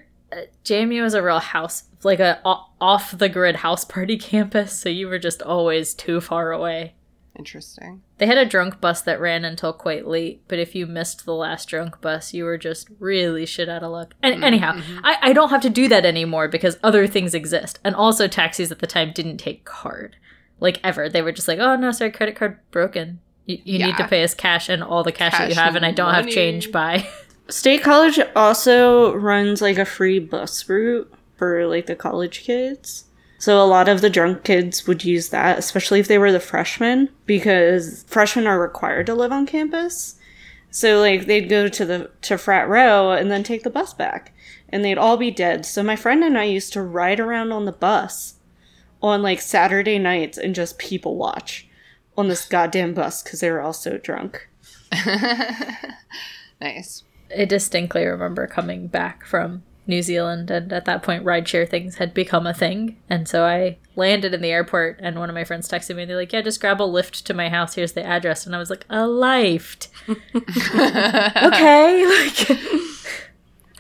jmu 0.65 1.03
was 1.03 1.15
a 1.15 1.23
real 1.23 1.39
house 1.39 1.85
like 2.05 2.21
a 2.21 2.41
off 2.45 3.17
the 3.17 3.29
grid 3.29 3.57
house 3.57 3.85
party 3.85 4.17
campus 4.19 4.79
so 4.79 4.89
you 4.89 5.09
were 5.09 5.19
just 5.19 5.43
always 5.43 5.95
too 5.95 6.21
far 6.21 6.53
away. 6.53 6.95
Interesting. 7.39 8.03
they 8.19 8.27
had 8.27 8.37
a 8.37 8.45
drunk 8.45 8.81
bus 8.83 9.01
that 9.03 9.21
ran 9.21 9.47
until 9.47 9.73
quite 9.73 10.07
late 10.07 10.43
but 10.47 10.59
if 10.59 10.75
you 10.75 10.87
missed 10.87 11.25
the 11.25 11.35
last 11.35 11.69
drunk 11.69 12.01
bus 12.01 12.35
you 12.35 12.45
were 12.45 12.59
just 12.59 12.89
really 12.99 13.47
shit 13.47 13.69
out 13.69 13.83
of 13.83 13.93
luck. 13.93 14.15
And 14.23 14.43
mm, 14.43 14.45
anyhow 14.45 14.73
mm-hmm. 14.73 14.99
I, 15.05 15.17
I 15.23 15.33
don't 15.33 15.49
have 15.49 15.63
to 15.63 15.71
do 15.71 15.89
that 15.89 16.05
anymore 16.05 16.49
because 16.49 16.79
other 16.83 17.07
things 17.07 17.35
exist. 17.35 17.79
And 17.83 17.95
also 17.95 18.29
taxis 18.29 18.71
at 18.71 18.81
the 18.81 18.87
time 18.87 19.13
didn't 19.15 19.39
take 19.39 19.65
card 19.65 20.17
like 20.59 20.81
ever. 20.85 21.09
They 21.09 21.23
were 21.23 21.33
just 21.33 21.49
like 21.49 21.61
oh 21.61 21.77
no 21.77 21.93
sorry 21.93 22.11
credit 22.11 22.37
card 22.37 22.59
broken. 22.73 23.21
You, 23.47 23.59
you 23.65 23.87
need 23.87 23.97
to 23.97 24.07
pay 24.07 24.23
us 24.23 24.35
cash 24.35 24.69
and 24.69 24.83
all 24.83 25.03
the 25.03 25.13
cash, 25.13 25.33
that 25.33 25.49
you 25.49 25.57
have 25.57 25.75
and 25.75 25.85
i 25.85 25.91
don't 25.91 26.15
have 26.15 26.29
change 26.29 26.71
by 26.71 27.09
State 27.51 27.83
college 27.83 28.19
also 28.37 29.15
runs 29.15 29.61
like 29.61 29.79
a 29.79 29.85
free 29.85 30.19
bus 30.19 30.69
route 30.69 31.13
for 31.37 31.67
like 31.67 31.87
the 31.87 31.97
college 31.97 32.41
kids. 32.43 33.05
So 33.39 33.63
a 33.63 33.65
lot 33.65 33.89
of 33.89 34.03
the 34.03 34.11
drunk 34.11 34.45
kids 34.45 34.87
would 34.87 35.05
use 35.05 35.31
that, 35.31 35.59
especially 35.59 35.99
if 35.99 36.09
they 36.09 36.19
were 36.19 36.33
the 36.33 36.41
freshmen, 36.41 37.09
because 37.25 38.05
freshmen 38.07 38.47
are 38.47 38.61
required 38.61 39.07
to 39.07 39.15
live 39.15 39.33
on 39.33 39.47
campus. 39.47 40.17
So 40.71 41.01
like 41.01 41.27
they'd 41.27 41.49
go 41.49 41.69
to 41.69 41.85
the 41.85 42.11
to 42.23 42.37
frat 42.37 42.69
row 42.69 43.13
and 43.13 43.31
then 43.31 43.43
take 43.43 43.63
the 43.63 43.71
bus 43.71 43.95
back, 43.95 44.33
and 44.69 44.85
they'd 44.85 44.99
all 44.99 45.17
be 45.17 45.31
dead. 45.31 45.65
So 45.65 45.83
my 45.83 45.97
friend 45.97 46.23
and 46.23 46.37
I 46.37 46.45
used 46.45 46.73
to 46.75 46.83
ride 46.83 47.19
around 47.19 47.53
on 47.53 47.65
the 47.65 47.73
bus 47.73 48.35
on 49.03 49.23
like 49.23 49.41
Saturday 49.41 49.99
nights 49.99 50.37
and 50.37 50.55
just 50.55 50.79
people 50.79 51.17
watch 51.17 51.67
on 52.17 52.29
this 52.29 52.47
goddamn 52.47 52.93
bus 52.93 53.23
because 53.23 53.41
they 53.41 53.51
were 53.51 53.63
all 53.63 53.73
so 53.73 53.97
drunk. 53.97 54.49
Nice. 56.61 57.05
I 57.37 57.45
distinctly 57.45 58.05
remember 58.05 58.47
coming 58.47 58.87
back 58.87 59.25
from 59.25 59.63
New 59.87 60.03
Zealand, 60.03 60.51
and 60.51 60.73
at 60.73 60.85
that 60.85 61.03
point, 61.03 61.25
rideshare 61.25 61.69
things 61.69 61.97
had 61.97 62.15
become 62.15 62.47
a 62.47 62.55
thing. 62.55 62.97
And 63.09 63.29
so 63.29 63.45
I 63.45 63.79
landed 63.97 64.33
in 64.33 64.41
the 64.41 64.53
airport, 64.53 64.99
and 65.01 65.19
one 65.19 65.29
of 65.29 65.35
my 65.35 65.45
friends 65.45 65.69
texted 65.69 65.97
me, 65.97 66.03
and 66.03 66.11
they're 66.11 66.17
like, 66.17 66.33
Yeah, 66.33 66.43
just 66.43 66.61
grab 66.61 66.81
a 66.81 66.85
lift 66.85 67.27
to 67.27 67.35
my 67.35 67.49
house. 67.49 67.75
Here's 67.75 67.93
the 67.93 68.05
address. 68.05 68.47
And 68.47 68.55
I 68.55 68.59
was 68.59 68.71
like, 68.71 68.87
A 68.89 69.07
lift. 69.07 69.89
okay. 70.09 72.07
Like, 72.07 72.59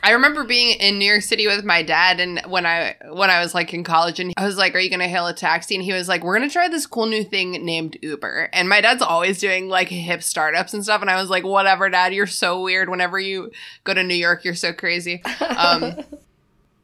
I 0.02 0.12
remember 0.12 0.44
being 0.44 0.78
in 0.78 0.98
New 0.98 1.04
York 1.04 1.22
City 1.22 1.46
with 1.46 1.64
my 1.64 1.82
dad, 1.82 2.20
and 2.20 2.40
when 2.46 2.66
I 2.66 2.96
when 3.10 3.30
I 3.30 3.40
was 3.40 3.54
like 3.54 3.74
in 3.74 3.84
college, 3.84 4.18
and 4.20 4.32
I 4.36 4.44
was 4.44 4.56
like, 4.56 4.74
"Are 4.74 4.78
you 4.78 4.90
gonna 4.90 5.08
hail 5.08 5.26
a 5.26 5.34
taxi?" 5.34 5.74
And 5.74 5.84
he 5.84 5.92
was 5.92 6.08
like, 6.08 6.24
"We're 6.24 6.38
gonna 6.38 6.50
try 6.50 6.68
this 6.68 6.86
cool 6.86 7.06
new 7.06 7.24
thing 7.24 7.52
named 7.64 7.98
Uber." 8.02 8.50
And 8.52 8.68
my 8.68 8.80
dad's 8.80 9.02
always 9.02 9.38
doing 9.38 9.68
like 9.68 9.88
hip 9.88 10.22
startups 10.22 10.74
and 10.74 10.82
stuff, 10.82 11.00
and 11.00 11.10
I 11.10 11.20
was 11.20 11.30
like, 11.30 11.44
"Whatever, 11.44 11.90
Dad, 11.90 12.14
you're 12.14 12.26
so 12.26 12.62
weird. 12.62 12.88
Whenever 12.88 13.18
you 13.18 13.50
go 13.84 13.94
to 13.94 14.02
New 14.02 14.14
York, 14.14 14.44
you're 14.44 14.54
so 14.54 14.72
crazy." 14.72 15.22
Um, 15.40 16.04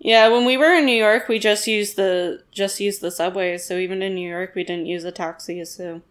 Yeah, 0.06 0.28
when 0.28 0.44
we 0.44 0.56
were 0.56 0.72
in 0.72 0.86
New 0.86 0.96
York, 0.96 1.26
we 1.26 1.40
just 1.40 1.66
used 1.66 1.96
the 1.96 2.40
just 2.52 2.78
used 2.78 3.00
the 3.00 3.10
subways. 3.10 3.64
So 3.64 3.76
even 3.76 4.02
in 4.02 4.14
New 4.14 4.28
York, 4.28 4.54
we 4.54 4.62
didn't 4.62 4.86
use 4.86 5.02
a 5.02 5.10
taxi. 5.10 5.64
So 5.64 6.02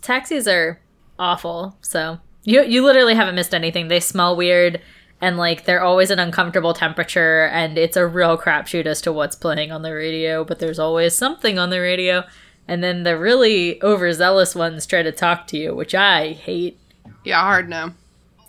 taxis 0.00 0.46
are 0.46 0.78
awful. 1.18 1.76
So 1.82 2.20
you 2.44 2.62
you 2.62 2.84
literally 2.84 3.16
haven't 3.16 3.34
missed 3.34 3.52
anything. 3.52 3.88
They 3.88 3.98
smell 3.98 4.36
weird 4.36 4.80
and 5.20 5.36
like 5.36 5.64
they're 5.64 5.82
always 5.82 6.10
an 6.10 6.18
uncomfortable 6.18 6.74
temperature 6.74 7.44
and 7.46 7.76
it's 7.76 7.96
a 7.96 8.06
real 8.06 8.38
crapshoot 8.38 8.86
as 8.86 9.00
to 9.02 9.12
what's 9.12 9.36
playing 9.36 9.70
on 9.70 9.82
the 9.82 9.94
radio, 9.94 10.44
but 10.44 10.58
there's 10.58 10.78
always 10.78 11.14
something 11.14 11.58
on 11.58 11.70
the 11.70 11.80
radio. 11.80 12.24
And 12.66 12.82
then 12.82 13.02
the 13.02 13.18
really 13.18 13.82
overzealous 13.82 14.54
ones 14.54 14.86
try 14.86 15.02
to 15.02 15.12
talk 15.12 15.46
to 15.48 15.58
you, 15.58 15.74
which 15.74 15.94
I 15.94 16.32
hate. 16.32 16.78
yeah, 17.24 17.40
hard 17.40 17.68
no. 17.68 17.92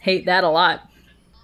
Hate 0.02 0.26
that 0.26 0.44
a 0.44 0.50
lot. 0.50 0.88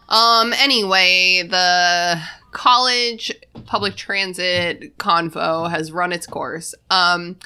Um. 0.09 0.53
Anyway, 0.53 1.43
the 1.47 2.21
college 2.51 3.31
public 3.65 3.95
transit 3.95 4.97
convo 4.97 5.69
has 5.69 5.91
run 5.91 6.13
its 6.13 6.25
course. 6.25 6.73
Um, 6.89 7.37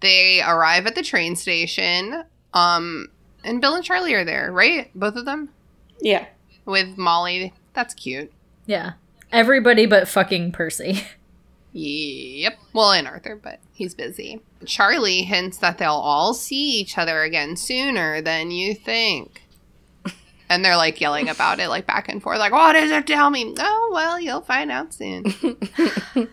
they 0.00 0.42
arrive 0.42 0.86
at 0.86 0.94
the 0.94 1.02
train 1.02 1.36
station. 1.36 2.24
Um, 2.54 3.08
and 3.44 3.60
Bill 3.60 3.76
and 3.76 3.84
Charlie 3.84 4.14
are 4.14 4.24
there, 4.24 4.50
right? 4.50 4.90
Both 4.94 5.16
of 5.16 5.26
them 5.26 5.50
yeah, 6.00 6.26
with 6.68 6.96
Molly. 6.96 7.52
That's 7.72 7.94
cute. 7.94 8.32
Yeah. 8.66 8.92
Everybody 9.32 9.86
but 9.86 10.06
fucking 10.06 10.52
Percy. 10.52 11.02
Yep. 11.72 12.58
Well, 12.72 12.92
and 12.92 13.06
Arthur, 13.06 13.36
but 13.36 13.60
he's 13.72 13.94
busy. 13.94 14.40
Charlie 14.64 15.22
hints 15.22 15.58
that 15.58 15.78
they'll 15.78 15.92
all 15.92 16.32
see 16.34 16.80
each 16.80 16.96
other 16.96 17.22
again 17.22 17.56
sooner 17.56 18.20
than 18.22 18.50
you 18.50 18.74
think. 18.74 19.42
And 20.50 20.64
they're 20.64 20.78
like 20.78 20.98
yelling 20.98 21.28
about 21.28 21.60
it, 21.60 21.68
like 21.68 21.86
back 21.86 22.08
and 22.08 22.22
forth, 22.22 22.38
like, 22.38 22.52
what 22.52 22.72
does 22.72 22.90
it 22.90 23.06
tell 23.06 23.28
me? 23.28 23.54
Oh, 23.58 23.90
well, 23.92 24.18
you'll 24.18 24.40
find 24.40 24.70
out 24.70 24.94
soon. 24.94 25.24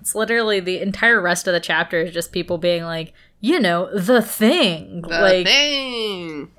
It's 0.00 0.14
literally 0.14 0.60
the 0.60 0.80
entire 0.80 1.20
rest 1.20 1.46
of 1.46 1.52
the 1.52 1.60
chapter 1.60 2.00
is 2.00 2.14
just 2.14 2.32
people 2.32 2.58
being 2.58 2.84
like, 2.84 3.12
you 3.40 3.60
know, 3.60 3.90
the 3.96 4.22
thing. 4.22 5.02
The 5.02 5.08
like 5.08 5.46
thing. 5.46 6.50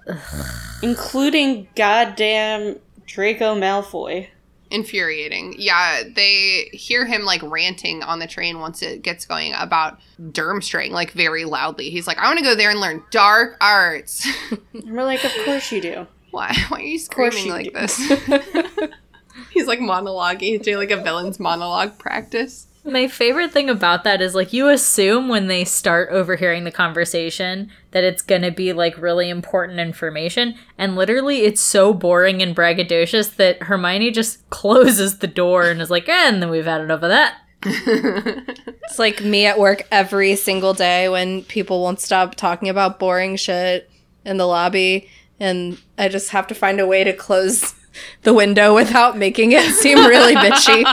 including 0.84 1.68
goddamn 1.76 2.78
Draco 3.12 3.56
Malfoy. 3.56 4.28
Infuriating. 4.70 5.54
Yeah, 5.58 6.04
they 6.16 6.70
hear 6.72 7.06
him 7.06 7.26
like 7.26 7.42
ranting 7.44 8.04
on 8.04 8.20
the 8.20 8.28
train 8.28 8.60
once 8.60 8.82
it 8.82 9.02
gets 9.02 9.26
going 9.26 9.54
about 9.58 10.00
Durmstrang, 10.18 10.92
like 10.92 11.12
very 11.12 11.44
loudly. 11.44 11.90
He's 11.90 12.08
like, 12.08 12.18
I 12.18 12.28
want 12.28 12.40
to 12.40 12.46
go 12.46 12.56
there 12.56 12.70
and 12.70 12.80
learn 12.80 13.04
dark 13.12 13.58
arts. 13.60 14.26
And 14.74 14.96
we're 14.96 15.04
like, 15.04 15.24
of 15.26 15.32
course 15.44 15.70
you 15.74 15.82
do. 15.82 16.08
Why? 16.32 16.56
Why 16.70 16.80
are 16.80 16.82
you 16.82 16.98
screaming 16.98 17.50
like 17.50 17.74
this? 17.74 17.98
He's 19.52 19.68
like 19.68 19.80
monologuing. 19.80 20.42
He's 20.42 20.62
doing 20.62 20.78
like 20.78 20.92
a 20.92 21.02
villain's 21.02 21.40
monologue 21.40 21.98
practice. 22.00 22.68
My 22.84 23.08
favorite 23.08 23.52
thing 23.52 23.70
about 23.70 24.04
that 24.06 24.22
is 24.22 24.34
like 24.34 24.54
you 24.54 24.68
assume 24.70 25.28
when 25.28 25.48
they 25.48 25.64
start 25.66 26.10
overhearing 26.12 26.64
the 26.64 26.72
conversation 26.72 27.70
that 27.92 28.04
it's 28.04 28.24
going 28.24 28.42
to 28.42 28.50
be 28.50 28.74
like 28.74 28.98
really 28.98 29.30
important 29.30 29.80
information 29.80 30.56
and 30.80 30.96
literally 30.96 31.42
it's 31.42 31.62
so 31.62 31.94
boring 31.94 32.42
and 32.42 32.56
braggadocious 32.56 33.36
that 33.36 33.64
Hermione 33.64 34.10
just 34.10 34.50
closes 34.50 35.20
the 35.20 35.28
door 35.28 35.70
and 35.70 35.80
is 35.80 35.92
like, 35.92 36.10
eh, 36.10 36.28
"And 36.28 36.42
then 36.42 36.50
we've 36.50 36.66
had 36.66 36.82
enough 36.82 37.04
of 37.04 37.10
that." 37.10 37.38
It's 38.92 39.00
like 39.00 39.24
me 39.24 39.46
at 39.46 39.58
work 39.58 39.88
every 39.90 40.36
single 40.36 40.74
day 40.74 41.08
when 41.08 41.44
people 41.44 41.82
won't 41.82 42.02
stop 42.02 42.36
talking 42.36 42.68
about 42.68 43.00
boring 43.00 43.38
shit 43.38 43.90
in 44.26 44.36
the 44.36 44.46
lobby, 44.46 45.10
and 45.40 45.78
I 45.98 46.10
just 46.10 46.32
have 46.32 46.46
to 46.48 46.56
find 46.56 46.82
a 46.82 46.86
way 46.88 47.06
to 47.06 47.14
close 47.14 47.74
the 48.24 48.34
window 48.34 48.76
without 48.76 49.18
making 49.18 49.54
it 49.54 49.64
seem 49.76 49.98
really 49.98 50.36
bitchy. 50.36 50.84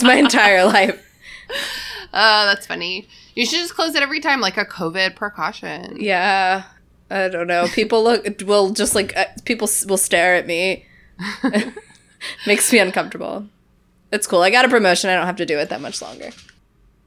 It's 0.00 0.06
my 0.06 0.14
entire 0.14 0.64
life. 0.78 0.98
Uh, 2.10 2.46
that's 2.46 2.66
funny. 2.66 3.06
You 3.34 3.44
should 3.44 3.58
just 3.58 3.74
close 3.74 3.94
it 3.94 4.02
every 4.02 4.20
time, 4.20 4.40
like 4.40 4.56
a 4.56 4.64
COVID 4.64 5.14
precaution. 5.14 5.98
Yeah, 6.00 6.62
I 7.10 7.28
don't 7.28 7.46
know. 7.46 7.66
People 7.68 8.02
look 8.02 8.24
will 8.46 8.70
just 8.70 8.94
like 8.94 9.14
uh, 9.14 9.26
people 9.44 9.68
s- 9.68 9.84
will 9.84 9.98
stare 9.98 10.36
at 10.36 10.46
me. 10.46 10.86
Makes 12.46 12.72
me 12.72 12.78
uncomfortable. 12.78 13.46
It's 14.10 14.26
cool. 14.26 14.40
I 14.42 14.48
got 14.48 14.64
a 14.64 14.68
promotion. 14.70 15.10
I 15.10 15.16
don't 15.16 15.26
have 15.26 15.36
to 15.36 15.44
do 15.46 15.58
it 15.58 15.68
that 15.68 15.82
much 15.82 16.00
longer. 16.00 16.30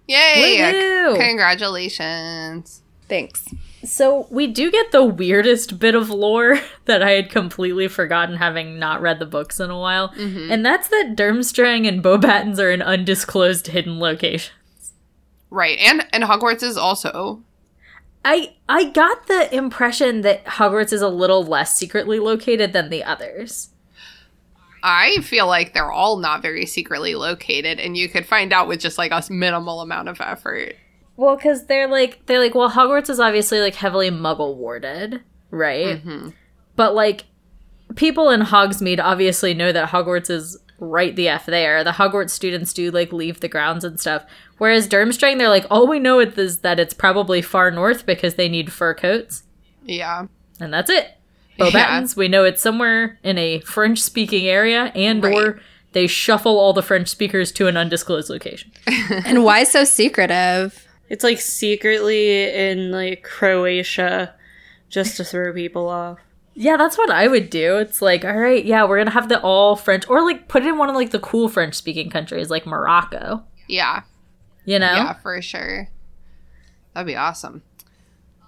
Yay! 0.08 0.60
Woohoo! 0.60 1.18
Congratulations. 1.20 2.83
Thanks. 3.14 3.46
So 3.84 4.26
we 4.32 4.48
do 4.48 4.72
get 4.72 4.92
the 4.92 5.04
weirdest 5.04 5.78
bit 5.78 5.94
of 5.94 6.10
lore 6.10 6.60
that 6.86 7.04
I 7.04 7.12
had 7.12 7.30
completely 7.30 7.88
forgotten 7.88 8.38
having 8.38 8.80
not 8.80 9.04
read 9.04 9.20
the 9.20 9.28
books 9.28 9.60
in 9.60 9.70
a 9.70 9.78
while. 9.78 10.10
Mm-hmm. 10.10 10.52
And 10.52 10.66
that's 10.66 10.88
that 10.88 11.14
Durmstrang 11.16 11.88
and 11.88 12.04
Beauxbatons 12.04 12.58
are 12.58 12.72
in 12.72 12.82
undisclosed 12.82 13.68
hidden 13.68 14.00
locations. 14.00 14.94
Right, 15.52 15.78
and 15.78 16.08
and 16.12 16.24
Hogwarts 16.24 16.64
is 16.64 16.76
also 16.76 17.44
I 18.26 18.56
I 18.68 18.86
got 18.86 19.28
the 19.28 19.54
impression 19.56 20.22
that 20.22 20.44
Hogwarts 20.46 20.92
is 20.92 21.04
a 21.04 21.08
little 21.08 21.44
less 21.44 21.78
secretly 21.78 22.18
located 22.18 22.74
than 22.74 22.90
the 22.90 23.04
others. 23.04 23.70
I 24.82 25.20
feel 25.22 25.46
like 25.46 25.76
they're 25.76 25.92
all 25.92 26.18
not 26.18 26.42
very 26.42 26.66
secretly 26.66 27.14
located, 27.14 27.80
and 27.80 27.96
you 27.96 28.10
could 28.10 28.26
find 28.26 28.52
out 28.52 28.68
with 28.68 28.80
just 28.80 28.98
like 28.98 29.12
a 29.12 29.24
minimal 29.30 29.82
amount 29.82 30.10
of 30.10 30.20
effort. 30.20 30.78
Well, 31.16 31.36
because 31.36 31.66
they're 31.66 31.88
like 31.88 32.26
they're 32.26 32.40
like 32.40 32.56
well, 32.56 32.72
Hogwarts 32.72 33.10
is 33.10 33.20
obviously 33.20 33.60
like 33.60 33.76
heavily 33.76 34.10
Muggle 34.10 34.56
warded, 34.56 35.22
right? 35.52 35.98
Mm-hmm. 35.98 36.30
But 36.76 36.96
like 36.96 37.26
people 37.96 38.30
in 38.30 38.42
Hogsmeade 38.42 39.00
obviously 39.00 39.54
know 39.54 39.72
that 39.72 39.90
Hogwarts 39.90 40.30
is 40.30 40.58
right 40.80 41.16
the 41.16 41.28
f 41.30 41.46
there. 41.46 41.84
The 41.84 41.92
Hogwarts 41.92 42.32
students 42.32 42.74
do 42.74 42.92
like 42.92 43.14
leave 43.14 43.40
the 43.40 43.48
grounds 43.48 43.84
and 43.84 44.00
stuff. 44.00 44.26
Whereas 44.58 44.88
Durmstrang, 44.88 45.38
they're 45.38 45.50
like 45.50 45.66
all 45.70 45.88
we 45.88 46.00
know 46.00 46.20
is 46.20 46.60
that 46.60 46.80
it's 46.80 46.94
probably 46.94 47.42
far 47.42 47.72
north 47.72 48.06
because 48.06 48.36
they 48.36 48.50
need 48.50 48.72
fur 48.72 48.94
coats, 48.94 49.44
Yeah, 49.84 50.28
and 50.60 50.74
that's 50.74 50.90
it. 50.90 51.12
Beauxbatons, 51.60 52.16
we 52.16 52.28
know 52.28 52.44
it's 52.44 52.62
somewhere 52.64 53.20
in 53.24 53.38
a 53.38 53.60
French-speaking 53.60 54.48
area, 54.48 54.92
and 54.96 55.24
or 55.24 55.60
they 55.92 56.08
shuffle 56.08 56.58
all 56.58 56.74
the 56.74 56.82
French 56.82 57.10
speakers 57.10 57.52
to 57.54 57.68
an 57.68 57.78
undisclosed 57.78 58.30
location. 58.30 58.72
And 59.26 59.44
why 59.44 59.64
so 59.64 59.84
secretive? 59.84 60.88
It's 61.10 61.24
like 61.24 61.40
secretly 61.42 62.50
in 62.54 62.92
like 62.92 63.24
Croatia 63.24 64.34
just 64.90 65.18
to 65.18 65.24
throw 65.24 65.54
people 65.54 65.88
off. 65.90 66.20
Yeah, 66.56 66.78
that's 66.78 66.98
what 66.98 67.10
I 67.10 67.28
would 67.28 67.50
do. 67.50 67.78
It's 67.78 68.02
like, 68.02 68.24
all 68.24 68.38
right, 68.38 68.64
yeah, 68.64 68.86
we're 68.86 69.00
gonna 69.00 69.12
have 69.12 69.30
the 69.30 69.42
all 69.42 69.76
French, 69.76 70.08
or 70.08 70.24
like 70.24 70.48
put 70.48 70.64
it 70.64 70.70
in 70.70 70.78
one 70.78 70.90
of 70.90 70.96
like 70.96 71.10
the 71.12 71.20
cool 71.20 71.50
French 71.50 71.74
speaking 71.76 72.10
countries, 72.10 72.50
like 72.50 72.66
Morocco. 72.66 73.44
yeah, 73.68 74.04
You 74.66 74.78
know? 74.80 74.94
yeah, 74.94 75.14
for 75.14 75.42
sure. 75.42 75.90
That'd 76.94 77.08
be 77.08 77.16
awesome. 77.16 77.64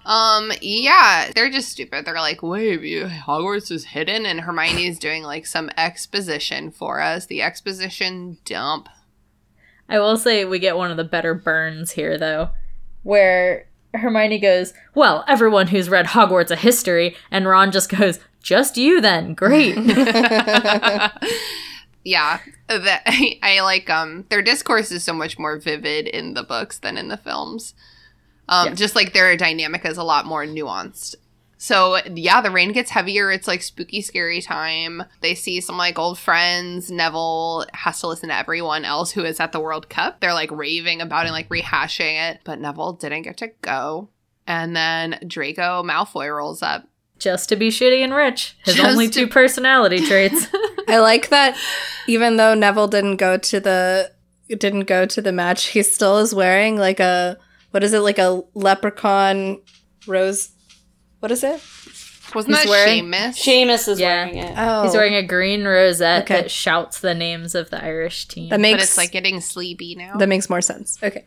Um, 0.04 0.52
yeah, 0.62 1.32
they're 1.34 1.50
just 1.50 1.70
stupid. 1.70 2.04
They're 2.04 2.14
like, 2.14 2.40
wait, 2.44 2.80
you, 2.82 3.06
Hogwarts 3.06 3.72
is 3.72 3.86
hidden, 3.86 4.24
and 4.24 4.40
Hermione's 4.42 5.00
doing 5.00 5.24
like 5.24 5.46
some 5.46 5.68
exposition 5.76 6.70
for 6.70 7.00
us. 7.00 7.26
The 7.26 7.42
exposition 7.42 8.38
dump. 8.44 8.88
I 9.88 9.98
will 9.98 10.16
say 10.16 10.44
we 10.44 10.58
get 10.58 10.76
one 10.76 10.90
of 10.90 10.96
the 10.96 11.04
better 11.04 11.34
burns 11.34 11.92
here, 11.92 12.18
though, 12.18 12.50
where 13.02 13.66
Hermione 13.94 14.38
goes, 14.38 14.72
"Well, 14.94 15.24
everyone 15.28 15.68
who's 15.68 15.88
read 15.88 16.06
Hogwarts 16.06 16.50
a 16.50 16.56
history," 16.56 17.16
and 17.30 17.46
Ron 17.46 17.70
just 17.72 17.88
goes, 17.88 18.18
"Just 18.42 18.76
you 18.76 19.00
then, 19.00 19.34
great." 19.34 19.76
Yeah, 22.06 22.38
that 22.68 23.02
I, 23.04 23.36
I 23.42 23.60
like. 23.62 23.90
Um, 23.90 24.26
their 24.28 24.40
discourse 24.40 24.92
is 24.92 25.02
so 25.02 25.12
much 25.12 25.40
more 25.40 25.58
vivid 25.58 26.06
in 26.06 26.34
the 26.34 26.44
books 26.44 26.78
than 26.78 26.96
in 26.96 27.08
the 27.08 27.16
films. 27.16 27.74
Um, 28.48 28.76
just 28.76 28.94
like 28.94 29.12
their 29.12 29.36
dynamic 29.36 29.84
is 29.84 29.98
a 29.98 30.04
lot 30.04 30.24
more 30.24 30.44
nuanced. 30.46 31.16
So 31.58 31.98
yeah, 32.14 32.40
the 32.42 32.50
rain 32.50 32.72
gets 32.72 32.90
heavier. 32.90 33.30
It's 33.30 33.48
like 33.48 33.62
spooky, 33.62 34.02
scary 34.02 34.42
time. 34.42 35.02
They 35.22 35.34
see 35.34 35.60
some 35.60 35.78
like 35.78 35.98
old 35.98 36.18
friends. 36.18 36.90
Neville 36.90 37.64
has 37.72 38.00
to 38.00 38.08
listen 38.08 38.28
to 38.28 38.36
everyone 38.36 38.84
else 38.84 39.10
who 39.12 39.24
is 39.24 39.40
at 39.40 39.52
the 39.52 39.60
World 39.60 39.88
Cup. 39.88 40.20
They're 40.20 40.34
like 40.34 40.50
raving 40.50 41.00
about 41.00 41.24
it, 41.24 41.28
and 41.28 41.32
like 41.34 41.48
rehashing 41.48 42.30
it. 42.30 42.40
But 42.44 42.60
Neville 42.60 42.92
didn't 42.92 43.22
get 43.22 43.38
to 43.38 43.48
go. 43.62 44.10
And 44.46 44.76
then 44.76 45.18
Draco 45.26 45.82
Malfoy 45.82 46.34
rolls 46.36 46.62
up. 46.62 46.86
just 47.18 47.48
to 47.48 47.56
be 47.56 47.68
shitty 47.70 48.04
and 48.04 48.14
rich, 48.14 48.56
his 48.64 48.74
Just 48.76 48.86
only 48.88 49.08
to- 49.08 49.20
two 49.20 49.26
personality 49.26 50.00
traits. 50.06 50.46
I 50.88 50.98
like 50.98 51.30
that 51.30 51.56
even 52.06 52.36
though 52.36 52.54
Neville 52.54 52.86
didn't 52.88 53.16
go 53.16 53.38
to 53.38 53.60
the 53.60 54.12
didn't 54.48 54.84
go 54.84 55.06
to 55.06 55.20
the 55.22 55.32
match, 55.32 55.68
he 55.68 55.82
still 55.82 56.18
is 56.18 56.34
wearing 56.34 56.76
like 56.76 57.00
a 57.00 57.38
what 57.72 57.82
is 57.82 57.92
it 57.94 58.00
like 58.00 58.18
a 58.18 58.42
leprechaun 58.54 59.60
rose 60.06 60.50
what 61.20 61.30
is 61.32 61.42
it? 61.44 61.60
Wasn't 62.34 62.54
He's 62.54 62.64
that 62.64 62.68
wearing- 62.70 63.04
Seamus? 63.06 63.36
Seamus 63.38 63.88
is 63.88 64.00
Yeah. 64.00 64.24
wearing 64.26 64.38
it. 64.38 64.54
Oh. 64.56 64.82
He's 64.82 64.94
wearing 64.94 65.14
a 65.14 65.22
green 65.22 65.64
rosette 65.64 66.24
Okay. 66.24 66.42
that 66.42 66.50
shouts 66.50 66.98
the 67.00 67.14
names 67.14 67.54
of 67.54 67.70
the 67.70 67.82
Irish 67.82 68.26
team. 68.26 68.48
that 68.50 68.56
but 68.56 68.60
makes 68.60 68.82
it's 68.82 68.96
like 68.96 69.12
getting 69.12 69.40
sleepy 69.40 69.94
now. 69.94 70.16
that 70.16 70.28
makes 70.28 70.50
more 70.50 70.60
sense. 70.60 70.98
Okay. 71.02 71.24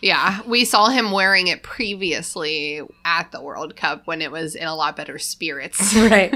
Yeah, 0.00 0.40
we 0.46 0.64
saw 0.64 0.88
him 0.90 1.10
wearing 1.10 1.48
it 1.48 1.62
previously 1.62 2.80
at 3.04 3.32
the 3.32 3.40
World 3.40 3.74
Cup 3.76 4.02
when 4.06 4.22
it 4.22 4.30
was 4.30 4.54
in 4.54 4.66
a 4.66 4.74
lot 4.74 4.96
better 4.96 5.18
spirits. 5.18 5.94
Right. 5.96 6.34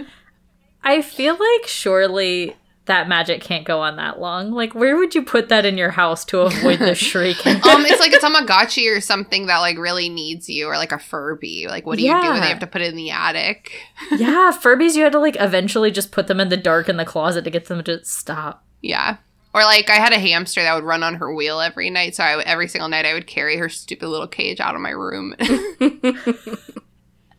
I 0.85 1.01
feel 1.01 1.35
like 1.35 1.69
surely 1.69 2.57
that 2.87 3.09
magic 3.09 3.41
can't 3.41 3.65
go 3.65 3.81
on 3.81 3.97
that 3.97 4.19
long. 4.21 4.51
Like, 4.51 4.75
where 4.75 4.97
would 4.97 5.15
you 5.15 5.23
put 5.23 5.49
that 5.51 5.65
in 5.65 5.79
your 5.79 5.91
house 5.93 6.25
to 6.27 6.41
avoid 6.41 6.81
the 6.81 6.95
shrieking? 6.97 7.55
um, 7.55 7.87
it's 7.87 8.01
like 8.01 8.13
a 8.13 8.17
Tamagotchi 8.25 8.95
or 8.97 9.01
something 9.01 9.47
that 9.47 9.59
like 9.59 9.79
really 9.79 10.09
needs 10.09 10.49
you, 10.49 10.67
or 10.67 10.77
like 10.77 10.91
a 10.93 10.99
Furby. 10.99 11.67
Like, 11.69 11.87
what 11.87 11.97
do 11.99 12.05
you 12.05 12.11
do 12.23 12.29
when 12.31 12.41
they 12.41 12.49
have 12.49 12.59
to 12.61 12.67
put 12.67 12.81
it 12.83 12.89
in 12.91 12.97
the 12.97 13.11
attic? 13.11 13.73
yeah, 14.11 14.51
Furbies, 14.63 14.97
you 14.97 15.05
had 15.05 15.13
to 15.13 15.21
like 15.21 15.37
eventually 15.39 15.91
just 15.93 16.11
put 16.13 16.27
them 16.27 16.41
in 16.41 16.49
the 16.49 16.57
dark 16.57 16.89
in 16.89 16.97
the 16.97 17.05
closet 17.05 17.45
to 17.45 17.51
get 17.51 17.67
them 17.67 17.85
to 17.85 18.05
stop. 18.05 18.65
Yeah. 18.81 19.19
Or 19.55 19.63
like 19.65 19.91
I 19.91 19.97
had 19.97 20.13
a 20.13 20.19
hamster 20.19 20.63
that 20.63 20.75
would 20.75 20.83
run 20.83 21.03
on 21.03 21.15
her 21.17 21.33
wheel 21.35 21.61
every 21.61 21.89
night, 21.91 22.17
so 22.17 22.25
I 22.25 22.37
would- 22.37 22.47
every 22.47 22.67
single 22.69 22.89
night 22.89 23.05
I 23.07 23.13
would 23.13 23.27
carry 23.27 23.59
her 23.59 23.69
stupid 23.69 24.09
little 24.09 24.27
cage 24.27 24.61
out 24.61 24.75
of 24.75 24.81
my 24.81 24.91
room. 24.91 25.35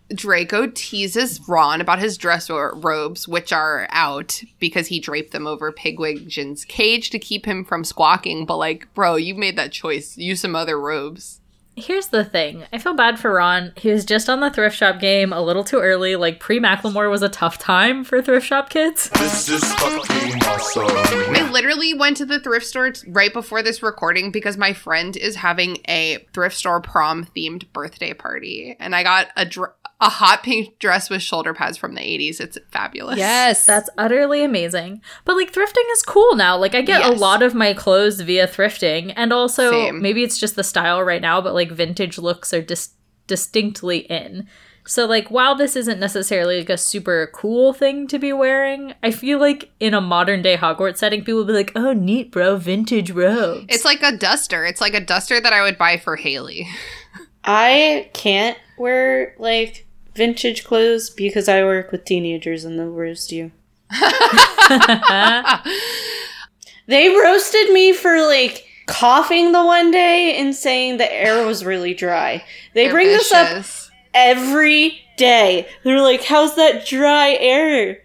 Draco 0.10 0.68
teases 0.68 1.39
Ron 1.47 1.82
about 1.82 1.99
his 1.99 2.18
dress 2.18 2.49
ro- 2.49 2.72
robes, 2.76 3.28
which 3.28 3.51
are 3.51 3.88
out 3.89 4.41
because 4.60 4.88
he 4.88 4.99
draped 4.99 5.32
them 5.32 5.47
over 5.47 5.72
Pigwidgeon's 5.72 6.66
cage 6.66 7.10
to 7.12 7.20
keep 7.20 7.45
him 7.45 7.64
from 7.64 7.84
squawking. 7.84 8.45
But 8.45 8.58
like, 8.58 8.93
bro, 8.93 9.16
you 9.16 9.36
made 9.36 9.58
that 9.58 9.72
choice. 9.72 10.18
Use 10.18 10.41
some 10.41 10.56
other 10.56 10.80
robes. 10.80 11.39
Here's 11.76 12.10
the 12.10 12.24
thing. 12.24 12.64
I 12.72 12.78
feel 12.78 12.93
bad 12.93 13.20
for 13.20 13.34
Ron. 13.34 13.74
He 13.78 13.89
was 13.89 14.06
just 14.06 14.30
on 14.30 14.41
the 14.41 14.51
thrift 14.51 14.78
shop 14.78 14.99
game 14.99 15.34
a 15.34 15.41
little 15.41 15.64
too 15.64 15.80
early. 15.80 16.16
Like 16.16 16.39
pre 16.39 16.60
Macklemore 16.60 17.10
was 17.10 17.24
a 17.24 17.30
tough 17.30 17.58
time 17.58 18.04
for 18.04 18.22
thrift 18.22 18.45
shop 18.45 18.70
kids. 18.70 19.10
This 19.10 19.49
is 19.49 19.64
fucking 19.74 20.43
awesome. 20.43 20.86
I 20.88 21.49
literally 21.51 21.95
went 21.95 22.18
to 22.18 22.28
the 22.28 22.39
thrift 22.39 22.68
store 22.68 22.91
t- 22.91 23.10
right 23.10 23.34
before 23.34 23.64
this 23.64 23.82
recording 23.82 24.32
because 24.32 24.56
my 24.56 24.74
friend 24.74 25.18
is 25.18 25.36
having 25.36 25.78
a 25.88 26.24
thrift 26.34 26.56
store 26.56 26.80
prom 26.80 27.26
themed 27.36 27.66
birthday 27.74 28.14
party, 28.14 28.76
and 28.80 28.95
I 28.95 29.01
got 29.01 29.30
a 29.36 29.43
dr- 29.45 29.74
a 30.04 30.10
hot 30.10 30.43
pink 30.43 30.78
dress 30.80 31.10
with 31.10 31.22
shoulder 31.22 31.54
pads 31.54 31.78
from 31.78 31.95
the 31.95 32.01
80s. 32.01 32.39
It's 32.39 32.58
fabulous. 32.72 33.18
Yes. 33.18 33.66
That's 33.66 33.89
utterly 33.97 34.43
amazing. 34.43 35.01
But 35.26 35.36
like 35.36 35.54
thrifting 35.54 35.91
is 35.93 36.01
cool 36.04 36.36
now. 36.36 36.58
Like 36.58 36.76
I 36.76 36.82
get 36.82 37.06
a 37.06 37.14
lot 37.14 37.41
of 37.41 37.56
my 37.56 37.74
clothes 37.74 38.20
via 38.20 38.47
thrifting, 38.47 39.14
and 39.16 39.32
also 39.32 39.72
Same. 39.72 40.01
maybe 40.01 40.24
it's 40.24 40.38
just 40.38 40.56
the 40.56 40.64
style 40.64 41.01
right 41.04 41.22
now, 41.22 41.41
but 41.41 41.54
like 41.54 41.72
vintage 41.72 42.18
looks 42.18 42.54
are 42.54 42.62
dis- 42.62 42.93
distinctly 43.28 43.99
in. 43.99 44.47
So 44.86 45.06
like 45.06 45.30
while 45.30 45.56
this 45.56 45.76
isn't 45.78 45.99
necessarily 45.99 46.60
like 46.60 46.70
a 46.70 46.78
super 46.78 47.30
cool 47.34 47.72
thing 47.72 48.06
to 48.08 48.20
be 48.20 48.34
wearing, 48.34 48.93
I 49.01 49.12
feel 49.12 49.39
like 49.39 49.72
in 49.80 49.93
a 49.93 50.01
modern 50.01 50.41
day 50.41 50.58
Hogwarts 50.58 50.97
setting, 50.97 51.22
people 51.22 51.39
would 51.39 51.47
be 51.47 51.54
like, 51.54 51.72
"Oh, 51.76 51.93
neat, 51.93 52.32
bro, 52.32 52.58
vintage 52.58 53.12
robes." 53.12 53.66
It's 53.70 53.86
like 53.86 54.04
a 54.04 54.18
duster. 54.18 54.66
It's 54.66 54.82
like 54.82 54.93
a 54.93 54.99
duster 54.99 55.39
that 55.39 55.54
I 55.54 55.62
would 55.62 55.78
buy 55.78 55.97
for 55.97 56.18
Haley. 56.18 56.68
I 57.45 58.10
can't 58.14 58.58
wear 58.78 59.36
like 59.38 59.83
vintage 60.16 60.64
clothes 60.64 61.09
because 61.09 61.47
I 61.49 61.64
work 61.64 61.91
with 61.91 62.05
teenagers 62.05 62.66
and 62.66 62.78
they'll 62.78 62.89
roast 62.89 63.32
you. 63.32 63.51
they 66.88 67.09
roasted 67.09 67.72
me 67.72 67.93
for 67.93 68.26
like 68.26 68.66
coughing 68.88 69.51
the 69.51 69.66
one 69.66 69.91
day 69.91 70.36
and 70.38 70.55
saying 70.55 70.97
the 70.97 71.14
air 71.14 71.45
was 71.45 71.64
really 71.66 71.93
dry. 71.93 72.43
They 72.74 72.86
They're 72.86 72.93
bring 72.93 73.07
this 73.07 73.32
up 73.32 73.66
every 74.14 74.99
day. 75.18 75.68
They're 75.84 76.01
like, 76.01 76.24
"How's 76.24 76.55
that 76.55 76.86
dry 76.88 77.38
air?" 77.39 77.99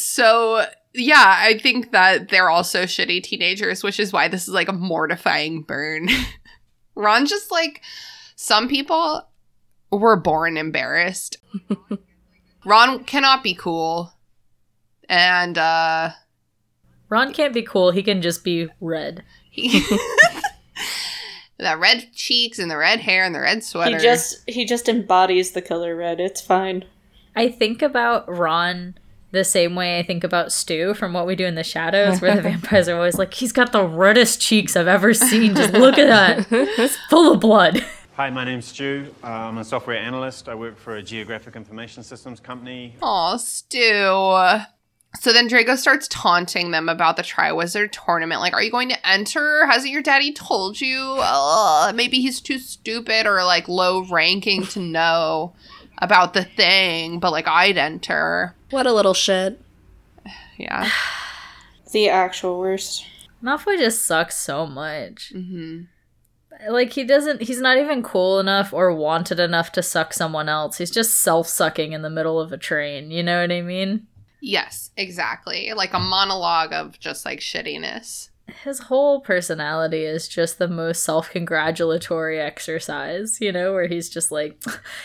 So 0.00 0.66
yeah, 0.94 1.36
I 1.38 1.58
think 1.58 1.92
that 1.92 2.30
they're 2.30 2.50
also 2.50 2.82
shitty 2.82 3.22
teenagers, 3.22 3.82
which 3.82 4.00
is 4.00 4.12
why 4.12 4.28
this 4.28 4.48
is 4.48 4.54
like 4.54 4.68
a 4.68 4.72
mortifying 4.72 5.62
burn. 5.62 6.08
Ron 6.96 7.26
just 7.26 7.50
like 7.50 7.82
some 8.40 8.68
people 8.68 9.28
were 9.92 10.16
born 10.16 10.56
embarrassed. 10.56 11.36
Ron 12.64 13.04
cannot 13.04 13.42
be 13.42 13.54
cool. 13.54 14.14
And 15.10 15.58
uh 15.58 16.10
Ron 17.10 17.34
can't 17.34 17.52
be 17.52 17.62
cool. 17.62 17.90
He 17.90 18.02
can 18.02 18.22
just 18.22 18.42
be 18.42 18.68
red. 18.80 19.24
he 19.50 19.68
the 21.58 21.76
red 21.76 22.14
cheeks 22.14 22.58
and 22.58 22.70
the 22.70 22.78
red 22.78 23.00
hair 23.00 23.24
and 23.24 23.34
the 23.34 23.40
red 23.40 23.62
sweater. 23.62 23.98
He 23.98 24.02
just 24.02 24.48
he 24.48 24.64
just 24.64 24.88
embodies 24.88 25.52
the 25.52 25.60
color 25.60 25.94
red. 25.94 26.18
It's 26.18 26.40
fine. 26.40 26.86
I 27.36 27.48
think 27.50 27.82
about 27.82 28.26
Ron 28.26 28.94
the 29.32 29.44
same 29.44 29.76
way 29.76 29.98
I 29.98 30.02
think 30.02 30.24
about 30.24 30.50
Stu 30.50 30.94
from 30.94 31.12
What 31.12 31.26
We 31.26 31.36
Do 31.36 31.44
in 31.46 31.54
the 31.56 31.62
Shadows, 31.62 32.20
where 32.20 32.34
the 32.34 32.42
vampires 32.50 32.88
are 32.88 32.96
always 32.96 33.16
like, 33.18 33.34
he's 33.34 33.52
got 33.52 33.70
the 33.70 33.84
reddest 33.84 34.40
cheeks 34.40 34.76
I've 34.76 34.88
ever 34.88 35.14
seen. 35.14 35.54
Just 35.54 35.72
look 35.72 35.98
at 35.98 36.08
that. 36.08 36.46
It's 36.80 36.96
full 37.08 37.32
of 37.32 37.40
blood. 37.40 37.84
Hi, 38.20 38.28
my 38.28 38.44
name's 38.44 38.66
Stu. 38.66 39.06
Uh, 39.24 39.28
I'm 39.28 39.56
a 39.56 39.64
software 39.64 39.96
analyst. 39.96 40.50
I 40.50 40.54
work 40.54 40.76
for 40.76 40.96
a 40.96 41.02
geographic 41.02 41.56
information 41.56 42.02
systems 42.02 42.38
company. 42.38 42.94
Aw, 43.00 43.38
Stu. 43.38 44.58
So 45.18 45.32
then 45.32 45.48
Draco 45.48 45.74
starts 45.74 46.06
taunting 46.08 46.70
them 46.70 46.90
about 46.90 47.16
the 47.16 47.22
Triwizard 47.22 47.92
tournament. 47.92 48.42
Like, 48.42 48.52
are 48.52 48.62
you 48.62 48.70
going 48.70 48.90
to 48.90 49.08
enter? 49.08 49.64
Hasn't 49.64 49.90
your 49.90 50.02
daddy 50.02 50.34
told 50.34 50.82
you? 50.82 50.98
Uh, 51.18 51.92
maybe 51.94 52.20
he's 52.20 52.42
too 52.42 52.58
stupid 52.58 53.24
or 53.24 53.42
like 53.42 53.70
low 53.70 54.04
ranking 54.04 54.66
to 54.66 54.80
know 54.80 55.54
about 55.96 56.34
the 56.34 56.44
thing, 56.44 57.20
but 57.20 57.32
like 57.32 57.48
I'd 57.48 57.78
enter. 57.78 58.54
What 58.68 58.86
a 58.86 58.92
little 58.92 59.14
shit. 59.14 59.58
Yeah. 60.58 60.90
The 61.90 62.10
actual 62.10 62.58
worst. 62.58 63.06
Malfoy 63.42 63.78
just 63.78 64.04
sucks 64.04 64.36
so 64.36 64.66
much. 64.66 65.32
Mm-hmm. 65.34 65.84
Like 66.68 66.92
he 66.92 67.04
doesn't. 67.04 67.42
He's 67.42 67.60
not 67.60 67.78
even 67.78 68.02
cool 68.02 68.38
enough 68.38 68.72
or 68.72 68.94
wanted 68.94 69.40
enough 69.40 69.72
to 69.72 69.82
suck 69.82 70.12
someone 70.12 70.48
else. 70.48 70.78
He's 70.78 70.90
just 70.90 71.20
self-sucking 71.20 71.92
in 71.92 72.02
the 72.02 72.10
middle 72.10 72.40
of 72.40 72.52
a 72.52 72.58
train. 72.58 73.10
You 73.10 73.22
know 73.22 73.40
what 73.40 73.52
I 73.52 73.62
mean? 73.62 74.06
Yes, 74.40 74.90
exactly. 74.96 75.72
Like 75.74 75.92
a 75.92 75.98
monologue 75.98 76.72
of 76.72 76.98
just 76.98 77.24
like 77.24 77.40
shittiness. 77.40 78.30
His 78.64 78.80
whole 78.80 79.20
personality 79.20 80.04
is 80.04 80.26
just 80.26 80.58
the 80.58 80.66
most 80.66 81.04
self-congratulatory 81.04 82.40
exercise. 82.40 83.40
You 83.40 83.52
know, 83.52 83.72
where 83.72 83.86
he's 83.86 84.08
just 84.08 84.32
like, 84.32 84.60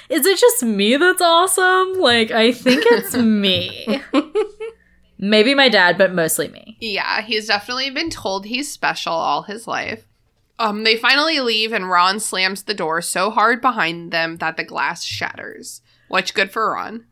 "Is 0.10 0.26
it 0.26 0.40
just 0.40 0.64
me 0.64 0.98
that's 0.98 1.22
awesome? 1.22 2.00
Like 2.00 2.32
I 2.32 2.52
think 2.52 2.84
it's 2.88 3.16
me." 3.16 4.02
Maybe 5.18 5.56
my 5.56 5.70
dad, 5.70 5.98
but 5.98 6.14
mostly 6.14 6.50
me. 6.50 6.78
Yeah, 6.82 7.22
he's 7.22 7.48
definitely 7.48 7.90
been 7.90 8.10
told 8.10 8.46
he's 8.46 8.72
special 8.72 9.14
all 9.14 9.44
his 9.44 9.68
life. 9.68 10.06
Um, 10.58 10.84
they 10.84 10.96
finally 10.98 11.40
leave, 11.40 11.74
and 11.74 11.90
Ron 11.90 12.20
slams 12.20 12.64
the 12.64 12.74
door 12.74 13.02
so 13.02 13.30
hard 13.30 13.60
behind 13.62 14.12
them 14.12 14.38
that 14.38 14.56
the 14.58 14.64
glass 14.64 15.04
shatters. 15.04 15.82
Which 16.08 16.34
good 16.34 16.52
for 16.52 16.72
Ron. 16.72 17.06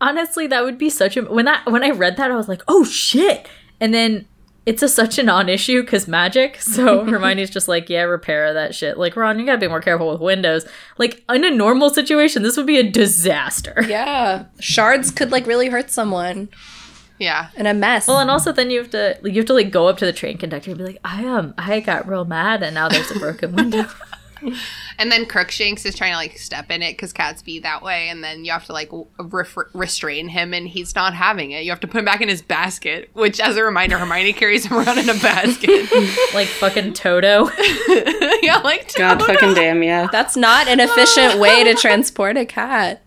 honestly 0.00 0.46
that 0.46 0.64
would 0.64 0.76
be 0.78 0.90
such 0.90 1.16
a 1.16 1.22
when 1.22 1.44
that 1.44 1.64
when 1.70 1.82
i 1.84 1.90
read 1.90 2.16
that 2.16 2.30
i 2.30 2.34
was 2.36 2.48
like 2.48 2.62
oh 2.68 2.84
shit 2.84 3.48
and 3.80 3.94
then 3.94 4.26
it's 4.66 4.82
a 4.82 4.88
such 4.88 5.18
a 5.18 5.22
non-issue 5.22 5.82
because 5.82 6.06
magic 6.08 6.56
so 6.60 7.04
hermione's 7.10 7.50
just 7.50 7.68
like 7.68 7.88
yeah 7.88 8.02
repair 8.02 8.52
that 8.52 8.74
shit 8.74 8.98
like 8.98 9.16
ron 9.16 9.38
you 9.38 9.46
gotta 9.46 9.58
be 9.58 9.68
more 9.68 9.80
careful 9.80 10.10
with 10.10 10.20
windows 10.20 10.66
like 10.98 11.22
in 11.28 11.44
a 11.44 11.50
normal 11.50 11.88
situation 11.90 12.42
this 12.42 12.56
would 12.56 12.66
be 12.66 12.78
a 12.78 12.88
disaster 12.90 13.84
Yeah. 13.88 14.46
Shards 14.58 15.10
could 15.10 15.30
like 15.30 15.46
really 15.46 15.68
hurt 15.68 15.90
someone 15.90 16.48
Yeah. 17.18 17.50
And 17.56 17.68
a 17.68 17.74
mess. 17.74 18.08
well 18.08 18.18
and 18.18 18.30
also 18.30 18.52
then 18.52 18.70
you 18.70 18.78
have 18.78 18.90
to 18.90 19.18
you 19.24 19.36
have 19.36 19.46
to 19.46 19.54
like 19.54 19.70
go 19.70 19.88
up 19.88 19.98
to 19.98 20.06
the 20.06 20.12
train 20.12 20.36
conductor 20.36 20.70
and 20.70 20.78
be 20.78 20.84
like 20.84 20.98
i 21.04 21.24
um 21.26 21.54
i 21.56 21.78
got 21.80 22.08
real 22.08 22.24
mad 22.24 22.62
and 22.62 22.74
now 22.74 22.88
there's 22.88 23.10
a 23.10 23.18
broken 23.18 23.52
window 23.56 23.86
And 24.98 25.10
then 25.10 25.26
Crookshanks 25.26 25.84
is 25.84 25.94
trying 25.96 26.12
to 26.12 26.16
like 26.16 26.38
step 26.38 26.70
in 26.70 26.82
it 26.82 26.92
because 26.92 27.12
cats 27.12 27.42
be 27.42 27.58
that 27.60 27.82
way, 27.82 28.08
and 28.10 28.22
then 28.22 28.44
you 28.44 28.52
have 28.52 28.66
to 28.66 28.72
like 28.72 28.88
w- 28.90 29.06
ref- 29.18 29.56
restrain 29.72 30.28
him, 30.28 30.54
and 30.54 30.68
he's 30.68 30.94
not 30.94 31.14
having 31.14 31.50
it. 31.50 31.64
You 31.64 31.70
have 31.70 31.80
to 31.80 31.88
put 31.88 31.98
him 31.98 32.04
back 32.04 32.20
in 32.20 32.28
his 32.28 32.42
basket, 32.42 33.10
which, 33.12 33.40
as 33.40 33.56
a 33.56 33.64
reminder, 33.64 33.98
Hermione 33.98 34.32
carries 34.32 34.66
him 34.66 34.76
around 34.76 34.98
in 34.98 35.08
a 35.08 35.14
basket. 35.14 35.90
like 36.34 36.46
fucking 36.46 36.92
toto 36.92 37.50
yeah, 38.44 38.58
like 38.58 38.88
Toto. 38.88 38.98
God 38.98 39.22
fucking 39.22 39.54
damn, 39.54 39.82
yeah. 39.82 40.08
That's 40.10 40.36
not 40.36 40.68
an 40.68 40.80
efficient 40.80 41.38
way 41.38 41.64
to 41.64 41.74
transport 41.74 42.36
a 42.36 42.44
cat. 42.44 43.02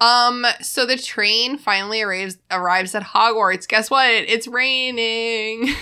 Um, 0.00 0.46
so 0.62 0.86
the 0.86 0.96
train 0.96 1.58
finally 1.58 2.02
arrives 2.02 2.38
arrives 2.50 2.94
at 2.94 3.02
Hogwarts. 3.02 3.66
Guess 3.66 3.90
what? 3.90 4.08
It's 4.10 4.46
raining. 4.46 5.74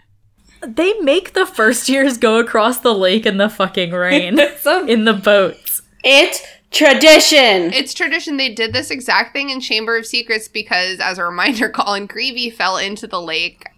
they 0.66 0.92
make 1.00 1.32
the 1.32 1.46
first 1.46 1.88
years 1.88 2.18
go 2.18 2.38
across 2.38 2.80
the 2.80 2.94
lake 2.94 3.26
in 3.26 3.36
the 3.38 3.48
fucking 3.48 3.92
rain 3.92 4.38
So 4.58 4.86
in 4.86 5.04
the 5.04 5.12
boats 5.12 5.82
It's 6.02 6.42
tradition. 6.70 7.72
It's 7.72 7.94
tradition. 7.94 8.36
They 8.36 8.52
did 8.52 8.72
this 8.72 8.90
exact 8.90 9.32
thing 9.32 9.50
in 9.50 9.60
Chamber 9.60 9.96
of 9.96 10.06
Secrets 10.06 10.48
because, 10.48 11.00
as 11.00 11.18
a 11.18 11.24
reminder, 11.24 11.68
Colin 11.74 12.08
Creevey 12.08 12.52
fell 12.52 12.76
into 12.76 13.06
the 13.06 13.20
lake. 13.20 13.68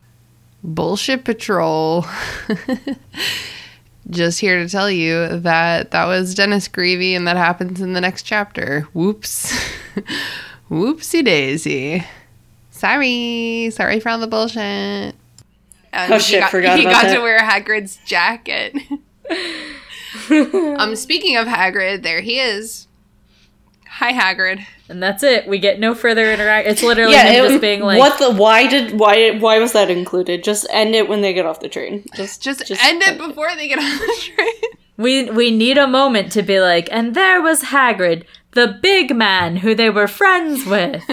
Bullshit 0.65 1.25
Patrol. 1.25 2.05
Just 4.09 4.39
here 4.41 4.63
to 4.63 4.69
tell 4.69 4.91
you 4.91 5.41
that 5.41 5.91
that 5.91 6.05
was 6.07 6.35
Dennis 6.35 6.69
Creevey 6.69 7.17
and 7.17 7.27
that 7.27 7.37
happens 7.37 7.81
in 7.81 7.93
the 7.93 8.01
next 8.01 8.23
chapter. 8.23 8.83
Whoops. 8.95 9.53
Whoopsie 10.71 11.25
daisy. 11.25 12.05
Sorry. 12.71 13.71
Sorry 13.73 13.99
for 14.01 14.11
all 14.11 14.19
the 14.19 14.27
bullshit. 14.29 15.15
And 15.93 16.13
Oh, 16.13 16.19
shit, 16.19 16.35
he 16.37 16.41
got, 16.41 16.51
forgot 16.51 16.79
he 16.79 16.85
got 16.85 17.03
that. 17.05 17.15
to 17.15 17.21
wear 17.21 17.39
Hagrid's 17.41 17.99
jacket. 18.05 18.75
um, 20.79 20.95
speaking 20.95 21.37
of 21.37 21.47
Hagrid, 21.47 22.03
there 22.03 22.21
he 22.21 22.39
is. 22.39 22.87
Hi, 23.89 24.13
Hagrid. 24.13 24.65
And 24.89 25.03
that's 25.03 25.23
it 25.23 25.47
we 25.49 25.59
get 25.59 25.79
no 25.81 25.95
further 25.95 26.31
interaction. 26.33 26.71
it's 26.73 26.83
literally 26.83 27.13
yeah, 27.13 27.27
him 27.29 27.45
it- 27.45 27.49
just 27.49 27.61
being 27.61 27.81
like 27.81 27.99
what 27.99 28.19
the? 28.19 28.31
Why 28.31 28.67
did? 28.67 28.99
Why? 28.99 29.39
Why 29.39 29.59
was 29.59 29.73
that 29.73 29.91
included? 29.91 30.45
Just 30.45 30.67
end 30.71 30.95
it 30.95 31.09
when 31.09 31.21
they 31.21 31.33
get 31.33 31.47
off 31.47 31.61
the 31.61 31.69
train. 31.69 32.05
Just, 32.15 32.43
Just, 32.43 32.67
just 32.67 32.85
end 32.85 33.03
it 33.03 33.19
before 33.19 33.55
they 33.57 33.69
get 33.69 33.79
on 33.81 33.85
the 33.85 34.15
train. 34.35 34.73
We 34.97 35.31
we 35.31 35.51
need 35.51 35.77
a 35.79 35.87
moment 35.87 36.33
to 36.33 36.43
be 36.43 36.61
like, 36.61 36.89
and 36.91 37.15
there 37.15 37.43
was 37.43 37.65
Hagrid, 37.65 38.25
the 38.53 38.79
big 38.81 39.15
man 39.15 39.57
who 39.57 39.75
they 39.75 39.91
were 39.91 40.09
friends 40.09 40.65
with. 40.67 41.03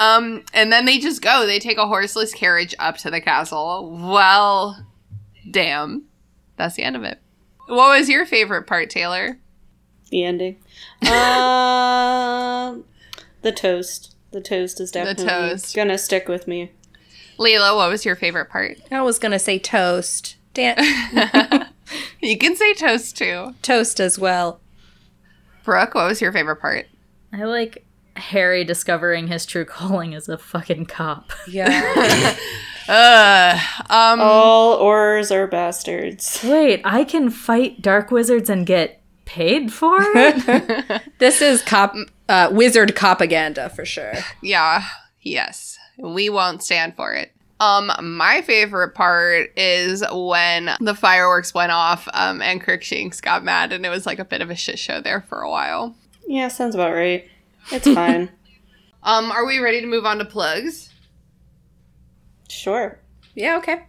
Um, 0.00 0.42
and 0.52 0.72
then 0.72 0.84
they 0.84 0.98
just 0.98 1.22
go. 1.22 1.46
They 1.46 1.60
take 1.60 1.78
a 1.78 1.86
horseless 1.86 2.34
carriage 2.34 2.74
up 2.80 2.96
to 2.98 3.10
the 3.10 3.20
castle. 3.20 3.88
Well, 4.02 4.84
damn. 5.48 6.06
That's 6.56 6.74
the 6.74 6.82
end 6.82 6.96
of 6.96 7.04
it. 7.04 7.20
What 7.68 7.96
was 7.96 8.08
your 8.08 8.26
favorite 8.26 8.66
part, 8.66 8.90
Taylor? 8.90 9.38
the 10.10 10.24
ending. 10.24 10.56
Um, 11.02 12.84
the 13.42 13.52
toast. 13.52 14.14
The 14.30 14.40
toast 14.40 14.80
is 14.80 14.90
definitely 14.90 15.26
toast. 15.26 15.74
gonna 15.76 15.98
stick 15.98 16.26
with 16.28 16.48
me. 16.48 16.72
Lelia, 17.38 17.74
what 17.74 17.90
was 17.90 18.04
your 18.04 18.16
favorite 18.16 18.48
part? 18.48 18.78
I 18.90 19.02
was 19.02 19.18
gonna 19.18 19.38
say 19.38 19.58
toast. 19.58 20.36
Dan- 20.54 20.76
You 22.22 22.38
can 22.38 22.56
say 22.56 22.72
toast 22.72 23.16
too. 23.18 23.54
toast 23.62 24.00
as 24.00 24.18
well. 24.18 24.60
Brooke, 25.64 25.94
what 25.94 26.08
was 26.08 26.20
your 26.22 26.32
favorite 26.32 26.56
part? 26.56 26.86
I 27.32 27.44
like 27.44 27.84
Harry 28.16 28.64
discovering 28.64 29.26
his 29.28 29.44
true 29.44 29.64
calling 29.64 30.14
as 30.14 30.28
a 30.28 30.38
fucking 30.38 30.86
cop. 30.86 31.32
Yeah. 31.48 32.36
Uh, 32.88 33.56
um, 33.90 34.20
All 34.20 34.80
Aurors 34.80 35.30
are 35.30 35.46
bastards. 35.46 36.40
Wait, 36.42 36.80
I 36.84 37.04
can 37.04 37.30
fight 37.30 37.80
dark 37.80 38.10
wizards 38.10 38.50
and 38.50 38.66
get 38.66 39.00
paid 39.32 39.72
for 39.72 39.96
it? 39.98 41.02
this 41.18 41.40
is 41.40 41.62
cop 41.62 41.94
uh, 42.28 42.50
wizard 42.52 42.94
propaganda 42.94 43.70
for 43.70 43.86
sure. 43.86 44.12
yeah, 44.42 44.84
yes. 45.22 45.78
We 45.98 46.28
won't 46.28 46.62
stand 46.62 46.96
for 46.96 47.14
it. 47.14 47.32
Um, 47.58 47.92
my 48.02 48.42
favorite 48.42 48.94
part 48.94 49.56
is 49.56 50.04
when 50.12 50.70
the 50.80 50.94
fireworks 50.94 51.54
went 51.54 51.72
off, 51.72 52.08
um, 52.12 52.42
and 52.42 52.60
Crookshanks 52.60 53.20
got 53.20 53.44
mad, 53.44 53.72
and 53.72 53.86
it 53.86 53.88
was 53.88 54.04
like 54.04 54.18
a 54.18 54.24
bit 54.24 54.40
of 54.42 54.50
a 54.50 54.56
shit 54.56 54.78
show 54.78 55.00
there 55.00 55.22
for 55.22 55.40
a 55.40 55.50
while. 55.50 55.94
Yeah, 56.26 56.48
sounds 56.48 56.74
about 56.74 56.92
right. 56.92 57.26
It's 57.70 57.86
fine. 57.94 58.30
Um, 59.02 59.30
are 59.30 59.46
we 59.46 59.60
ready 59.60 59.80
to 59.80 59.86
move 59.86 60.04
on 60.04 60.18
to 60.18 60.24
plugs? 60.24 60.90
sure. 62.50 62.98
Yeah, 63.34 63.56
okay. 63.58 63.84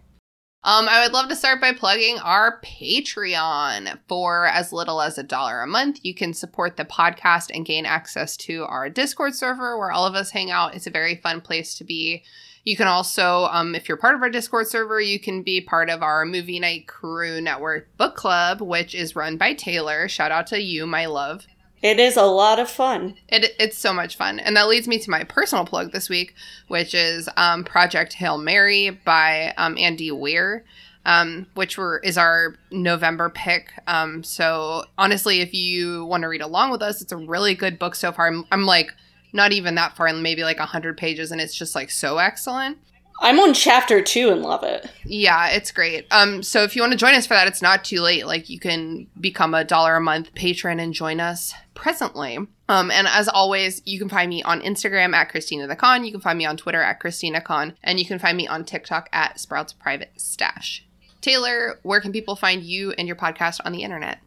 Um, 0.65 0.87
I 0.87 1.03
would 1.03 1.11
love 1.11 1.27
to 1.27 1.35
start 1.35 1.59
by 1.59 1.73
plugging 1.73 2.19
our 2.19 2.61
Patreon. 2.61 3.99
For 4.07 4.45
as 4.45 4.71
little 4.71 5.01
as 5.01 5.17
a 5.17 5.23
dollar 5.23 5.61
a 5.61 5.67
month, 5.67 5.99
you 6.03 6.13
can 6.13 6.33
support 6.33 6.77
the 6.77 6.85
podcast 6.85 7.51
and 7.53 7.65
gain 7.65 7.85
access 7.85 8.37
to 8.37 8.63
our 8.63 8.89
Discord 8.89 9.35
server 9.35 9.77
where 9.77 9.91
all 9.91 10.05
of 10.05 10.15
us 10.15 10.31
hang 10.31 10.51
out. 10.51 10.73
It's 10.73 10.87
a 10.87 10.91
very 10.91 11.17
fun 11.17 11.41
place 11.41 11.75
to 11.75 11.83
be. 11.83 12.23
You 12.63 12.77
can 12.77 12.87
also, 12.87 13.49
um, 13.51 13.75
if 13.75 13.89
you're 13.89 13.97
part 13.97 14.15
of 14.15 14.21
our 14.21 14.29
Discord 14.29 14.67
server, 14.67 15.01
you 15.01 15.19
can 15.19 15.43
be 15.43 15.59
part 15.59 15.89
of 15.89 16.01
our 16.01 16.23
Movie 16.23 16.59
Night 16.59 16.87
Crew 16.87 17.41
Network 17.41 17.89
book 17.97 18.15
club, 18.15 18.61
which 18.61 18.95
is 18.95 19.17
run 19.17 19.35
by 19.35 19.53
Taylor. 19.53 20.07
Shout 20.07 20.31
out 20.31 20.47
to 20.47 20.61
you, 20.61 20.87
my 20.87 21.07
love. 21.07 21.45
It 21.83 21.99
is 21.99 22.15
a 22.15 22.23
lot 22.23 22.59
of 22.59 22.69
fun. 22.69 23.15
It, 23.27 23.53
it's 23.59 23.77
so 23.77 23.93
much 23.93 24.15
fun. 24.15 24.39
And 24.39 24.55
that 24.55 24.69
leads 24.69 24.87
me 24.87 24.99
to 24.99 25.11
my 25.11 25.25
personal 25.25 25.65
plug 25.65 25.91
this 25.91 26.09
week, 26.09 26.33
which 26.69 26.93
is 26.93 27.27
um, 27.35 27.65
Project 27.65 28.13
Hail 28.13 28.37
Mary 28.37 28.89
by 28.89 29.53
um, 29.57 29.77
Andy 29.77 30.09
Weir, 30.09 30.63
um, 31.05 31.45
which 31.55 31.77
were, 31.77 31.99
is 31.99 32.17
our 32.17 32.55
November 32.71 33.29
pick. 33.29 33.73
Um, 33.85 34.23
so 34.23 34.85
honestly, 34.97 35.41
if 35.41 35.53
you 35.53 36.05
want 36.05 36.21
to 36.21 36.29
read 36.29 36.41
along 36.41 36.71
with 36.71 36.81
us, 36.81 37.01
it's 37.01 37.11
a 37.11 37.17
really 37.17 37.53
good 37.53 37.77
book 37.77 37.95
so 37.95 38.13
far. 38.13 38.27
I'm, 38.27 38.45
I'm 38.49 38.65
like 38.65 38.93
not 39.33 39.51
even 39.51 39.75
that 39.75 39.97
far, 39.97 40.11
maybe 40.13 40.43
like 40.43 40.59
100 40.59 40.97
pages, 40.97 41.33
and 41.33 41.41
it's 41.41 41.53
just 41.53 41.75
like 41.75 41.91
so 41.91 42.17
excellent. 42.17 42.77
I'm 43.23 43.39
on 43.39 43.53
chapter 43.53 44.01
two 44.01 44.29
and 44.31 44.41
love 44.41 44.63
it. 44.63 44.85
Yeah, 45.05 45.47
it's 45.47 45.71
great. 45.71 46.05
Um, 46.11 46.43
so 46.43 46.63
if 46.63 46.75
you 46.75 46.81
want 46.81 46.91
to 46.91 46.97
join 46.97 47.15
us 47.15 47.25
for 47.25 47.35
that, 47.35 47.47
it's 47.47 47.61
not 47.61 47.85
too 47.85 48.01
late. 48.01 48.27
Like 48.27 48.49
you 48.49 48.59
can 48.59 49.07
become 49.19 49.53
a 49.53 49.63
dollar 49.63 49.95
a 49.95 50.01
month 50.01 50.33
patron 50.35 50.77
and 50.81 50.93
join 50.93 51.21
us 51.21 51.53
presently. 51.73 52.37
Um, 52.67 52.91
and 52.91 53.07
as 53.07 53.29
always, 53.29 53.81
you 53.85 53.97
can 53.97 54.09
find 54.09 54.29
me 54.29 54.43
on 54.43 54.59
Instagram 54.59 55.13
at 55.13 55.29
Christina 55.29 55.67
the 55.67 55.75
Kann. 55.77 56.03
You 56.03 56.11
can 56.11 56.19
find 56.19 56.37
me 56.37 56.45
on 56.45 56.57
Twitter 56.57 56.81
at 56.81 56.99
Christina 56.99 57.39
Kann, 57.39 57.77
and 57.81 57.97
you 57.97 58.05
can 58.05 58.19
find 58.19 58.35
me 58.35 58.45
on 58.45 58.65
TikTok 58.65 59.07
at 59.13 59.39
Sprouts 59.39 59.71
Private 59.71 60.11
Stash. 60.17 60.85
Taylor, 61.21 61.79
where 61.83 62.01
can 62.01 62.11
people 62.11 62.35
find 62.35 62.61
you 62.61 62.91
and 62.97 63.07
your 63.07 63.15
podcast 63.15 63.61
on 63.63 63.71
the 63.71 63.83
internet? 63.83 64.19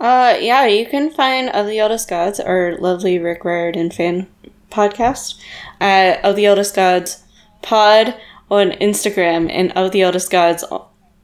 Uh, 0.00 0.36
yeah, 0.40 0.66
you 0.66 0.86
can 0.86 1.10
find 1.10 1.50
Of 1.50 1.66
the 1.66 1.78
Eldest 1.78 2.08
Gods, 2.08 2.40
our 2.40 2.76
lovely 2.78 3.20
Rick 3.20 3.44
Riordan 3.44 3.92
fan 3.92 4.28
podcast, 4.70 5.40
at 5.80 6.24
Of 6.24 6.34
the 6.34 6.46
Eldest 6.46 6.74
Gods 6.74 7.22
pod 7.62 8.14
on 8.50 8.70
Instagram 8.72 9.50
and 9.50 9.72
Of 9.72 9.92
the 9.92 10.02
Eldest 10.02 10.30
Gods 10.30 10.64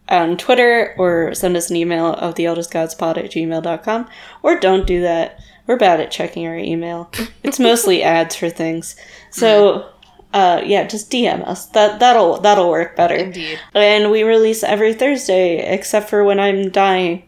on 0.08 0.36
Twitter, 0.36 0.94
or 0.98 1.34
send 1.34 1.56
us 1.56 1.70
an 1.70 1.76
email 1.76 2.12
of 2.14 2.34
the 2.34 2.46
eldest 2.46 2.70
gods 2.70 2.94
pod 2.94 3.18
at 3.18 3.30
gmail.com, 3.30 4.08
or 4.42 4.58
don't 4.58 4.86
do 4.86 5.00
that. 5.00 5.40
We're 5.66 5.78
bad 5.78 6.00
at 6.00 6.10
checking 6.10 6.46
our 6.46 6.56
email. 6.56 7.10
It's 7.42 7.60
mostly 7.60 8.02
ads 8.02 8.34
for 8.34 8.48
things. 8.48 8.96
So, 9.30 9.90
uh, 10.32 10.62
yeah, 10.64 10.86
just 10.86 11.10
DM 11.10 11.46
us. 11.46 11.66
That 11.66 12.00
that'll 12.00 12.40
that'll 12.40 12.70
work 12.70 12.96
better. 12.96 13.16
Indeed. 13.16 13.60
And 13.74 14.10
we 14.10 14.22
release 14.22 14.62
every 14.62 14.94
Thursday, 14.94 15.58
except 15.58 16.08
for 16.08 16.24
when 16.24 16.40
I'm 16.40 16.70
dying, 16.70 17.24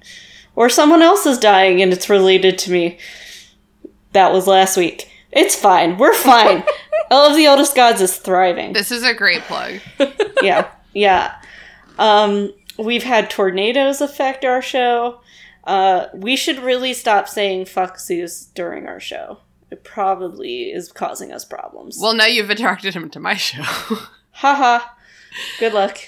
or 0.54 0.68
someone 0.70 1.02
else 1.02 1.26
is 1.26 1.38
dying 1.38 1.82
and 1.82 1.92
it's 1.92 2.08
related 2.08 2.58
to 2.60 2.72
me. 2.72 2.98
That 4.12 4.32
was 4.32 4.46
last 4.46 4.78
week. 4.78 5.10
It's 5.30 5.54
fine. 5.54 5.98
We're 5.98 6.14
fine. 6.14 6.64
All 7.10 7.30
of 7.30 7.36
the 7.36 7.46
Eldest 7.46 7.74
Gods 7.74 8.00
is 8.00 8.16
thriving. 8.16 8.72
This 8.72 8.90
is 8.90 9.02
a 9.02 9.14
great 9.14 9.42
plug. 9.42 9.80
yeah, 10.42 10.70
yeah. 10.94 11.40
Um, 11.98 12.52
we've 12.78 13.02
had 13.04 13.30
tornadoes 13.30 14.00
affect 14.00 14.44
our 14.44 14.62
show. 14.62 15.20
Uh, 15.64 16.06
we 16.14 16.36
should 16.36 16.58
really 16.60 16.92
stop 16.92 17.28
saying 17.28 17.66
"fuck 17.66 17.98
Zeus" 17.98 18.46
during 18.54 18.86
our 18.86 19.00
show. 19.00 19.38
It 19.70 19.82
probably 19.82 20.70
is 20.70 20.92
causing 20.92 21.32
us 21.32 21.44
problems. 21.44 21.98
well, 22.00 22.14
now 22.14 22.26
you've 22.26 22.50
attracted 22.50 22.94
him 22.94 23.10
to 23.10 23.20
my 23.20 23.34
show. 23.34 23.62
Haha. 24.30 24.80
Good 25.58 25.72
luck. 25.74 25.98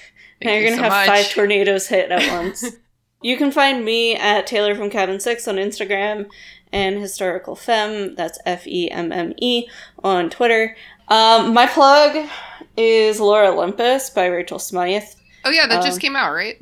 now 0.43 0.53
you 0.53 0.61
you're 0.61 0.71
gonna 0.71 0.77
so 0.77 0.83
have 0.85 0.93
much. 0.93 1.07
five 1.09 1.31
tornadoes 1.31 1.89
hit 1.89 2.11
at 2.11 2.31
once. 2.33 2.65
you 3.23 3.37
can 3.37 3.51
find 3.51 3.85
me 3.85 4.15
at 4.15 4.47
Taylor 4.47 4.75
from 4.75 4.91
Cabin 4.91 5.19
Six 5.19 5.49
on 5.49 5.57
Instagram 5.57 6.29
and 6.73 6.99
Historical 6.99 7.55
Femme. 7.57 8.15
That's 8.15 8.39
F 8.47 8.67
E 8.67 8.91
M 8.91 9.13
M 9.13 9.33
E 9.39 9.69
on 10.05 10.31
Twitter. 10.31 10.77
Um, 11.09 11.55
my 11.55 11.67
plug 11.67 12.29
is 12.77 13.19
Lore 13.21 13.45
Olympus 13.45 14.11
by 14.11 14.27
Rachel 14.27 14.59
Smythe. 14.59 15.03
oh 15.45 15.51
yeah, 15.51 15.67
that 15.67 15.79
Um, 15.79 15.85
just 15.85 16.01
came 16.01 16.17
out, 16.17 16.33
right? 16.35 16.61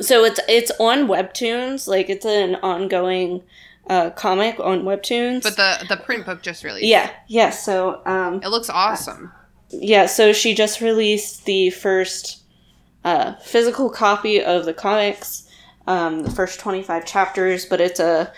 So 0.00 0.24
it's 0.24 0.40
it's 0.48 0.70
on 0.80 1.06
Webtoons, 1.06 1.86
like 1.86 2.08
it's 2.08 2.24
an 2.24 2.54
ongoing 2.56 3.42
uh, 3.90 4.10
comic 4.10 4.58
on 4.60 4.82
Webtoons. 4.84 5.42
But 5.42 5.56
the 5.56 5.84
the 5.88 5.96
print 5.98 6.24
book 6.24 6.40
just 6.42 6.64
released. 6.64 6.86
yeah, 6.86 7.10
yeah. 7.28 7.50
So 7.50 8.00
um, 8.06 8.40
It 8.42 8.48
looks 8.48 8.70
awesome. 8.70 9.32
yeah, 9.68 10.06
so 10.06 10.32
she 10.32 10.54
just 10.54 10.80
released 10.80 11.44
the 11.44 11.70
first 11.70 12.42
uh, 13.04 13.34
physical 13.42 13.90
copy 13.90 14.40
of 14.42 14.64
the 14.64 14.72
comics, 14.72 15.46
um, 15.86 16.22
the 16.22 16.30
first 16.30 16.58
twenty 16.60 16.82
five 16.82 17.04
chapters. 17.04 17.66
But 17.66 17.80
it's 17.82 18.00
a 18.00 18.32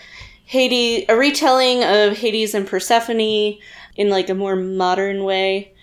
Hades, 0.45 1.05
a 1.09 1.15
retelling 1.15 1.83
of 1.83 2.17
Hades 2.17 2.53
and 2.53 2.67
Persephone 2.67 3.57
in 3.95 4.09
like 4.09 4.29
a 4.29 4.35
more 4.35 4.55
modern 4.55 5.23
way, 5.23 5.73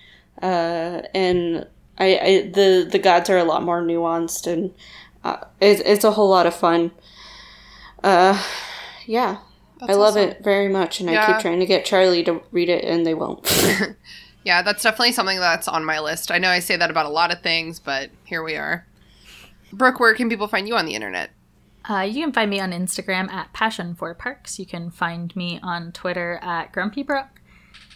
uh, 0.40 1.02
and 1.14 1.66
I, 1.98 2.18
I 2.18 2.50
the 2.52 2.88
the 2.90 2.98
gods 2.98 3.28
are 3.30 3.38
a 3.38 3.44
lot 3.44 3.62
more 3.62 3.82
nuanced 3.82 4.46
and 4.50 4.74
uh, 5.24 5.38
it's 5.60 5.82
it's 5.84 6.04
a 6.04 6.12
whole 6.12 6.30
lot 6.30 6.46
of 6.46 6.54
fun. 6.54 6.92
Uh, 8.02 8.42
yeah. 9.06 9.38
I 9.80 9.94
love 9.94 10.16
awesome. 10.16 10.28
it 10.28 10.44
very 10.44 10.68
much, 10.68 11.00
and 11.00 11.10
I 11.10 11.26
keep 11.26 11.40
trying 11.40 11.58
to 11.58 11.66
get 11.66 11.84
Charlie 11.84 12.22
to 12.22 12.40
read 12.52 12.68
it, 12.68 12.84
and 12.84 13.04
they 13.04 13.14
won't. 13.14 13.44
Yeah, 14.44 14.62
that's 14.62 14.82
definitely 14.82 15.12
something 15.12 15.38
that's 15.38 15.68
on 15.68 15.84
my 15.84 16.00
list. 16.00 16.30
I 16.30 16.38
know 16.38 16.48
I 16.48 16.58
say 16.58 16.76
that 16.76 16.90
about 16.90 17.06
a 17.06 17.10
lot 17.10 17.32
of 17.32 17.42
things, 17.42 17.78
but 17.78 18.10
here 18.24 18.42
we 18.42 18.56
are. 18.56 18.86
Brooke, 19.72 20.00
where 20.00 20.14
can 20.14 20.28
people 20.28 20.48
find 20.48 20.66
you 20.66 20.74
on 20.74 20.84
the 20.84 20.94
internet? 20.94 21.30
Uh, 21.88 22.00
you 22.00 22.22
can 22.22 22.32
find 22.32 22.50
me 22.50 22.60
on 22.60 22.70
Instagram 22.72 23.30
at 23.30 23.52
Passion 23.52 23.94
for 23.94 24.14
Parks. 24.14 24.58
You 24.58 24.66
can 24.66 24.90
find 24.90 25.34
me 25.34 25.58
on 25.62 25.92
Twitter 25.92 26.38
at 26.42 26.72
Grumpy 26.72 27.02
Brooke. 27.02 27.40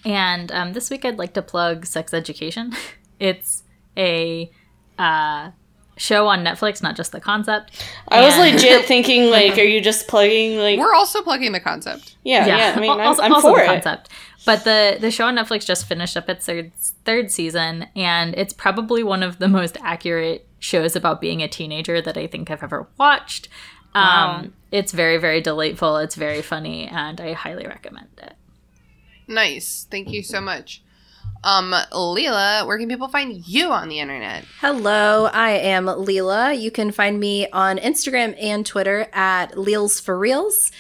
And 0.04 0.50
um, 0.52 0.72
this 0.72 0.90
week 0.90 1.04
I'd 1.04 1.18
like 1.18 1.34
to 1.34 1.42
plug 1.42 1.86
Sex 1.86 2.12
Education. 2.14 2.72
it's 3.20 3.62
a 3.96 4.50
uh, 4.98 5.50
show 5.96 6.26
on 6.26 6.44
Netflix, 6.44 6.82
not 6.82 6.96
just 6.96 7.12
the 7.12 7.20
concept. 7.20 7.82
I 8.08 8.22
was 8.22 8.34
And- 8.34 8.54
legit 8.54 8.84
thinking, 8.86 9.30
like, 9.30 9.56
are 9.58 9.62
you 9.62 9.80
just 9.80 10.08
plugging, 10.08 10.58
like, 10.58 10.78
We're 10.78 10.94
also 10.94 11.22
plugging 11.22 11.52
the 11.52 11.60
concept. 11.60 12.16
yeah, 12.24 12.46
yeah, 12.46 12.74
I 12.76 12.80
mean, 12.80 12.90
I'm, 12.90 13.00
also, 13.00 13.22
I'm 13.22 13.32
also 13.32 13.48
for 13.52 13.58
the 13.58 13.64
it. 13.64 13.66
concept. 13.66 14.08
But 14.44 14.62
the 14.62 14.96
the 15.00 15.10
show 15.10 15.26
on 15.26 15.34
Netflix 15.36 15.66
just 15.66 15.86
finished 15.86 16.16
up 16.16 16.28
its 16.28 16.46
third 16.46 16.70
third 17.04 17.32
season, 17.32 17.88
and 17.96 18.32
it's 18.36 18.52
probably 18.52 19.02
one 19.02 19.24
of 19.24 19.38
the 19.40 19.48
most 19.48 19.76
accurate 19.82 20.46
shows 20.60 20.94
about 20.94 21.20
being 21.20 21.42
a 21.42 21.48
teenager 21.48 22.00
that 22.00 22.16
I 22.16 22.28
think 22.28 22.48
I've 22.48 22.62
ever 22.62 22.86
watched. 22.96 23.48
Um, 23.96 24.52
it's 24.70 24.92
very 24.92 25.18
very 25.18 25.40
delightful. 25.40 25.96
It's 25.98 26.14
very 26.14 26.42
funny, 26.42 26.86
and 26.86 27.20
I 27.20 27.32
highly 27.32 27.66
recommend 27.66 28.08
it. 28.18 28.34
Nice. 29.28 29.86
Thank 29.90 30.10
you 30.10 30.22
so 30.22 30.40
much. 30.40 30.82
Um, 31.44 31.74
Lelia, 31.92 32.64
where 32.64 32.78
can 32.78 32.88
people 32.88 33.08
find 33.08 33.46
you 33.46 33.70
on 33.70 33.88
the 33.88 34.00
internet? 34.00 34.44
Hello, 34.60 35.26
I 35.26 35.50
am 35.52 35.86
Lelia. 35.86 36.52
You 36.52 36.70
can 36.70 36.90
find 36.90 37.20
me 37.20 37.48
on 37.50 37.78
Instagram 37.78 38.36
and 38.40 38.66
Twitter 38.66 39.08
at 39.12 39.56
Leels 39.56 40.00
for 40.00 40.18
Reels. 40.18 40.72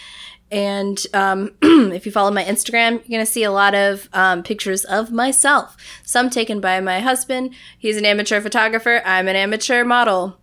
And 0.50 1.04
um, 1.12 1.52
if 1.62 2.06
you 2.06 2.12
follow 2.12 2.30
my 2.30 2.44
Instagram, 2.44 2.92
you're 2.92 3.18
going 3.18 3.26
to 3.26 3.26
see 3.26 3.44
a 3.44 3.52
lot 3.52 3.74
of 3.74 4.08
um, 4.12 4.42
pictures 4.42 4.84
of 4.84 5.12
myself. 5.12 5.76
Some 6.04 6.30
taken 6.30 6.60
by 6.60 6.80
my 6.80 7.00
husband. 7.00 7.54
He's 7.78 7.96
an 7.96 8.04
amateur 8.04 8.40
photographer. 8.40 9.02
I'm 9.04 9.28
an 9.28 9.36
amateur 9.36 9.84
model. 9.84 10.38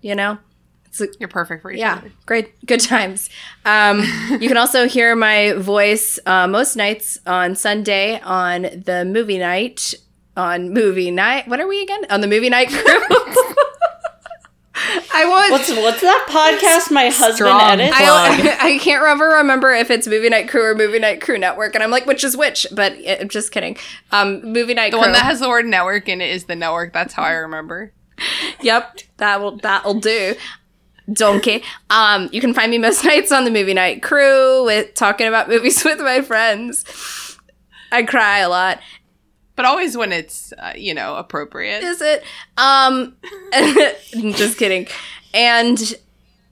You 0.00 0.14
know? 0.14 0.38
It's 0.88 1.00
a, 1.00 1.08
You're 1.20 1.28
perfect 1.28 1.62
for 1.62 1.70
each 1.70 1.78
yeah, 1.78 1.96
other. 1.98 2.12
great, 2.26 2.64
good 2.66 2.80
times. 2.80 3.30
Um, 3.64 4.00
you 4.40 4.48
can 4.48 4.56
also 4.56 4.88
hear 4.88 5.14
my 5.14 5.52
voice 5.52 6.18
uh, 6.26 6.46
most 6.46 6.76
nights 6.76 7.18
on 7.26 7.54
Sunday 7.54 8.20
on 8.20 8.62
the 8.62 9.04
movie 9.06 9.38
night. 9.38 9.94
On 10.36 10.72
movie 10.72 11.10
night, 11.10 11.48
what 11.48 11.58
are 11.58 11.66
we 11.66 11.82
again? 11.82 12.02
On 12.10 12.20
the 12.20 12.28
movie 12.28 12.48
night 12.48 12.68
crew. 12.68 12.78
I 15.12 15.24
want. 15.28 15.50
What's 15.50 15.68
what's 15.70 16.00
that 16.02 16.26
podcast 16.28 16.92
my 16.92 17.06
husband 17.06 17.34
Strong 17.34 17.60
edits? 17.80 17.92
I, 17.96 18.56
I 18.60 18.78
can't 18.78 19.02
ever 19.04 19.28
remember 19.38 19.72
if 19.72 19.90
it's 19.90 20.06
Movie 20.06 20.28
Night 20.28 20.48
Crew 20.48 20.62
or 20.64 20.74
Movie 20.76 21.00
Night 21.00 21.20
Crew 21.20 21.36
Network, 21.38 21.74
and 21.74 21.82
I'm 21.82 21.90
like, 21.90 22.06
which 22.06 22.22
is 22.22 22.36
which? 22.36 22.66
But 22.70 22.92
I'm 23.08 23.28
just 23.28 23.50
kidding. 23.50 23.76
Um, 24.12 24.40
Movie 24.52 24.74
Night 24.74 24.92
The 24.92 24.98
Crew. 24.98 25.06
one 25.06 25.12
that 25.12 25.24
has 25.24 25.40
the 25.40 25.48
word 25.48 25.66
network 25.66 26.08
in 26.08 26.20
it 26.20 26.30
is 26.30 26.44
the 26.44 26.54
network. 26.54 26.92
That's 26.92 27.14
how 27.14 27.24
I 27.24 27.32
remember. 27.32 27.92
Yep, 28.62 29.00
that 29.16 29.40
will 29.40 29.56
that'll 29.56 29.94
do. 29.98 30.36
Donkey. 31.12 31.62
Um, 31.90 32.28
you 32.32 32.40
can 32.40 32.54
find 32.54 32.70
me 32.70 32.78
most 32.78 33.04
nights 33.04 33.32
on 33.32 33.44
the 33.44 33.50
Movie 33.50 33.74
Night 33.74 34.02
Crew 34.02 34.64
with 34.64 34.94
talking 34.94 35.26
about 35.26 35.48
movies 35.48 35.84
with 35.84 36.00
my 36.00 36.20
friends. 36.20 36.84
I 37.90 38.02
cry 38.02 38.38
a 38.38 38.48
lot. 38.48 38.80
But 39.56 39.64
always 39.64 39.96
when 39.96 40.12
it's, 40.12 40.52
uh, 40.52 40.74
you 40.76 40.94
know, 40.94 41.16
appropriate. 41.16 41.82
Is 41.82 42.00
it? 42.00 42.22
Um, 42.56 43.16
just 44.36 44.56
kidding. 44.56 44.86
And 45.34 45.96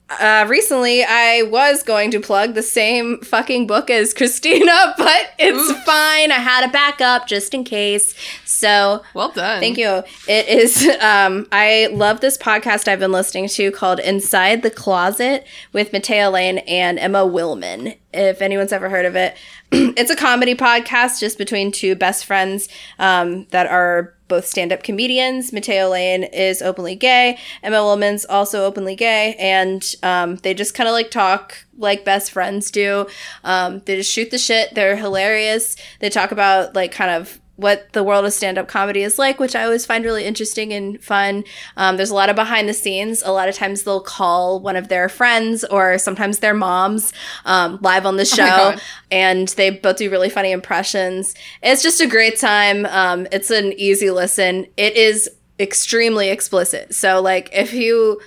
uh, 0.09 0.45
recently 0.47 1.03
I 1.03 1.43
was 1.43 1.83
going 1.83 2.11
to 2.11 2.19
plug 2.19 2.53
the 2.53 2.63
same 2.63 3.19
fucking 3.19 3.67
book 3.67 3.89
as 3.89 4.13
Christina, 4.17 4.93
but 4.97 5.31
it's 5.37 5.71
fine. 5.83 6.31
I 6.31 6.35
had 6.35 6.67
a 6.67 6.71
backup 6.71 7.27
just 7.27 7.53
in 7.53 7.63
case. 7.63 8.15
So 8.45 9.03
Well 9.13 9.31
done. 9.31 9.59
Thank 9.59 9.77
you. 9.77 10.03
It 10.27 10.47
is. 10.47 10.87
Um, 11.01 11.47
I 11.51 11.89
love 11.91 12.21
this 12.21 12.37
podcast 12.37 12.87
I've 12.87 12.99
been 12.99 13.11
listening 13.11 13.47
to 13.49 13.71
called 13.71 13.99
Inside 13.99 14.61
the 14.61 14.71
Closet 14.71 15.45
with 15.73 15.91
Matteo 15.91 16.29
Lane 16.29 16.59
and 16.59 16.97
Emma 16.99 17.25
Willmann. 17.25 17.97
If 18.13 18.41
anyone's 18.41 18.71
ever 18.71 18.89
heard 18.89 19.05
of 19.05 19.15
it, 19.15 19.35
it's 19.71 20.09
a 20.09 20.15
comedy 20.15 20.55
podcast 20.55 21.19
just 21.19 21.37
between 21.37 21.71
two 21.71 21.95
best 21.95 22.25
friends 22.25 22.69
um, 22.97 23.45
that 23.51 23.67
are 23.67 24.16
both 24.27 24.45
stand-up 24.45 24.83
comedians. 24.83 25.53
Matteo 25.53 25.89
Lane 25.89 26.23
is 26.23 26.61
openly 26.61 26.95
gay. 26.95 27.37
Emma 27.63 27.77
Willmann's 27.77 28.25
also 28.25 28.65
openly 28.65 28.95
gay, 28.95 29.35
and 29.39 29.95
um, 30.03 30.37
they 30.37 30.53
just 30.53 30.73
kind 30.73 30.87
of 30.87 30.93
like 30.93 31.11
talk 31.11 31.65
like 31.77 32.03
best 32.03 32.31
friends 32.31 32.71
do. 32.71 33.07
Um, 33.43 33.81
they 33.85 33.97
just 33.97 34.11
shoot 34.11 34.31
the 34.31 34.37
shit. 34.37 34.73
They're 34.75 34.95
hilarious. 34.95 35.75
They 35.99 36.09
talk 36.09 36.31
about 36.31 36.75
like 36.75 36.91
kind 36.91 37.11
of 37.11 37.39
what 37.57 37.91
the 37.93 38.03
world 38.03 38.23
of 38.25 38.31
stand-up 38.33 38.67
comedy 38.67 39.03
is 39.03 39.19
like, 39.19 39.39
which 39.39 39.55
I 39.55 39.63
always 39.63 39.85
find 39.85 40.05
really 40.05 40.23
interesting 40.25 40.71
and 40.71 41.03
fun. 41.03 41.43
Um, 41.75 41.97
there's 41.97 42.11
a 42.11 42.15
lot 42.15 42.29
of 42.29 42.35
behind 42.35 42.69
the 42.69 42.73
scenes. 42.73 43.21
A 43.23 43.31
lot 43.31 43.49
of 43.49 43.55
times 43.55 43.83
they'll 43.83 43.99
call 43.99 44.59
one 44.59 44.75
of 44.75 44.87
their 44.87 45.09
friends 45.09 45.63
or 45.65 45.97
sometimes 45.97 46.39
their 46.39 46.53
moms 46.53 47.11
um, 47.45 47.79
live 47.81 48.05
on 48.05 48.17
the 48.17 48.25
show, 48.25 48.45
God. 48.45 48.81
and 49.11 49.47
they 49.49 49.71
both 49.71 49.97
do 49.97 50.09
really 50.09 50.29
funny 50.29 50.51
impressions. 50.51 51.33
It's 51.61 51.83
just 51.83 51.99
a 51.99 52.07
great 52.07 52.37
time. 52.39 52.85
Um, 52.85 53.27
it's 53.31 53.49
an 53.49 53.73
easy 53.73 54.11
listen. 54.11 54.67
It 54.77 54.95
is 54.95 55.29
extremely 55.59 56.29
explicit. 56.29 56.93
So 56.93 57.21
like 57.21 57.49
if 57.51 57.73
you 57.73 58.21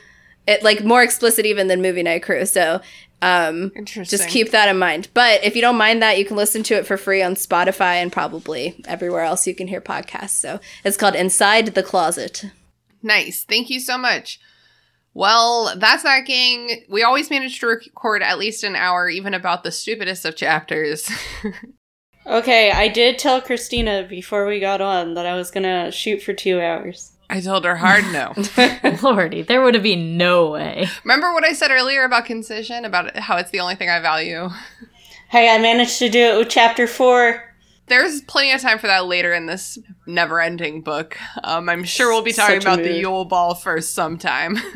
it 0.46 0.64
like 0.64 0.82
more 0.82 1.02
explicit 1.02 1.46
even 1.46 1.68
than 1.68 1.80
movie 1.80 2.02
night 2.02 2.22
crew. 2.24 2.44
So 2.44 2.80
um 3.22 3.72
Interesting. 3.76 4.18
just 4.18 4.30
keep 4.30 4.50
that 4.50 4.68
in 4.68 4.78
mind. 4.78 5.08
But 5.14 5.44
if 5.44 5.54
you 5.54 5.62
don't 5.62 5.76
mind 5.76 6.02
that, 6.02 6.18
you 6.18 6.24
can 6.24 6.36
listen 6.36 6.62
to 6.64 6.74
it 6.74 6.86
for 6.86 6.96
free 6.96 7.22
on 7.22 7.34
Spotify 7.34 7.94
and 7.94 8.12
probably 8.12 8.82
everywhere 8.86 9.22
else 9.22 9.46
you 9.46 9.54
can 9.54 9.66
hear 9.66 9.80
podcasts. 9.80 10.30
So 10.30 10.60
it's 10.84 10.96
called 10.96 11.14
Inside 11.14 11.66
the 11.66 11.82
Closet. 11.82 12.44
Nice. 13.02 13.44
Thank 13.44 13.70
you 13.70 13.80
so 13.80 13.96
much. 13.96 14.40
Well, 15.12 15.74
that's 15.76 16.04
that, 16.04 16.26
gang. 16.26 16.84
We 16.88 17.02
always 17.02 17.30
manage 17.30 17.58
to 17.60 17.66
record 17.66 18.22
at 18.22 18.38
least 18.38 18.62
an 18.62 18.76
hour, 18.76 19.08
even 19.08 19.34
about 19.34 19.64
the 19.64 19.72
stupidest 19.72 20.24
of 20.24 20.36
chapters. 20.36 21.10
Okay, 22.26 22.70
I 22.70 22.88
did 22.88 23.18
tell 23.18 23.40
Christina 23.40 24.06
before 24.08 24.46
we 24.46 24.60
got 24.60 24.80
on 24.80 25.14
that 25.14 25.26
I 25.26 25.34
was 25.34 25.50
gonna 25.50 25.90
shoot 25.90 26.22
for 26.22 26.32
two 26.32 26.60
hours. 26.60 27.12
I 27.30 27.40
told 27.40 27.64
her 27.64 27.76
hard 27.76 28.04
no. 28.12 28.34
Lordy, 29.02 29.42
there 29.42 29.62
would 29.62 29.74
have 29.74 29.84
been 29.84 30.16
no 30.16 30.50
way. 30.50 30.88
Remember 31.04 31.32
what 31.32 31.44
I 31.44 31.52
said 31.52 31.70
earlier 31.70 32.02
about 32.02 32.24
concision, 32.24 32.84
about 32.84 33.16
how 33.16 33.36
it's 33.36 33.52
the 33.52 33.60
only 33.60 33.76
thing 33.76 33.88
I 33.88 34.00
value? 34.00 34.50
Hey, 35.28 35.48
I 35.48 35.58
managed 35.58 36.00
to 36.00 36.08
do 36.08 36.18
it 36.18 36.38
with 36.38 36.48
chapter 36.48 36.88
four. 36.88 37.44
There's 37.86 38.20
plenty 38.22 38.50
of 38.52 38.60
time 38.60 38.80
for 38.80 38.88
that 38.88 39.06
later 39.06 39.32
in 39.32 39.46
this 39.46 39.78
never 40.06 40.40
ending 40.40 40.80
book. 40.80 41.18
Um, 41.44 41.68
I'm 41.68 41.84
sure 41.84 42.12
we'll 42.12 42.22
be 42.22 42.32
talking 42.32 42.60
Such 42.60 42.68
a 42.68 42.74
about 42.74 42.84
the. 42.84 42.98
Yule 42.98 43.24
Ball 43.24 43.54
for 43.54 43.80
some 43.80 44.18
time. 44.18 44.58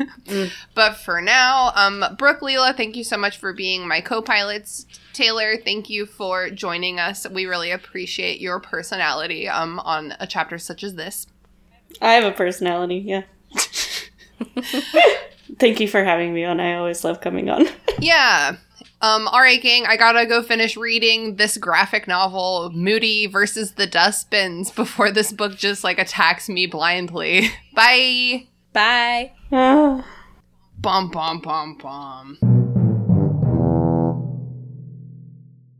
But 0.73 0.97
for 0.97 1.21
now, 1.21 1.71
um, 1.75 2.03
Brooke 2.17 2.41
Lelia, 2.41 2.73
thank 2.73 2.95
you 2.97 3.03
so 3.03 3.15
much 3.15 3.37
for 3.37 3.53
being 3.53 3.87
my 3.87 4.01
co 4.01 4.21
pilots. 4.23 4.87
Taylor, 5.13 5.55
thank 5.55 5.87
you 5.89 6.05
for 6.07 6.49
joining 6.49 6.99
us. 6.99 7.29
We 7.29 7.45
really 7.45 7.69
appreciate 7.69 8.41
your 8.41 8.59
personality 8.59 9.47
um, 9.47 9.79
on 9.79 10.15
a 10.19 10.25
chapter 10.25 10.57
such 10.57 10.83
as 10.83 10.95
this. 10.95 11.27
I 12.01 12.13
have 12.13 12.23
a 12.23 12.31
personality, 12.31 12.97
yeah. 12.97 13.23
Thank 15.59 15.79
you 15.79 15.87
for 15.87 16.03
having 16.03 16.33
me 16.33 16.43
on. 16.43 16.59
I 16.59 16.75
always 16.75 17.03
love 17.03 17.21
coming 17.21 17.49
on. 17.49 17.65
Yeah. 17.99 18.57
Um, 19.01 19.29
all 19.29 19.39
right, 19.39 19.61
gang, 19.61 19.85
I 19.85 19.95
gotta 19.95 20.25
go 20.25 20.43
finish 20.43 20.75
reading 20.75 21.37
this 21.37 21.57
graphic 21.57 22.09
novel, 22.09 22.71
Moody 22.73 23.25
versus 23.25 23.71
the 23.75 23.87
Dustbins, 23.87 24.69
before 24.69 25.11
this 25.11 25.31
book 25.31 25.55
just 25.55 25.83
like 25.83 25.97
attacks 25.97 26.49
me 26.49 26.65
blindly. 26.65 27.49
Bye. 27.73 28.47
Bye. 28.73 29.31
Ah. 29.49 30.05
Bum 30.77 31.09
bum 31.09 31.39
bum 31.39 31.77
bum. 31.77 32.54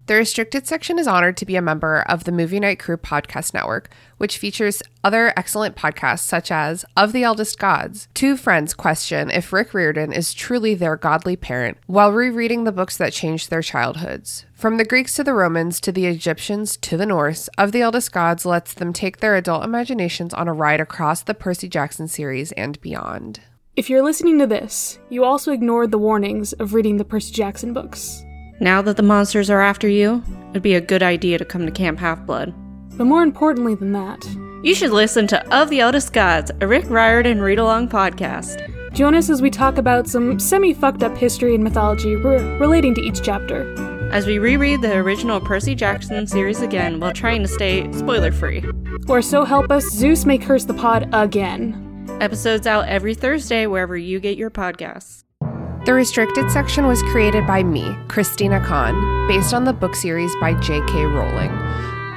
The 0.08 0.14
restricted 0.14 0.68
section 0.68 1.00
is 1.00 1.08
honored 1.08 1.36
to 1.38 1.48
be 1.48 1.56
a 1.56 1.64
member 1.64 2.04
of 2.08 2.26
the 2.26 2.32
Movie 2.32 2.60
Night 2.60 2.78
Crew 2.78 2.96
podcast 2.96 3.56
network, 3.56 3.90
which 4.18 4.38
features 4.38 4.84
other 5.04 5.34
excellent 5.36 5.76
podcasts 5.76 6.20
such 6.20 6.52
as 6.52 6.86
Of 6.96 7.12
the 7.12 7.24
Eldest 7.24 7.58
Gods. 7.58 8.08
Two 8.14 8.38
friends 8.38 8.76
question 8.76 9.32
if 9.32 9.52
Rick 9.52 9.74
Riordan 9.74 10.14
is 10.14 10.36
truly 10.36 10.76
their 10.76 10.96
godly 10.96 11.36
parent 11.36 11.80
while 11.88 12.12
rereading 12.12 12.66
the 12.66 12.72
books 12.72 12.98
that 12.98 13.14
changed 13.14 13.50
their 13.50 13.64
childhoods. 13.64 14.46
From 14.54 14.78
the 14.78 14.86
Greeks 14.86 15.16
to 15.16 15.24
the 15.24 15.34
Romans 15.34 15.80
to 15.82 15.92
the 15.92 16.06
Egyptians 16.06 16.78
to 16.78 16.98
the 16.98 17.08
Norse, 17.08 17.48
Of 17.58 17.72
the 17.72 17.82
Eldest 17.82 18.12
Gods 18.12 18.46
lets 18.46 18.76
them 18.76 18.94
take 18.94 19.18
their 19.18 19.36
adult 19.36 19.64
imaginations 19.64 20.36
on 20.36 20.48
a 20.48 20.54
ride 20.54 20.80
across 20.80 21.24
the 21.24 21.34
Percy 21.34 21.68
Jackson 21.68 22.08
series 22.08 22.52
and 22.52 22.80
beyond. 22.80 23.40
If 23.76 23.90
you're 23.90 24.04
listening 24.04 24.38
to 24.38 24.46
this, 24.46 25.00
you 25.10 25.24
also 25.24 25.52
ignored 25.52 25.90
the 25.90 25.98
warnings 25.98 26.54
of 26.54 26.76
reading 26.76 26.98
the 26.98 27.06
Percy 27.06 27.34
Jackson 27.34 27.74
books. 27.74 28.24
Now 28.60 28.82
that 28.82 28.98
the 28.98 29.04
monsters 29.04 29.50
are 29.50 29.62
after 29.62 29.88
you, 29.88 30.24
it'd 30.52 30.64
be 30.64 30.76
a 30.76 30.82
good 30.82 31.04
idea 31.04 31.38
to 31.38 31.46
come 31.46 31.66
to 31.66 31.72
Camp 31.72 32.00
Half 32.00 32.26
Blood. 32.26 32.54
But 32.98 33.06
more 33.06 33.24
importantly 33.24 33.76
than 33.76 33.92
that, 33.92 34.26
You 34.64 34.74
should 34.74 34.92
listen 34.92 35.28
to 35.28 35.56
Of 35.56 35.70
the 35.70 35.82
Eldest 35.82 36.12
Gods, 36.14 36.52
a 36.62 36.66
Rick 36.68 36.86
Riordan 36.90 37.42
read 37.42 37.60
along 37.60 37.90
podcast. 37.90 38.72
join 38.94 39.14
us 39.14 39.30
as 39.30 39.42
we 39.42 39.50
talk 39.52 39.78
about 39.78 40.08
some 40.08 40.40
semi 40.40 40.74
fucked 40.74 41.04
up 41.04 41.16
history 41.18 41.54
and 41.54 41.64
mythology 41.64 42.16
re- 42.16 42.40
relating 42.58 42.96
to 42.96 43.02
each 43.02 43.22
chapter. 43.22 43.72
As 44.12 44.26
we 44.26 44.40
reread 44.40 44.82
the 44.82 44.96
original 44.96 45.42
Percy 45.42 45.76
Jackson 45.76 46.26
series 46.26 46.62
again 46.62 47.00
while 47.02 47.12
trying 47.12 47.42
to 47.42 47.48
stay 47.50 47.92
spoiler 47.92 48.32
free. 48.32 48.64
Or 49.10 49.22
so 49.22 49.44
help 49.44 49.70
us, 49.70 49.84
Zeus 49.90 50.26
may 50.26 50.38
curse 50.38 50.64
the 50.64 50.74
pod 50.74 51.10
again. 51.12 52.08
Episodes 52.22 52.66
out 52.66 52.88
every 52.88 53.14
Thursday 53.14 53.68
wherever 53.68 53.98
you 53.98 54.22
get 54.22 54.38
your 54.38 54.50
podcasts. 54.50 55.25
The 55.86 55.94
restricted 55.94 56.50
section 56.50 56.88
was 56.88 57.04
created 57.04 57.46
by 57.46 57.62
me, 57.62 57.96
Christina 58.08 58.60
Kann, 58.60 59.28
based 59.28 59.54
on 59.54 59.66
the 59.66 59.74
book 59.74 59.96
series 59.96 60.32
by 60.42 60.60
J.K. 60.60 61.06
Rowling. 61.06 61.52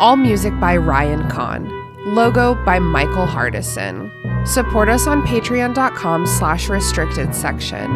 All 0.01 0.17
music 0.17 0.59
by 0.59 0.79
Ryan 0.79 1.29
Kann. 1.29 1.69
Logo 2.07 2.55
by 2.65 2.79
Michael 2.79 3.27
Hardison. 3.27 4.11
Support 4.49 4.89
us 4.89 5.07
on 5.07 5.21
patreon.com 5.21 6.27
slash 6.27 6.71
restricted 6.71 7.35
section. 7.35 7.91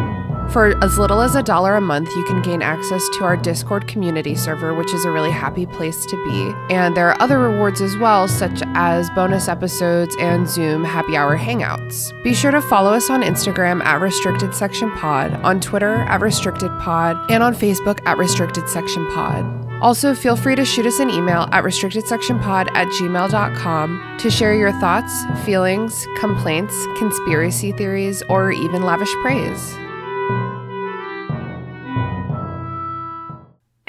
For 0.51 0.77
as 0.83 0.99
little 0.99 1.21
as 1.21 1.35
a 1.35 1.41
dollar 1.41 1.75
a 1.75 1.81
month, 1.81 2.15
you 2.15 2.23
can 2.25 2.41
gain 2.41 2.61
access 2.61 3.07
to 3.17 3.23
our 3.23 3.35
Discord 3.35 3.87
community 3.87 4.35
server, 4.35 4.73
which 4.73 4.93
is 4.93 5.03
a 5.03 5.09
really 5.09 5.31
happy 5.31 5.65
place 5.65 6.05
to 6.05 6.15
be. 6.25 6.73
And 6.73 6.95
there 6.95 7.09
are 7.09 7.19
other 7.21 7.39
rewards 7.39 7.81
as 7.81 7.97
well, 7.97 8.27
such 8.27 8.61
as 8.75 9.09
bonus 9.11 9.47
episodes 9.47 10.15
and 10.19 10.47
Zoom 10.47 10.83
happy 10.83 11.17
hour 11.17 11.37
hangouts. 11.37 12.11
Be 12.23 12.33
sure 12.35 12.51
to 12.51 12.61
follow 12.61 12.93
us 12.93 13.09
on 13.09 13.23
Instagram 13.23 13.83
at 13.83 13.99
Restricted 13.99 14.53
Section 14.53 14.91
Pod, 14.91 15.33
on 15.43 15.59
Twitter 15.59 15.95
at 15.95 16.21
Restricted 16.21 16.71
Pod, 16.79 17.17
and 17.31 17.41
on 17.41 17.55
Facebook 17.55 17.99
at 18.05 18.17
Restricted 18.17 18.69
Section 18.69 19.09
Pod. 19.11 19.63
Also, 19.81 20.15
feel 20.15 20.37
free 20.37 20.55
to 20.55 20.63
shoot 20.63 20.85
us 20.85 20.99
an 20.99 21.09
email 21.09 21.49
at 21.51 21.63
restrictedsectionpod 21.65 22.73
at 22.73 22.87
gmail.com 22.87 24.17
to 24.17 24.31
share 24.31 24.55
your 24.55 24.71
thoughts, 24.79 25.25
feelings, 25.43 26.07
complaints, 26.19 26.73
conspiracy 26.97 27.73
theories, 27.73 28.23
or 28.29 28.53
even 28.53 28.83
lavish 28.83 29.13
praise. 29.15 29.75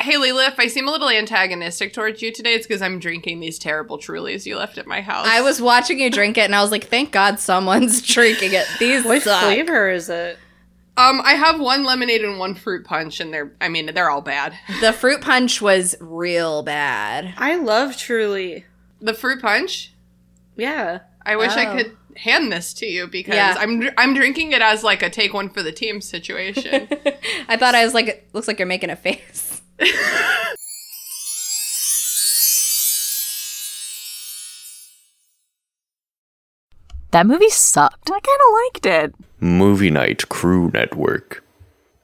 Hey 0.05 0.18
Lelia, 0.18 0.48
if 0.48 0.61
I 0.61 0.66
seem 0.66 0.86
a 0.86 0.90
little 0.90 1.09
antagonistic 1.09 1.94
towards 1.94 2.20
you 2.20 2.30
today, 2.30 2.52
it's 2.52 2.66
because 2.66 2.82
I'm 2.82 2.98
drinking 2.98 3.40
these 3.40 3.59
terrible 3.59 3.96
Trulies 3.98 4.44
you 4.44 4.57
left 4.59 4.76
at 4.76 4.86
my 4.86 5.00
house. 5.00 5.26
I 5.26 5.40
was 5.40 5.62
watching 5.62 5.98
you 5.98 6.11
drink 6.11 6.36
it 6.36 6.42
and 6.42 6.55
I 6.55 6.61
was 6.61 6.70
like, 6.70 6.84
thank 6.88 7.11
God 7.11 7.40
someone's 7.40 8.02
drinking 8.14 8.52
it. 8.52 8.66
These 8.78 9.05
What 9.05 9.22
suck. 9.22 9.42
flavor 9.44 9.88
is 9.90 10.11
it? 10.11 10.38
um, 10.98 11.22
I 11.24 11.32
have 11.32 11.59
one 11.59 11.84
lemonade 11.84 12.22
and 12.22 12.38
one 12.38 12.55
fruit 12.55 12.84
punch, 12.84 13.18
and 13.18 13.32
they're, 13.34 13.50
I 13.62 13.68
mean, 13.68 13.90
they're 13.94 14.11
all 14.11 14.20
bad. 14.20 14.57
The 14.80 14.92
fruit 14.92 15.22
punch 15.22 15.62
was 15.62 15.96
real 16.00 16.62
bad. 16.62 17.32
I 17.38 17.57
love 17.57 17.96
Truly. 17.96 18.66
The 19.00 19.14
fruit 19.14 19.40
punch, 19.40 19.92
Yeah. 20.55 21.00
I 21.26 21.36
wish 21.36 21.52
I 21.52 21.64
Oh. 21.66 21.76
could 21.76 21.96
hand 22.16 22.52
this 22.52 22.74
to 22.74 22.86
you 22.86 23.07
because 23.07 23.34
Yeah. 23.36 23.57
I'm 23.59 23.88
I'm 23.96 24.12
drinking 24.12 24.52
it 24.52 24.61
as 24.61 24.84
like 24.84 25.02
a 25.02 25.09
take 25.09 25.32
one 25.32 25.48
for 25.48 25.62
the 25.62 25.72
team 25.72 26.02
situation. 26.02 26.86
I 27.48 27.57
thought 27.57 27.74
I 27.74 27.82
was 27.86 27.94
like, 27.94 28.07
it 28.09 28.28
looks 28.34 28.46
like 28.46 28.59
you're 28.59 28.68
making 28.68 28.90
a 28.90 28.96
face. 28.96 29.53
That 37.14 37.27
movie 37.27 37.49
sucked. 37.49 38.11
I 38.11 38.18
kind 38.18 38.25
of 38.25 38.53
liked 38.64 38.87
it. 38.87 39.14
Movie 39.39 39.91
Night 39.91 40.29
Crew 40.29 40.70
Network. 40.75 41.43